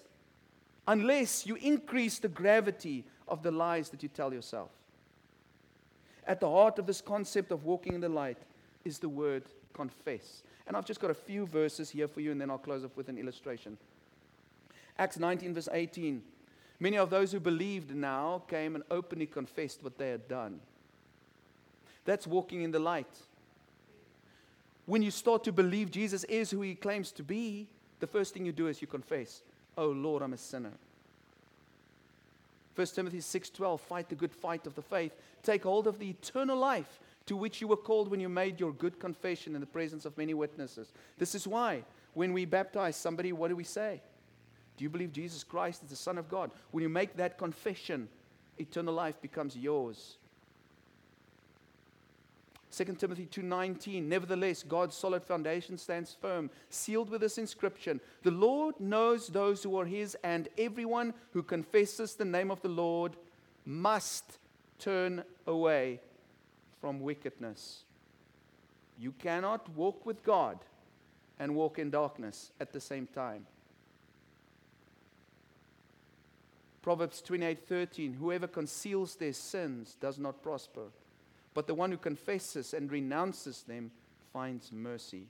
unless 0.88 1.46
you 1.46 1.56
increase 1.56 2.20
the 2.20 2.28
gravity 2.28 3.04
of 3.28 3.42
the 3.42 3.52
lies 3.52 3.90
that 3.90 4.04
you 4.04 4.10
tell 4.10 4.34
yourself. 4.34 4.70
At 6.26 6.40
the 6.40 6.50
heart 6.50 6.80
of 6.80 6.86
this 6.86 7.02
concept 7.02 7.52
of 7.52 7.66
walking 7.66 7.94
in 7.94 8.02
the 8.02 8.10
light 8.10 8.38
is 8.86 9.00
the 9.00 9.10
word 9.10 9.44
confess. 9.74 10.44
And 10.68 10.78
I've 10.78 10.86
just 10.86 11.00
got 11.00 11.12
a 11.12 11.16
few 11.16 11.46
verses 11.46 11.90
here 11.90 12.08
for 12.08 12.22
you, 12.22 12.32
and 12.32 12.40
then 12.40 12.50
I'll 12.50 12.58
close 12.58 12.84
off 12.84 12.96
with 12.96 13.10
an 13.10 13.18
illustration. 13.18 13.78
Acts 14.98 15.20
19, 15.20 15.54
verse 15.54 15.70
18. 15.72 16.22
Many 16.80 16.98
of 16.98 17.10
those 17.10 17.32
who 17.32 17.40
believed 17.40 17.94
now 17.94 18.44
came 18.48 18.76
and 18.76 18.84
openly 18.92 19.26
confessed 19.26 19.84
what 19.84 19.98
they 19.98 20.10
had 20.10 20.28
done. 20.28 20.60
That's 22.06 22.28
walking 22.28 22.62
in 22.62 22.72
the 22.72 22.80
light. 22.80 23.08
When 24.86 25.02
you 25.02 25.12
start 25.12 25.44
to 25.46 25.52
believe 25.52 25.92
Jesus 25.92 26.24
is 26.26 26.52
who 26.52 26.62
he 26.62 26.76
claims 26.76 27.12
to 27.14 27.24
be, 27.24 27.68
the 28.00 28.08
first 28.08 28.34
thing 28.34 28.46
you 28.46 28.52
do 28.52 28.68
is 28.68 28.82
you 28.82 28.88
confess, 28.88 29.42
Oh 29.78 29.88
Lord, 29.88 30.22
I'm 30.22 30.34
a 30.34 30.38
sinner. 30.38 30.74
1 32.76 32.88
Timothy 32.88 33.20
6:12 33.20 33.80
fight 33.80 34.10
the 34.10 34.16
good 34.16 34.34
fight 34.34 34.66
of 34.66 34.76
the 34.76 34.82
faith 34.82 35.16
take 35.44 35.64
hold 35.64 35.86
of 35.86 36.00
the 36.00 36.10
eternal 36.10 36.58
life 36.58 37.00
to 37.26 37.36
which 37.36 37.62
you 37.62 37.68
were 37.68 37.78
called 37.78 38.10
when 38.10 38.20
you 38.20 38.30
made 38.30 38.60
your 38.60 38.74
good 38.74 39.00
confession 39.00 39.56
in 39.56 39.62
the 39.62 39.68
presence 39.68 40.06
of 40.06 40.18
many 40.18 40.34
witnesses. 40.34 40.92
This 41.18 41.36
is 41.36 41.48
why, 41.48 41.84
when 42.14 42.34
we 42.34 42.46
baptize 42.46 42.96
somebody, 42.96 43.32
what 43.32 43.48
do 43.48 43.56
we 43.56 43.64
say? 43.64 44.02
Do 44.78 44.84
you 44.84 44.90
believe 44.90 45.14
Jesus 45.14 45.44
Christ 45.44 45.84
is 45.84 45.90
the 45.90 45.96
Son 45.96 46.18
of 46.18 46.30
God? 46.30 46.52
When 46.72 46.82
you 46.82 46.90
make 46.90 47.16
that 47.18 47.38
confession, 47.38 48.10
eternal 48.58 48.94
life 48.94 49.22
becomes 49.22 49.56
yours. 49.56 50.18
2 52.72 52.86
Timothy 52.98 53.28
2:19 53.28 54.02
Nevertheless 54.10 54.64
God's 54.64 54.98
solid 54.98 55.24
foundation 55.24 55.78
stands 55.78 56.16
firm 56.20 56.50
sealed 56.72 57.12
with 57.12 57.22
this 57.22 57.38
inscription 57.38 58.02
The 58.24 58.32
Lord 58.32 58.80
knows 58.80 59.28
those 59.28 59.62
who 59.62 59.80
are 59.80 59.86
his 59.86 60.18
and 60.24 60.50
everyone 60.58 61.14
who 61.34 61.44
confesses 61.44 62.16
the 62.16 62.26
name 62.26 62.50
of 62.50 62.64
the 62.64 62.70
Lord 62.70 63.16
must 63.64 64.40
turn 64.80 65.24
away 65.46 66.00
from 66.84 67.00
wickedness. 67.00 67.86
You 69.00 69.14
cannot 69.14 69.70
walk 69.70 70.06
with 70.06 70.22
God 70.22 70.60
and 71.40 71.56
walk 71.56 71.80
in 71.80 71.90
darkness 71.90 72.52
at 72.60 72.74
the 72.74 72.82
same 72.82 73.08
time. 73.08 73.48
Proverbs 76.82 77.22
28:13 77.22 78.16
Whoever 78.16 78.48
conceals 78.48 79.16
their 79.16 79.32
sins 79.32 79.96
does 80.02 80.20
not 80.20 80.44
prosper, 80.44 80.88
but 81.54 81.68
the 81.68 81.74
one 81.74 81.90
who 81.90 81.98
confesses 81.98 82.74
and 82.74 82.92
renounces 82.92 83.64
them 83.64 83.90
finds 84.34 84.74
mercy. 84.74 85.28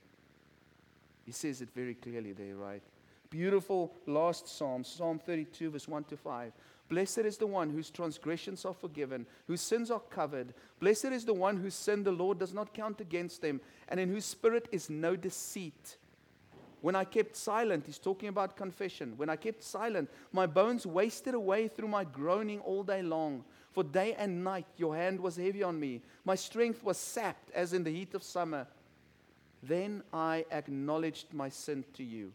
He 1.24 1.30
says 1.30 1.62
it 1.62 1.70
very 1.70 1.94
clearly 1.94 2.32
there, 2.32 2.56
right? 2.56 2.82
Beautiful 3.30 3.94
last 4.06 4.48
psalm, 4.48 4.82
Psalm 4.82 5.20
32 5.20 5.70
verse 5.70 5.86
1 5.86 6.02
to 6.02 6.16
5. 6.16 6.52
Blessed 6.88 7.18
is 7.18 7.38
the 7.38 7.46
one 7.46 7.70
whose 7.70 7.90
transgressions 7.90 8.64
are 8.64 8.74
forgiven, 8.74 9.26
whose 9.46 9.62
sins 9.62 9.90
are 9.90 10.02
covered. 10.10 10.52
Blessed 10.80 11.06
is 11.06 11.24
the 11.24 11.34
one 11.34 11.56
whose 11.56 11.74
sin 11.74 12.02
the 12.02 12.12
Lord 12.12 12.38
does 12.38 12.52
not 12.52 12.74
count 12.74 13.00
against 13.00 13.40
them, 13.40 13.60
and 13.88 13.98
in 13.98 14.10
whose 14.10 14.24
spirit 14.24 14.68
is 14.70 14.90
no 14.90 15.16
deceit. 15.16 15.96
When 16.82 16.94
I 16.94 17.04
kept 17.04 17.34
silent, 17.34 17.86
he's 17.86 17.98
talking 17.98 18.28
about 18.28 18.58
confession. 18.58 19.14
When 19.16 19.30
I 19.30 19.36
kept 19.36 19.62
silent, 19.62 20.10
my 20.32 20.46
bones 20.46 20.84
wasted 20.84 21.32
away 21.32 21.68
through 21.68 21.88
my 21.88 22.04
groaning 22.04 22.60
all 22.60 22.82
day 22.82 23.00
long. 23.02 23.44
For 23.72 23.82
day 23.82 24.14
and 24.18 24.44
night 24.44 24.66
your 24.76 24.94
hand 24.94 25.18
was 25.18 25.36
heavy 25.36 25.62
on 25.62 25.80
me. 25.80 26.02
My 26.26 26.34
strength 26.34 26.84
was 26.84 26.98
sapped 26.98 27.50
as 27.52 27.72
in 27.72 27.84
the 27.84 27.90
heat 27.90 28.12
of 28.14 28.22
summer. 28.22 28.66
Then 29.62 30.02
I 30.12 30.44
acknowledged 30.50 31.32
my 31.32 31.48
sin 31.48 31.84
to 31.94 32.04
you 32.04 32.32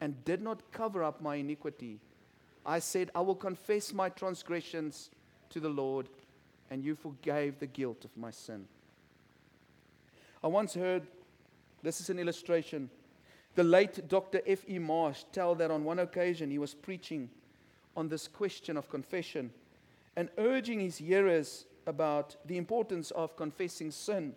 and 0.00 0.24
did 0.24 0.40
not 0.40 0.70
cover 0.70 1.02
up 1.02 1.20
my 1.20 1.34
iniquity. 1.34 1.98
I 2.66 2.78
said, 2.78 3.10
I 3.14 3.20
will 3.20 3.34
confess 3.34 3.92
my 3.92 4.08
transgressions 4.08 5.10
to 5.50 5.60
the 5.60 5.68
Lord, 5.68 6.08
and 6.70 6.82
you 6.82 6.94
forgave 6.94 7.58
the 7.58 7.66
guilt 7.66 8.04
of 8.04 8.16
my 8.16 8.30
sin. 8.30 8.66
I 10.42 10.46
once 10.48 10.74
heard 10.74 11.06
this 11.82 12.00
is 12.00 12.10
an 12.10 12.18
illustration. 12.18 12.90
The 13.54 13.64
late 13.64 14.08
Dr. 14.08 14.40
F.E. 14.46 14.78
Marsh 14.78 15.24
tell 15.32 15.54
that 15.56 15.70
on 15.70 15.84
one 15.84 15.98
occasion 15.98 16.50
he 16.50 16.58
was 16.58 16.74
preaching 16.74 17.30
on 17.96 18.08
this 18.08 18.26
question 18.26 18.76
of 18.76 18.88
confession 18.88 19.50
and 20.16 20.28
urging 20.38 20.80
his 20.80 20.98
hearers 20.98 21.66
about 21.86 22.36
the 22.46 22.56
importance 22.56 23.10
of 23.12 23.36
confessing 23.36 23.90
sin 23.90 24.34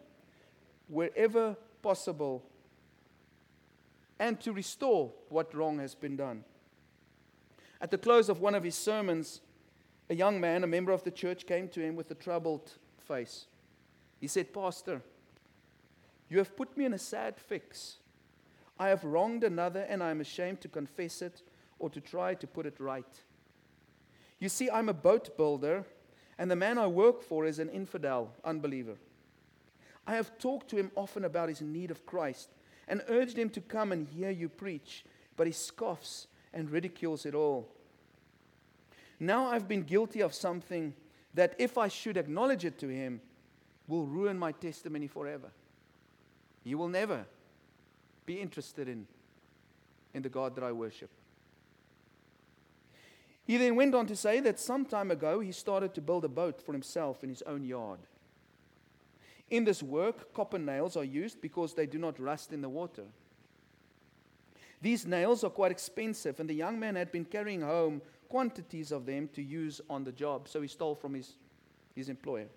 wherever 0.87 1.55
possible 1.81 2.43
and 4.19 4.39
to 4.41 4.51
restore 4.51 5.11
what 5.29 5.53
wrong 5.53 5.79
has 5.79 5.95
been 5.95 6.15
done. 6.15 6.43
At 7.81 7.91
the 7.91 7.97
close 7.97 8.29
of 8.29 8.41
one 8.41 8.55
of 8.55 8.63
his 8.63 8.75
sermons, 8.75 9.41
a 10.09 10.15
young 10.15 10.39
man, 10.39 10.63
a 10.63 10.67
member 10.67 10.91
of 10.91 11.03
the 11.03 11.11
church, 11.11 11.45
came 11.45 11.67
to 11.69 11.81
him 11.81 11.95
with 11.95 12.09
a 12.11 12.15
troubled 12.15 12.71
face. 12.97 13.45
He 14.19 14.27
said, 14.27 14.53
Pastor, 14.53 15.01
you 16.29 16.37
have 16.39 16.55
put 16.55 16.75
me 16.75 16.85
in 16.85 16.93
a 16.93 16.99
sad 16.99 17.39
fix. 17.39 17.97
I 18.79 18.89
have 18.89 19.03
wronged 19.03 19.43
another 19.43 19.81
and 19.81 20.03
I 20.03 20.11
am 20.11 20.21
ashamed 20.21 20.61
to 20.61 20.67
confess 20.67 21.21
it 21.21 21.41
or 21.79 21.89
to 21.89 22.01
try 22.01 22.33
to 22.35 22.47
put 22.47 22.65
it 22.65 22.79
right. 22.79 23.21
You 24.39 24.49
see, 24.49 24.69
I'm 24.69 24.89
a 24.89 24.93
boat 24.93 25.35
builder, 25.35 25.83
and 26.37 26.49
the 26.49 26.55
man 26.55 26.77
I 26.77 26.87
work 26.87 27.23
for 27.23 27.45
is 27.45 27.59
an 27.59 27.69
infidel, 27.69 28.33
unbeliever. 28.43 28.97
I 30.05 30.15
have 30.15 30.37
talked 30.37 30.69
to 30.69 30.77
him 30.77 30.91
often 30.95 31.25
about 31.25 31.49
his 31.49 31.61
need 31.61 31.91
of 31.91 32.05
Christ 32.05 32.49
and 32.87 33.03
urged 33.09 33.37
him 33.37 33.49
to 33.51 33.61
come 33.61 33.91
and 33.91 34.07
hear 34.07 34.29
you 34.29 34.47
preach, 34.47 35.03
but 35.35 35.47
he 35.47 35.53
scoffs 35.53 36.27
and 36.53 36.69
ridicules 36.69 37.25
it 37.25 37.35
all. 37.35 37.67
Now 39.19 39.47
I've 39.47 39.67
been 39.67 39.83
guilty 39.83 40.21
of 40.21 40.33
something 40.33 40.93
that, 41.33 41.55
if 41.57 41.77
I 41.77 41.87
should 41.87 42.17
acknowledge 42.17 42.65
it 42.65 42.79
to 42.79 42.87
him, 42.87 43.21
will 43.87 44.05
ruin 44.05 44.37
my 44.37 44.51
testimony 44.51 45.07
forever. 45.07 45.51
He 46.63 46.75
will 46.75 46.89
never 46.89 47.25
be 48.25 48.39
interested 48.41 48.87
in, 48.87 49.07
in 50.13 50.21
the 50.21 50.29
God 50.29 50.55
that 50.55 50.63
I 50.63 50.71
worship. 50.71 51.09
He 53.45 53.55
then 53.55 53.77
went 53.77 53.95
on 53.95 54.07
to 54.07 54.15
say 54.15 54.41
that 54.41 54.59
some 54.59 54.85
time 54.85 55.09
ago 55.09 55.39
he 55.39 55.53
started 55.53 55.93
to 55.95 56.01
build 56.01 56.25
a 56.25 56.29
boat 56.29 56.61
for 56.61 56.73
himself 56.73 57.23
in 57.23 57.29
his 57.29 57.41
own 57.43 57.63
yard. 57.63 57.99
In 59.49 59.63
this 59.63 59.81
work, 59.81 60.33
copper 60.33 60.59
nails 60.59 60.97
are 60.97 61.05
used 61.05 61.39
because 61.39 61.73
they 61.73 61.85
do 61.85 61.97
not 61.97 62.19
rust 62.19 62.51
in 62.51 62.61
the 62.61 62.67
water. 62.67 63.05
These 64.81 65.05
nails 65.05 65.43
are 65.43 65.49
quite 65.49 65.71
expensive, 65.71 66.39
and 66.39 66.49
the 66.49 66.53
young 66.53 66.79
man 66.79 66.95
had 66.95 67.11
been 67.11 67.25
carrying 67.25 67.61
home 67.61 68.01
quantities 68.29 68.91
of 68.91 69.05
them 69.05 69.29
to 69.33 69.41
use 69.41 69.81
on 69.89 70.03
the 70.03 70.11
job, 70.11 70.47
so 70.47 70.61
he 70.61 70.67
stole 70.67 70.95
from 70.95 71.13
his, 71.13 71.33
his 71.95 72.09
employer. 72.09 72.47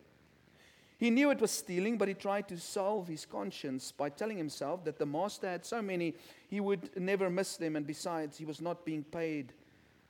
He 0.98 1.08
knew 1.08 1.30
it 1.30 1.40
was 1.40 1.50
stealing, 1.50 1.96
but 1.96 2.08
he 2.08 2.14
tried 2.14 2.46
to 2.48 2.58
solve 2.58 3.08
his 3.08 3.24
conscience 3.24 3.90
by 3.90 4.10
telling 4.10 4.36
himself 4.36 4.84
that 4.84 4.98
the 4.98 5.06
master 5.06 5.48
had 5.48 5.64
so 5.64 5.80
many, 5.80 6.14
he 6.48 6.60
would 6.60 6.90
never 7.00 7.30
miss 7.30 7.56
them, 7.56 7.74
and 7.76 7.86
besides, 7.86 8.36
he 8.36 8.44
was 8.44 8.60
not 8.60 8.84
being 8.84 9.02
paid 9.04 9.54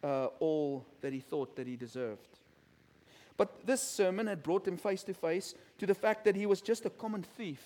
uh, 0.03 0.27
all 0.41 0.85
that 1.01 1.13
he 1.13 1.21
thought 1.21 1.55
that 1.55 1.69
he 1.69 1.77
deserved. 1.77 2.39
But 3.37 3.65
this 3.65 3.81
sermon 3.81 4.27
had 4.27 4.43
brought 4.43 4.67
him 4.67 4.77
face 4.77 5.05
to 5.05 5.15
face 5.15 5.55
to 5.79 5.87
the 5.87 5.95
fact 5.95 6.25
that 6.25 6.35
he 6.35 6.45
was 6.45 6.61
just 6.61 6.85
a 6.85 6.91
common 6.91 7.23
thief 7.23 7.65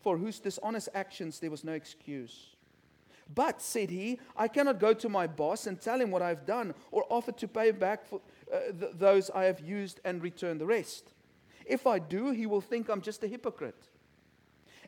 for 0.00 0.18
whose 0.18 0.40
dishonest 0.40 0.88
actions 0.94 1.38
there 1.38 1.50
was 1.50 1.64
no 1.64 1.72
excuse. 1.72 2.55
But, 3.34 3.60
said 3.60 3.90
he, 3.90 4.20
I 4.36 4.48
cannot 4.48 4.78
go 4.78 4.94
to 4.94 5.08
my 5.08 5.26
boss 5.26 5.66
and 5.66 5.80
tell 5.80 6.00
him 6.00 6.10
what 6.10 6.22
I've 6.22 6.46
done 6.46 6.74
or 6.90 7.04
offer 7.10 7.32
to 7.32 7.48
pay 7.48 7.72
back 7.72 8.06
for 8.06 8.20
uh, 8.52 8.72
th- 8.78 8.92
those 8.94 9.30
I 9.30 9.44
have 9.44 9.60
used 9.60 10.00
and 10.04 10.22
return 10.22 10.58
the 10.58 10.66
rest. 10.66 11.12
If 11.64 11.86
I 11.86 11.98
do, 11.98 12.30
he 12.30 12.46
will 12.46 12.60
think 12.60 12.88
I'm 12.88 13.00
just 13.00 13.24
a 13.24 13.26
hypocrite. 13.26 13.88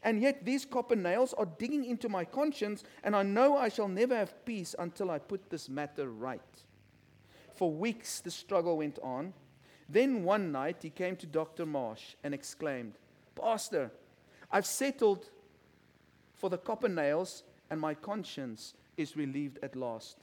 And 0.03 0.21
yet 0.23 0.45
these 0.45 0.65
copper 0.65 0.95
nails 0.95 1.35
are 1.35 1.47
digging 1.47 1.85
into 1.85 2.09
my 2.09 2.25
conscience, 2.25 2.85
and 3.03 3.17
I 3.17 3.25
know 3.25 3.57
I 3.57 3.69
shall 3.69 3.89
never 3.89 4.15
have 4.15 4.45
peace 4.45 4.77
until 4.79 5.11
I 5.11 5.19
put 5.19 5.51
this 5.51 5.69
matter 5.69 6.09
right. 6.09 6.41
For 7.55 7.73
weeks 7.73 8.21
the 8.21 8.31
struggle 8.31 8.77
went 8.77 9.01
on. 9.03 9.35
Then 9.89 10.23
one 10.23 10.53
night 10.53 10.77
he 10.83 10.91
came 10.91 11.17
to 11.17 11.27
Dr. 11.27 11.67
Marsh 11.67 12.15
and 12.23 12.33
exclaimed, 12.33 12.95
Pastor, 13.35 13.91
I've 14.53 14.67
settled 14.67 15.27
for 16.35 16.51
the 16.51 16.59
copper 16.59 16.89
nails, 16.89 17.43
and 17.71 17.81
my 17.81 17.95
conscience 17.95 18.75
is 18.97 19.17
relieved 19.17 19.59
at 19.63 19.77
last. 19.77 20.17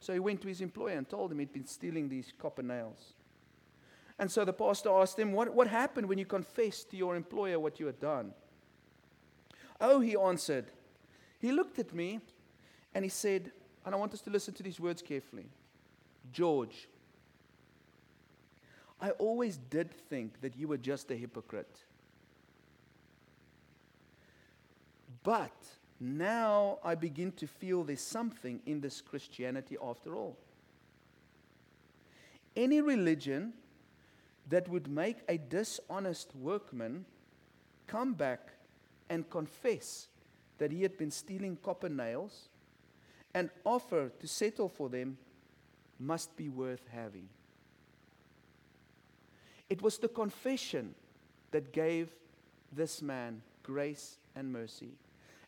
So 0.00 0.12
he 0.12 0.18
went 0.18 0.40
to 0.42 0.48
his 0.48 0.60
employer 0.60 0.96
and 0.96 1.08
told 1.08 1.32
him 1.32 1.38
he'd 1.38 1.52
been 1.52 1.66
stealing 1.66 2.08
these 2.08 2.32
copper 2.38 2.62
nails. 2.62 3.14
And 4.18 4.30
so 4.30 4.44
the 4.44 4.52
pastor 4.52 4.90
asked 4.90 5.18
him, 5.18 5.32
What, 5.32 5.52
what 5.52 5.68
happened 5.68 6.08
when 6.08 6.18
you 6.18 6.24
confessed 6.24 6.90
to 6.90 6.96
your 6.96 7.16
employer 7.16 7.58
what 7.58 7.80
you 7.80 7.86
had 7.86 8.00
done? 8.00 8.32
Oh, 9.80 10.00
he 10.00 10.16
answered. 10.16 10.66
He 11.38 11.52
looked 11.52 11.78
at 11.78 11.94
me 11.94 12.20
and 12.94 13.04
he 13.04 13.08
said, 13.10 13.52
and 13.84 13.94
I 13.94 13.98
want 13.98 14.12
us 14.14 14.20
to 14.22 14.30
listen 14.30 14.52
to 14.54 14.62
these 14.62 14.80
words 14.80 15.00
carefully 15.00 15.46
George, 16.32 16.88
I 19.00 19.10
always 19.10 19.58
did 19.58 19.92
think 19.92 20.40
that 20.40 20.56
you 20.56 20.66
were 20.66 20.78
just 20.78 21.10
a 21.10 21.14
hypocrite. 21.14 21.78
But 25.22 25.52
now 26.00 26.78
I 26.84 26.94
begin 26.94 27.32
to 27.32 27.46
feel 27.46 27.84
there's 27.84 28.00
something 28.00 28.60
in 28.66 28.80
this 28.80 29.00
Christianity 29.00 29.76
after 29.82 30.14
all. 30.14 30.36
Any 32.54 32.80
religion 32.80 33.52
that 34.48 34.68
would 34.68 34.88
make 34.88 35.18
a 35.28 35.38
dishonest 35.38 36.34
workman 36.36 37.04
come 37.86 38.14
back 38.14 38.52
and 39.08 39.28
confess 39.30 40.08
that 40.58 40.70
he 40.70 40.82
had 40.82 40.96
been 40.96 41.10
stealing 41.10 41.56
copper 41.62 41.88
nails 41.88 42.48
and 43.34 43.50
offer 43.64 44.10
to 44.20 44.26
settle 44.26 44.68
for 44.68 44.88
them 44.88 45.18
must 45.98 46.36
be 46.36 46.48
worth 46.48 46.86
having. 46.92 47.28
It 49.68 49.82
was 49.82 49.98
the 49.98 50.08
confession 50.08 50.94
that 51.50 51.72
gave 51.72 52.08
this 52.72 53.02
man 53.02 53.42
grace 53.62 54.18
and 54.34 54.52
mercy. 54.52 54.90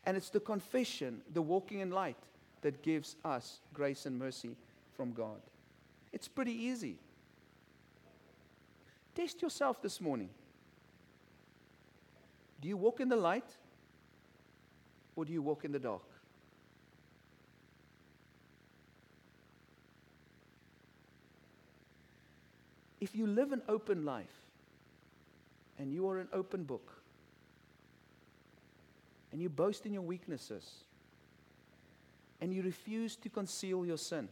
And 0.06 0.16
it's 0.16 0.30
the 0.30 0.40
confession, 0.40 1.20
the 1.32 1.42
walking 1.42 1.80
in 1.80 1.90
light, 1.90 2.16
that 2.62 2.82
gives 2.82 3.16
us 3.24 3.60
grace 3.72 4.06
and 4.06 4.18
mercy 4.18 4.56
from 4.96 5.12
God. 5.12 5.40
It's 6.12 6.28
pretty 6.28 6.52
easy. 6.52 6.96
Test 9.14 9.42
yourself 9.42 9.82
this 9.82 10.00
morning. 10.00 10.30
Do 12.60 12.68
you 12.68 12.76
walk 12.76 13.00
in 13.00 13.08
the 13.08 13.16
light 13.16 13.48
or 15.14 15.24
do 15.24 15.32
you 15.32 15.42
walk 15.42 15.64
in 15.64 15.72
the 15.72 15.78
dark? 15.78 16.02
If 23.00 23.14
you 23.14 23.26
live 23.26 23.52
an 23.52 23.62
open 23.68 24.04
life 24.04 24.26
and 25.78 25.92
you 25.92 26.08
are 26.08 26.18
an 26.18 26.28
open 26.32 26.64
book 26.64 26.97
and 29.32 29.40
you 29.40 29.48
boast 29.48 29.86
in 29.86 29.92
your 29.92 30.02
weaknesses 30.02 30.84
and 32.40 32.52
you 32.52 32.62
refuse 32.62 33.16
to 33.16 33.28
conceal 33.28 33.84
your 33.84 33.98
sin 33.98 34.28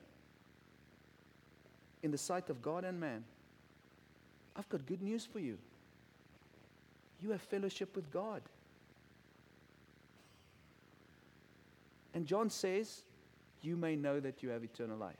in 2.03 2.11
the 2.11 2.18
sight 2.18 2.51
of 2.51 2.62
God 2.62 2.84
and 2.84 2.99
man, 3.01 3.24
I've 4.55 4.68
got 4.68 4.86
good 4.86 5.03
news 5.03 5.26
for 5.26 5.38
you. 5.38 5.59
You 7.22 7.30
have 7.30 7.40
fellowship 7.40 7.94
with 7.97 8.11
God. 8.12 8.42
And 12.14 12.26
John 12.26 12.49
says, 12.49 13.03
You 13.62 13.76
may 13.76 13.97
know 13.97 14.20
that 14.20 14.42
you 14.42 14.51
have 14.51 14.64
eternal 14.64 14.97
life. 14.97 15.16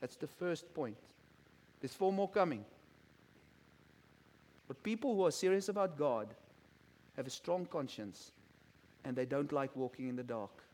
That's 0.00 0.16
the 0.16 0.26
first 0.26 0.72
point. 0.74 0.96
There's 1.80 1.94
four 1.94 2.12
more 2.12 2.28
coming. 2.28 2.64
But 4.68 4.82
people 4.82 5.16
who 5.16 5.26
are 5.26 5.32
serious 5.32 5.68
about 5.68 5.98
God 5.98 6.28
have 7.20 7.26
a 7.26 7.30
strong 7.30 7.66
conscience 7.66 8.32
and 9.04 9.14
they 9.14 9.26
don't 9.26 9.52
like 9.52 9.76
walking 9.76 10.08
in 10.08 10.16
the 10.16 10.22
dark. 10.22 10.64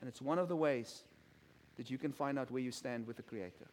And 0.00 0.08
it's 0.08 0.22
one 0.22 0.38
of 0.38 0.48
the 0.48 0.54
ways 0.54 1.02
that 1.76 1.90
you 1.90 1.98
can 1.98 2.12
find 2.12 2.38
out 2.38 2.52
where 2.52 2.62
you 2.62 2.70
stand 2.70 3.04
with 3.04 3.16
the 3.16 3.22
Creator. 3.24 3.66